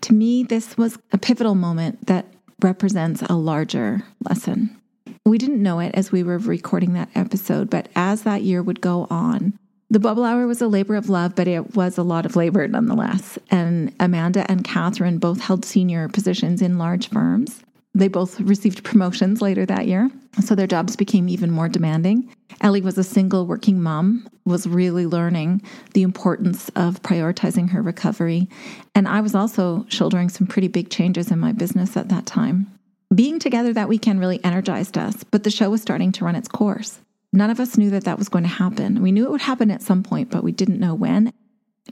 To 0.00 0.14
me, 0.14 0.44
this 0.44 0.78
was 0.78 0.98
a 1.12 1.18
pivotal 1.18 1.54
moment 1.54 2.06
that 2.06 2.26
represents 2.62 3.22
a 3.22 3.34
larger 3.34 4.02
lesson. 4.28 4.76
We 5.24 5.38
didn't 5.38 5.62
know 5.62 5.80
it 5.80 5.94
as 5.94 6.12
we 6.12 6.22
were 6.22 6.38
recording 6.38 6.92
that 6.94 7.10
episode, 7.14 7.68
but 7.68 7.88
as 7.96 8.22
that 8.22 8.42
year 8.42 8.62
would 8.62 8.80
go 8.80 9.06
on, 9.10 9.58
the 9.88 10.00
bubble 10.00 10.24
hour 10.24 10.46
was 10.46 10.60
a 10.60 10.68
labor 10.68 10.96
of 10.96 11.08
love, 11.08 11.34
but 11.36 11.46
it 11.46 11.76
was 11.76 11.96
a 11.96 12.02
lot 12.02 12.26
of 12.26 12.34
labor 12.34 12.66
nonetheless. 12.66 13.38
And 13.50 13.94
Amanda 14.00 14.50
and 14.50 14.64
Catherine 14.64 15.18
both 15.18 15.40
held 15.40 15.64
senior 15.64 16.08
positions 16.08 16.60
in 16.60 16.78
large 16.78 17.08
firms. 17.08 17.62
They 17.96 18.08
both 18.08 18.38
received 18.40 18.84
promotions 18.84 19.40
later 19.40 19.64
that 19.64 19.86
year, 19.86 20.10
so 20.44 20.54
their 20.54 20.66
jobs 20.66 20.96
became 20.96 21.30
even 21.30 21.50
more 21.50 21.66
demanding. 21.66 22.30
Ellie 22.60 22.82
was 22.82 22.98
a 22.98 23.02
single 23.02 23.46
working 23.46 23.82
mom, 23.82 24.28
was 24.44 24.66
really 24.66 25.06
learning 25.06 25.62
the 25.94 26.02
importance 26.02 26.68
of 26.76 27.00
prioritizing 27.00 27.70
her 27.70 27.80
recovery. 27.80 28.50
And 28.94 29.08
I 29.08 29.22
was 29.22 29.34
also 29.34 29.86
shouldering 29.88 30.28
some 30.28 30.46
pretty 30.46 30.68
big 30.68 30.90
changes 30.90 31.30
in 31.30 31.38
my 31.38 31.52
business 31.52 31.96
at 31.96 32.10
that 32.10 32.26
time. 32.26 32.70
Being 33.14 33.38
together 33.38 33.72
that 33.72 33.88
weekend 33.88 34.20
really 34.20 34.44
energized 34.44 34.98
us, 34.98 35.24
but 35.24 35.44
the 35.44 35.50
show 35.50 35.70
was 35.70 35.80
starting 35.80 36.12
to 36.12 36.24
run 36.26 36.36
its 36.36 36.48
course. 36.48 37.00
None 37.32 37.48
of 37.48 37.60
us 37.60 37.78
knew 37.78 37.88
that 37.90 38.04
that 38.04 38.18
was 38.18 38.28
going 38.28 38.44
to 38.44 38.50
happen. 38.50 39.00
We 39.00 39.10
knew 39.10 39.24
it 39.24 39.30
would 39.30 39.40
happen 39.40 39.70
at 39.70 39.80
some 39.80 40.02
point, 40.02 40.30
but 40.30 40.44
we 40.44 40.52
didn't 40.52 40.80
know 40.80 40.94
when. 40.94 41.32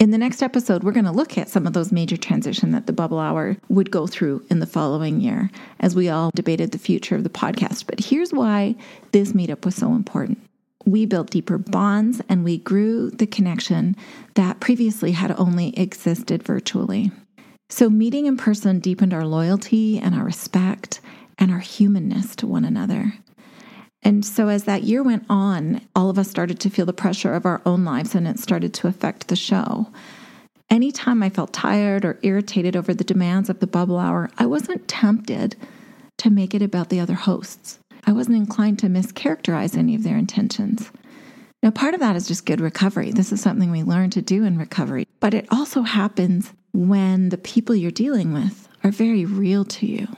In 0.01 0.11
the 0.11 0.19
next 0.19 0.43
episode, 0.43 0.83
we're 0.83 0.93
going 0.93 1.05
to 1.05 1.13
look 1.13 1.39
at 1.39 1.49
some 1.49 1.69
of 1.69 1.73
those 1.73 1.93
major 1.93 2.17
transitions 2.17 2.73
that 2.73 2.87
the 2.87 2.93
Bubble 2.93 3.21
Hour 3.21 3.57
would 3.69 3.93
go 3.93 4.09
through 4.09 4.45
in 4.51 4.59
the 4.59 4.67
following 4.67 5.21
year 5.21 5.51
as 5.79 5.95
we 5.95 6.09
all 6.09 6.33
debated 6.35 6.73
the 6.73 6.79
future 6.79 7.15
of 7.15 7.23
the 7.23 7.31
podcast. 7.31 7.87
But 7.87 8.01
here's 8.01 8.33
why 8.33 8.75
this 9.13 9.33
meetup 9.33 9.65
was 9.65 9.77
so 9.77 9.93
important. 9.93 10.39
We 10.85 11.07
built 11.07 11.31
deeper 11.31 11.59
bonds 11.59 12.21
and 12.29 12.43
we 12.43 12.59
grew 12.59 13.11
the 13.11 13.27
connection 13.27 13.97
that 14.35 14.59
previously 14.59 15.13
had 15.13 15.31
only 15.39 15.79
existed 15.79 16.43
virtually. 16.43 17.13
So, 17.71 17.89
meeting 17.89 18.27
in 18.27 18.37
person 18.37 18.81
deepened 18.81 19.15
our 19.15 19.25
loyalty 19.25 19.99
and 19.99 20.15
our 20.15 20.25
respect 20.25 21.01
and 21.39 21.51
our 21.51 21.61
humanness 21.61 22.37
to 22.37 22.47
one 22.47 22.65
another. 22.65 23.15
And 24.05 24.25
so, 24.25 24.49
as 24.49 24.65
that 24.65 24.83
year 24.83 25.03
went 25.03 25.25
on, 25.31 25.81
all 25.97 26.11
of 26.11 26.19
us 26.19 26.29
started 26.29 26.61
to 26.61 26.71
feel 26.71 26.85
the 26.85 26.93
pressure 26.93 27.33
of 27.33 27.47
our 27.47 27.63
own 27.65 27.85
lives 27.85 28.15
and 28.15 28.29
it 28.29 28.39
started 28.39 28.75
to 28.75 28.87
affect 28.87 29.29
the 29.29 29.37
show. 29.37 29.89
Anytime 30.71 31.23
I 31.23 31.31
felt 31.31 31.53
tired 31.53 32.05
or 32.05 32.19
irritated 32.23 32.77
over 32.77 32.93
the 32.93 33.05
demands 33.05 33.49
of 33.49 33.61
the 33.61 33.67
bubble 33.67 33.99
hour, 33.99 34.31
I 34.39 34.47
wasn't 34.47 34.89
tempted 34.89 35.57
to 36.19 36.31
make 36.31 36.55
it 36.55 36.63
about 36.63 36.91
the 36.91 37.01
other 37.01 37.15
hosts. 37.15 37.79
I 38.07 38.13
wasn't 38.13 38.37
inclined 38.37 38.79
to 38.81 38.89
mischaracterize 38.89 39.77
any 39.77 39.95
of 39.95 40.03
their 40.03 40.19
intentions. 40.19 40.91
Now, 41.63 41.71
part 41.71 41.95
of 41.95 42.01
that 42.01 42.17
is 42.17 42.29
just 42.29 42.45
good 42.45 42.61
recovery. 42.61 43.11
This 43.11 43.33
is 43.33 43.41
something 43.41 43.71
we 43.71 43.83
learn 43.83 44.11
to 44.11 44.21
do 44.21 44.45
in 44.45 44.59
recovery. 44.59 45.07
But 45.21 45.33
it 45.33 45.47
also 45.51 45.81
happens 45.83 46.53
when 46.73 47.31
the 47.31 47.39
people 47.39 47.75
you're 47.75 47.91
dealing 47.91 48.35
with 48.35 48.69
are 48.83 48.91
very 48.91 49.25
real 49.25 49.65
to 49.65 49.87
you. 49.87 50.09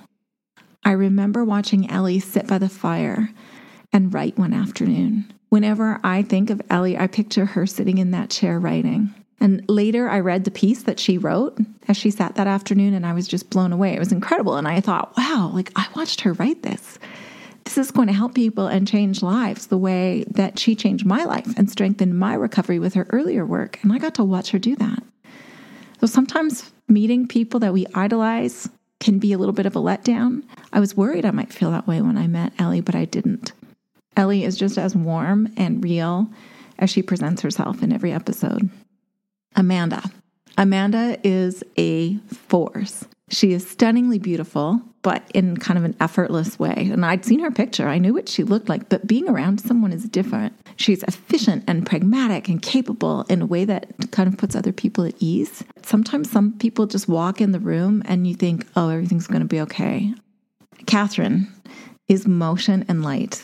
I 0.84 0.93
remember 0.93 1.45
watching 1.45 1.89
Ellie 1.91 2.18
sit 2.18 2.47
by 2.47 2.59
the 2.59 2.68
fire 2.68 3.30
and 3.97 4.12
write 4.12 4.36
one 4.36 4.53
afternoon. 4.53 5.24
Whenever 5.49 5.99
I 6.05 6.20
think 6.20 6.51
of 6.51 6.61
Ellie, 6.68 6.99
I 6.99 7.07
picture 7.07 7.47
her 7.47 7.66
sitting 7.66 7.97
in 7.97 8.11
that 8.11 8.28
chair 8.28 8.61
writing. 8.61 9.14
And 9.40 9.66
later 9.70 10.07
I 10.07 10.20
read 10.20 10.44
the 10.44 10.51
piece 10.51 10.82
that 10.82 11.01
she 11.01 11.16
wrote 11.16 11.59
as 11.88 11.97
she 11.97 12.11
sat 12.11 12.34
that 12.34 12.47
afternoon 12.47 12.92
and 12.92 13.07
I 13.07 13.14
was 13.14 13.26
just 13.26 13.49
blown 13.49 13.72
away. 13.72 13.94
It 13.94 13.99
was 13.99 14.12
incredible. 14.12 14.57
And 14.57 14.68
I 14.68 14.82
thought, 14.82 15.16
wow, 15.16 15.51
like 15.55 15.72
I 15.76 15.86
watched 15.97 16.20
her 16.20 16.34
write 16.34 16.62
this. 16.62 16.99
This 17.64 17.78
is 17.78 17.90
going 17.90 18.09
to 18.09 18.12
help 18.12 18.34
people 18.34 18.66
and 18.66 18.86
change 18.86 19.22
lives 19.22 19.68
the 19.68 19.78
way 19.78 20.24
that 20.30 20.59
she 20.59 20.76
changed 20.76 21.07
my 21.07 21.24
life 21.24 21.57
and 21.57 21.70
strengthened 21.70 22.18
my 22.18 22.34
recovery 22.34 22.78
with 22.78 22.92
her 22.92 23.07
earlier 23.09 23.47
work. 23.47 23.78
And 23.82 23.94
I 23.94 23.99
got 23.99 24.14
to 24.16 24.24
watch 24.24 24.51
her 24.51 24.59
do 24.59 24.76
that. 24.76 25.03
So 26.01 26.07
sometimes 26.07 26.70
meeting 26.86 27.26
people 27.26 27.61
that 27.61 27.72
we 27.72 27.86
idolize 27.94 28.68
can 29.01 29.18
be 29.18 29.32
a 29.32 29.38
little 29.38 29.55
bit 29.55 29.64
of 29.64 29.74
a 29.74 29.80
letdown. 29.80 30.42
I 30.70 30.80
was 30.80 30.94
worried 30.94 31.24
I 31.24 31.30
might 31.30 31.53
feel 31.53 31.70
that 31.70 31.86
way 31.86 32.03
when 32.03 32.18
I 32.18 32.26
met 32.26 32.53
Ellie, 32.59 32.82
but 32.82 32.94
I 32.94 33.07
didn't. 33.07 33.53
Ellie 34.16 34.44
is 34.44 34.56
just 34.56 34.78
as 34.78 34.96
warm 34.96 35.52
and 35.56 35.82
real 35.82 36.28
as 36.78 36.90
she 36.90 37.02
presents 37.02 37.42
herself 37.42 37.82
in 37.82 37.92
every 37.92 38.12
episode. 38.12 38.68
Amanda. 39.54 40.02
Amanda 40.58 41.18
is 41.22 41.62
a 41.78 42.16
force. 42.26 43.04
She 43.28 43.52
is 43.52 43.68
stunningly 43.68 44.18
beautiful, 44.18 44.80
but 45.02 45.28
in 45.34 45.56
kind 45.56 45.78
of 45.78 45.84
an 45.84 45.96
effortless 46.00 46.58
way. 46.58 46.88
And 46.92 47.04
I'd 47.04 47.24
seen 47.24 47.40
her 47.40 47.50
picture, 47.50 47.88
I 47.88 47.98
knew 47.98 48.14
what 48.14 48.28
she 48.28 48.44
looked 48.44 48.68
like, 48.68 48.88
but 48.88 49.06
being 49.06 49.28
around 49.28 49.60
someone 49.60 49.92
is 49.92 50.04
different. 50.04 50.54
She's 50.76 51.02
efficient 51.02 51.64
and 51.66 51.84
pragmatic 51.84 52.48
and 52.48 52.62
capable 52.62 53.22
in 53.28 53.42
a 53.42 53.46
way 53.46 53.64
that 53.64 54.10
kind 54.12 54.28
of 54.28 54.38
puts 54.38 54.54
other 54.54 54.72
people 54.72 55.04
at 55.04 55.14
ease. 55.18 55.64
Sometimes 55.82 56.30
some 56.30 56.52
people 56.58 56.86
just 56.86 57.08
walk 57.08 57.40
in 57.40 57.52
the 57.52 57.60
room 57.60 58.02
and 58.06 58.26
you 58.26 58.34
think, 58.34 58.66
oh, 58.76 58.90
everything's 58.90 59.26
going 59.26 59.40
to 59.40 59.46
be 59.46 59.60
okay. 59.62 60.14
Catherine 60.86 61.48
is 62.08 62.26
motion 62.28 62.84
and 62.88 63.02
light. 63.02 63.42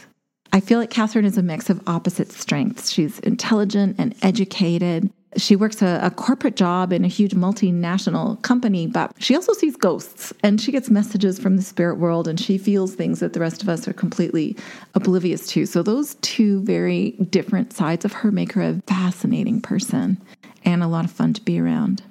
I 0.55 0.61
feel 0.61 0.79
like 0.79 0.91
Catherine 0.91 1.25
is 1.25 1.39
a 1.39 1.43
mix 1.43 1.71
of 1.71 1.81
opposite 1.87 2.31
strengths. 2.31 2.91
She's 2.91 3.19
intelligent 3.21 3.97
and 3.99 4.15
educated. 4.21 5.11
She 5.39 5.57
works 5.57 5.81
a, 5.81 5.99
a, 6.03 6.11
corporate 6.11 6.57
job 6.57 6.93
in 6.93 7.07
a 7.07 7.09
huge 7.09 7.33
multinational 7.33 8.41
company, 8.43 8.87
but 8.87 9.15
she 9.19 9.35
also 9.35 9.55
sees 9.55 9.77
ghosts 9.77 10.31
and 10.43 10.61
she 10.61 10.71
gets 10.71 10.91
messages 10.91 11.39
from 11.39 11.57
the 11.57 11.63
spirit 11.63 11.97
world 11.97 12.29
and 12.29 12.39
she 12.39 12.59
feels 12.59 12.95
things 12.95 13.21
that 13.21 13.33
the 13.33 13.41
rest 13.41 13.63
of 13.63 13.69
us 13.71 13.89
are 13.89 13.95
completely 13.95 14.55
oblivious 14.95 15.47
to. 15.49 15.65
So, 15.65 15.83
those 15.83 16.17
two 16.17 16.61
very 16.65 17.13
different 17.31 17.73
sides 17.73 18.05
of 18.05 18.13
her 18.13 18.31
make 18.31 18.53
her 18.53 18.63
a 18.63 18.83
fascinating 18.87 19.63
person 19.63 20.21
and 20.67 20.83
a 20.83 20.87
lot 20.87 21.07
of 21.07 21.11
fun 21.11 21.33
to 21.33 21.41
be 21.41 21.59
around. 21.59 22.03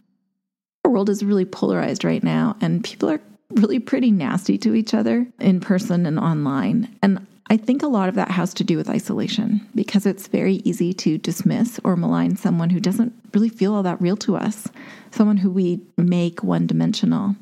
Our 0.84 0.92
world 0.92 1.12
is 1.12 1.24
really 1.24 1.46
polarized 1.46 2.04
right 2.04 2.24
now, 2.24 2.58
and 2.60 2.84
people 2.84 3.08
are 3.08 3.22
really 3.56 3.80
pretty 3.80 4.12
nasty 4.12 4.58
to 4.60 4.74
each 4.74 4.93
other 4.93 5.28
in 5.39 5.60
person 5.60 6.06
and 6.06 6.20
online. 6.20 6.95
And 7.02 7.26
I 7.49 7.58
think 7.58 7.84
a 7.84 7.88
lot 7.88 8.08
of 8.08 8.16
that 8.16 8.32
has 8.32 8.54
to 8.56 8.64
do 8.64 8.78
with 8.78 8.89
isolation 8.89 9.68
because 9.76 10.06
it's 10.06 10.28
very 10.28 10.56
easy 10.64 10.93
to 10.93 11.18
dismiss 11.18 11.80
or 11.84 11.97
malign 11.97 12.38
someone 12.38 12.70
who 12.70 12.80
doesn't 12.80 13.14
really 13.34 13.49
feel 13.49 13.74
all 13.74 13.84
that 13.84 14.02
real 14.02 14.16
to 14.18 14.38
us, 14.38 14.70
someone 15.12 15.38
who 15.38 15.52
we 15.52 15.82
make 15.97 16.43
one 16.43 16.66
dimensional, 16.66 17.36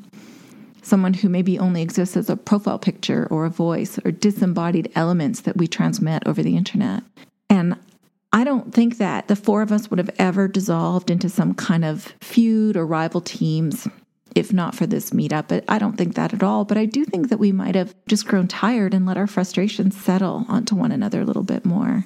someone 0.82 1.14
who 1.14 1.30
maybe 1.30 1.60
only 1.60 1.84
exists 1.84 2.18
as 2.18 2.28
a 2.28 2.36
profile 2.36 2.80
picture 2.80 3.28
or 3.30 3.46
a 3.46 3.52
voice 3.52 4.00
or 4.04 4.12
disembodied 4.12 4.92
elements 4.96 5.42
that 5.42 5.58
we 5.58 5.68
transmit 5.68 6.24
over 6.26 6.42
the 6.42 6.58
internet. 6.58 7.04
And 7.48 7.78
I 8.34 8.44
don't 8.44 8.74
think 8.74 8.98
that 8.98 9.28
the 9.28 9.36
four 9.36 9.62
of 9.62 9.72
us 9.72 9.90
would 9.90 10.00
have 10.00 10.16
ever 10.18 10.48
dissolved 10.48 11.12
into 11.12 11.30
some 11.30 11.54
kind 11.54 11.86
of 11.86 12.16
feud 12.20 12.78
or 12.78 12.86
rival 12.86 13.22
teams 13.22 13.88
if 14.36 14.54
not 14.54 14.76
for 14.76 14.86
this 14.86 15.12
meetup. 15.12 15.64
I 15.68 15.80
don't 15.80 15.98
think 15.98 16.16
that 16.16 16.34
at 16.34 16.44
all. 16.44 16.66
But 16.66 16.78
I 16.78 16.86
do 16.86 17.06
think 17.06 17.30
that 17.30 17.40
we 17.40 17.52
might 17.52 17.76
have 17.76 17.96
just 18.08 18.28
grown 18.28 18.48
tired 18.48 18.94
and 18.94 19.06
let 19.06 19.18
our 19.18 19.28
frustrations 19.28 19.98
settle 19.98 20.46
onto 20.48 20.76
one 20.76 20.92
another 20.92 21.22
a 21.22 21.26
little 21.26 21.44
bit 21.44 21.66
more. 21.66 22.06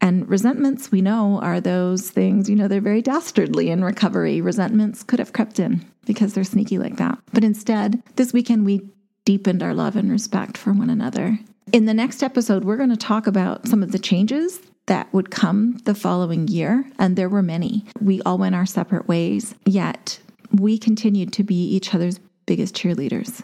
And 0.00 0.28
resentments, 0.28 0.90
we 0.90 1.00
know, 1.00 1.38
are 1.40 1.60
those 1.60 2.10
things, 2.10 2.50
you 2.50 2.56
know, 2.56 2.66
they're 2.66 2.80
very 2.80 3.02
dastardly 3.02 3.70
in 3.70 3.84
recovery. 3.84 4.40
Resentments 4.40 5.04
could 5.04 5.20
have 5.20 5.32
crept 5.32 5.60
in 5.60 5.84
because 6.06 6.34
they're 6.34 6.42
sneaky 6.42 6.78
like 6.78 6.96
that. 6.96 7.18
But 7.32 7.44
instead, 7.44 8.02
this 8.16 8.32
weekend, 8.32 8.66
we 8.66 8.88
deepened 9.24 9.62
our 9.62 9.74
love 9.74 9.94
and 9.94 10.10
respect 10.10 10.58
for 10.58 10.72
one 10.72 10.90
another. 10.90 11.38
In 11.72 11.86
the 11.86 11.94
next 11.94 12.24
episode, 12.24 12.64
we're 12.64 12.76
going 12.76 12.90
to 12.90 12.96
talk 12.96 13.28
about 13.28 13.68
some 13.68 13.84
of 13.84 13.92
the 13.92 13.98
changes 13.98 14.60
that 14.86 15.12
would 15.14 15.30
come 15.30 15.78
the 15.84 15.94
following 15.94 16.48
year, 16.48 16.84
and 16.98 17.14
there 17.14 17.28
were 17.28 17.42
many. 17.42 17.84
We 18.00 18.20
all 18.22 18.38
went 18.38 18.56
our 18.56 18.66
separate 18.66 19.06
ways, 19.06 19.54
yet 19.64 20.18
we 20.52 20.78
continued 20.78 21.32
to 21.34 21.42
be 21.42 21.54
each 21.54 21.94
other's 21.94 22.20
biggest 22.46 22.74
cheerleaders. 22.74 23.42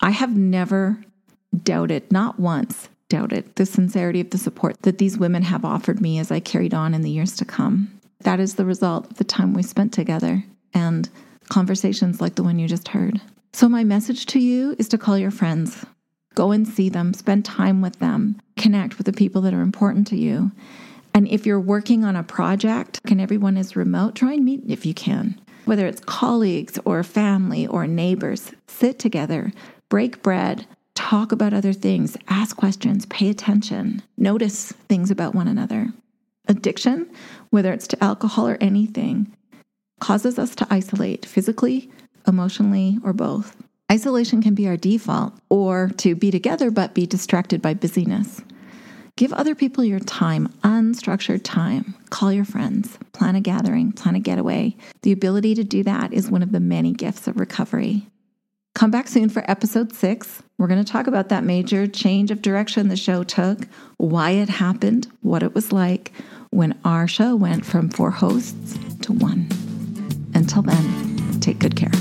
I 0.00 0.10
have 0.10 0.36
never 0.36 0.98
doubted, 1.62 2.10
not 2.10 2.38
once 2.38 2.88
doubted, 3.08 3.54
the 3.56 3.66
sincerity 3.66 4.20
of 4.20 4.30
the 4.30 4.38
support 4.38 4.82
that 4.82 4.98
these 4.98 5.18
women 5.18 5.42
have 5.42 5.64
offered 5.64 6.00
me 6.00 6.18
as 6.18 6.30
I 6.30 6.40
carried 6.40 6.74
on 6.74 6.94
in 6.94 7.02
the 7.02 7.10
years 7.10 7.36
to 7.36 7.44
come. 7.44 8.00
That 8.20 8.40
is 8.40 8.54
the 8.54 8.64
result 8.64 9.10
of 9.10 9.18
the 9.18 9.24
time 9.24 9.54
we 9.54 9.62
spent 9.62 9.92
together 9.92 10.44
and 10.72 11.08
conversations 11.48 12.20
like 12.20 12.34
the 12.34 12.42
one 12.42 12.58
you 12.58 12.66
just 12.66 12.88
heard. 12.88 13.20
So, 13.52 13.68
my 13.68 13.84
message 13.84 14.26
to 14.26 14.40
you 14.40 14.74
is 14.78 14.88
to 14.88 14.98
call 14.98 15.16
your 15.16 15.30
friends, 15.30 15.84
go 16.34 16.50
and 16.50 16.66
see 16.66 16.88
them, 16.88 17.14
spend 17.14 17.44
time 17.44 17.80
with 17.80 17.98
them, 18.00 18.40
connect 18.56 18.98
with 18.98 19.06
the 19.06 19.12
people 19.12 19.42
that 19.42 19.54
are 19.54 19.60
important 19.60 20.08
to 20.08 20.16
you. 20.16 20.50
And 21.12 21.28
if 21.28 21.46
you're 21.46 21.60
working 21.60 22.02
on 22.02 22.16
a 22.16 22.24
project 22.24 23.00
and 23.08 23.20
everyone 23.20 23.56
is 23.56 23.76
remote, 23.76 24.16
try 24.16 24.32
and 24.32 24.44
meet 24.44 24.62
if 24.66 24.84
you 24.84 24.94
can 24.94 25.38
whether 25.64 25.86
it's 25.86 26.00
colleagues 26.00 26.78
or 26.84 27.02
family 27.02 27.66
or 27.66 27.86
neighbors, 27.86 28.52
sit 28.66 28.98
together, 28.98 29.52
break 29.88 30.22
bread, 30.22 30.66
talk 30.94 31.32
about 31.32 31.52
other 31.54 31.72
things, 31.72 32.16
ask 32.28 32.56
questions, 32.56 33.06
pay 33.06 33.28
attention, 33.28 34.02
notice 34.16 34.72
things 34.88 35.10
about 35.10 35.34
one 35.34 35.48
another. 35.48 35.88
Addiction, 36.46 37.10
whether 37.50 37.72
it's 37.72 37.88
to 37.88 38.04
alcohol 38.04 38.46
or 38.48 38.58
anything, 38.60 39.34
causes 40.00 40.38
us 40.38 40.54
to 40.54 40.66
isolate 40.70 41.24
physically, 41.24 41.90
emotionally, 42.26 42.98
or 43.02 43.12
both. 43.12 43.56
Isolation 43.90 44.42
can 44.42 44.54
be 44.54 44.66
our 44.66 44.76
default, 44.76 45.34
or 45.50 45.90
to 45.98 46.14
be 46.14 46.30
together 46.30 46.70
but 46.70 46.94
be 46.94 47.06
distracted 47.06 47.60
by 47.60 47.74
busyness. 47.74 48.40
Give 49.16 49.32
other 49.32 49.54
people 49.54 49.84
your 49.84 50.00
time, 50.00 50.48
unstructured 50.64 51.42
time. 51.44 51.94
Call 52.10 52.32
your 52.32 52.44
friends, 52.44 52.98
plan 53.12 53.36
a 53.36 53.40
gathering, 53.40 53.92
plan 53.92 54.16
a 54.16 54.20
getaway. 54.20 54.76
The 55.02 55.12
ability 55.12 55.54
to 55.54 55.62
do 55.62 55.84
that 55.84 56.12
is 56.12 56.32
one 56.32 56.42
of 56.42 56.50
the 56.50 56.58
many 56.58 56.92
gifts 56.92 57.28
of 57.28 57.38
recovery. 57.38 58.08
Come 58.74 58.90
back 58.90 59.06
soon 59.06 59.28
for 59.28 59.48
episode 59.48 59.92
six. 59.92 60.42
We're 60.58 60.66
going 60.66 60.84
to 60.84 60.92
talk 60.92 61.06
about 61.06 61.28
that 61.28 61.44
major 61.44 61.86
change 61.86 62.32
of 62.32 62.42
direction 62.42 62.88
the 62.88 62.96
show 62.96 63.22
took, 63.22 63.68
why 63.98 64.30
it 64.32 64.48
happened, 64.48 65.06
what 65.20 65.44
it 65.44 65.54
was 65.54 65.70
like 65.70 66.10
when 66.50 66.76
our 66.84 67.06
show 67.06 67.36
went 67.36 67.64
from 67.64 67.90
four 67.90 68.10
hosts 68.10 68.76
to 69.02 69.12
one. 69.12 69.48
Until 70.34 70.62
then, 70.62 71.38
take 71.38 71.60
good 71.60 71.76
care. 71.76 71.92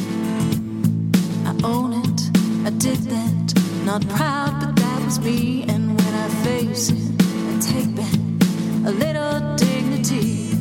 I 1.45 1.55
own 1.63 1.93
it, 1.93 2.65
I 2.65 2.71
did 2.71 2.97
that, 2.97 3.83
not 3.85 4.07
proud, 4.09 4.59
but 4.59 4.75
that 4.77 5.05
was 5.05 5.19
me. 5.19 5.61
And 5.67 6.02
I 6.23 6.29
face 6.29 6.89
it, 6.89 7.59
take 7.59 7.93
back 7.97 8.13
a 8.85 8.91
little 8.91 9.57
dignity. 9.57 10.55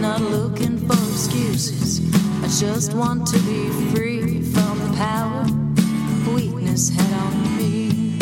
Not 0.00 0.22
looking 0.22 0.78
for 0.78 0.94
excuses. 0.94 2.00
I 2.42 2.48
just 2.48 2.94
want 2.94 3.26
to 3.26 3.38
be 3.40 3.68
free 3.94 4.40
from 4.40 4.78
the 4.78 4.96
power 4.96 5.44
weakness 6.34 6.88
had 6.88 7.12
on 7.12 7.56
me. 7.58 8.16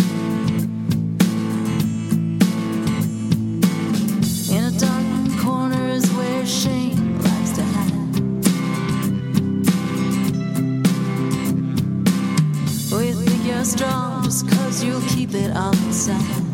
In 4.51 4.65
a 4.65 4.73
dark 4.77 5.39
corner 5.45 5.91
is 5.91 6.11
where 6.15 6.45
shame 6.45 7.21
likes 7.21 7.53
to 7.53 7.63
hide. 7.63 8.17
You 12.91 13.15
think 13.15 13.47
you're 13.47 13.65
strong 13.65 14.25
just 14.25 14.49
cause 14.49 14.83
you 14.83 15.01
keep 15.09 15.35
it 15.35 15.57
all 15.57 15.73
inside 15.73 16.50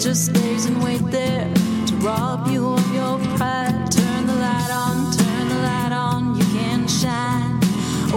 just 0.00 0.26
stays 0.26 0.66
and 0.66 0.82
wait 0.82 1.00
there 1.10 1.44
to 1.86 1.94
rob 1.96 2.48
you 2.48 2.66
of 2.66 2.94
your 2.94 3.18
pride. 3.36 3.90
Turn 3.90 4.26
the 4.26 4.34
light 4.34 4.70
on, 4.72 5.12
turn 5.16 5.48
the 5.48 5.54
light 5.56 5.92
on, 5.92 6.36
you 6.36 6.44
can 6.46 6.88
shine. 6.88 7.60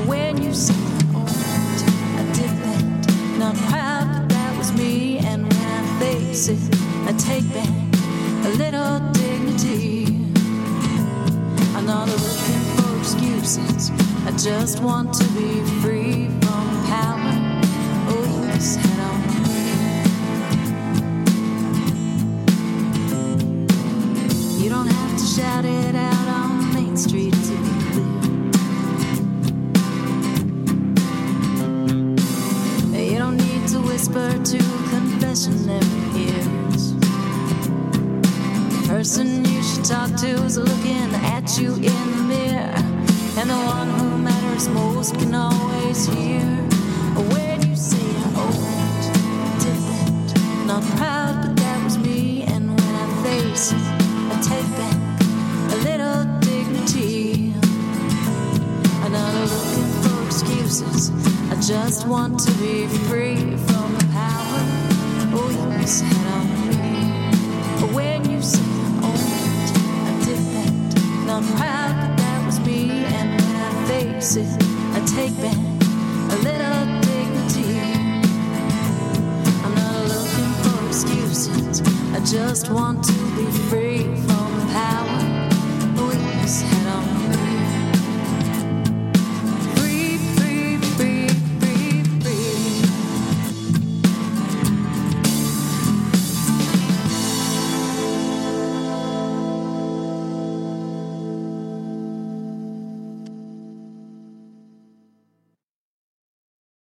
When 0.08 0.42
you 0.42 0.54
say, 0.54 0.74
Oh, 1.14 1.26
I 2.18 2.24
did 2.34 2.50
that, 2.66 3.38
not 3.38 3.56
proud, 3.70 4.08
but 4.12 4.30
that 4.30 4.58
was 4.58 4.72
me. 4.74 5.20
And 5.20 5.44
when 5.44 5.66
I 5.68 6.00
face 6.00 6.48
it, 6.48 6.60
I 7.06 7.14
take 7.14 7.48
back 7.54 7.70
a 8.46 8.50
little 8.58 9.00
dignity. 9.12 10.06
I'm 11.76 11.86
not 11.86 12.08
looking 12.08 12.64
for 12.76 12.98
excuses, 12.98 13.92
I 14.26 14.32
just 14.36 14.82
want 14.82 15.14
to 15.14 15.24
be 15.34 15.62
free 15.82 16.28
from 16.42 16.86
power. 16.88 17.62
Oh, 18.14 18.44
yes, 18.48 18.78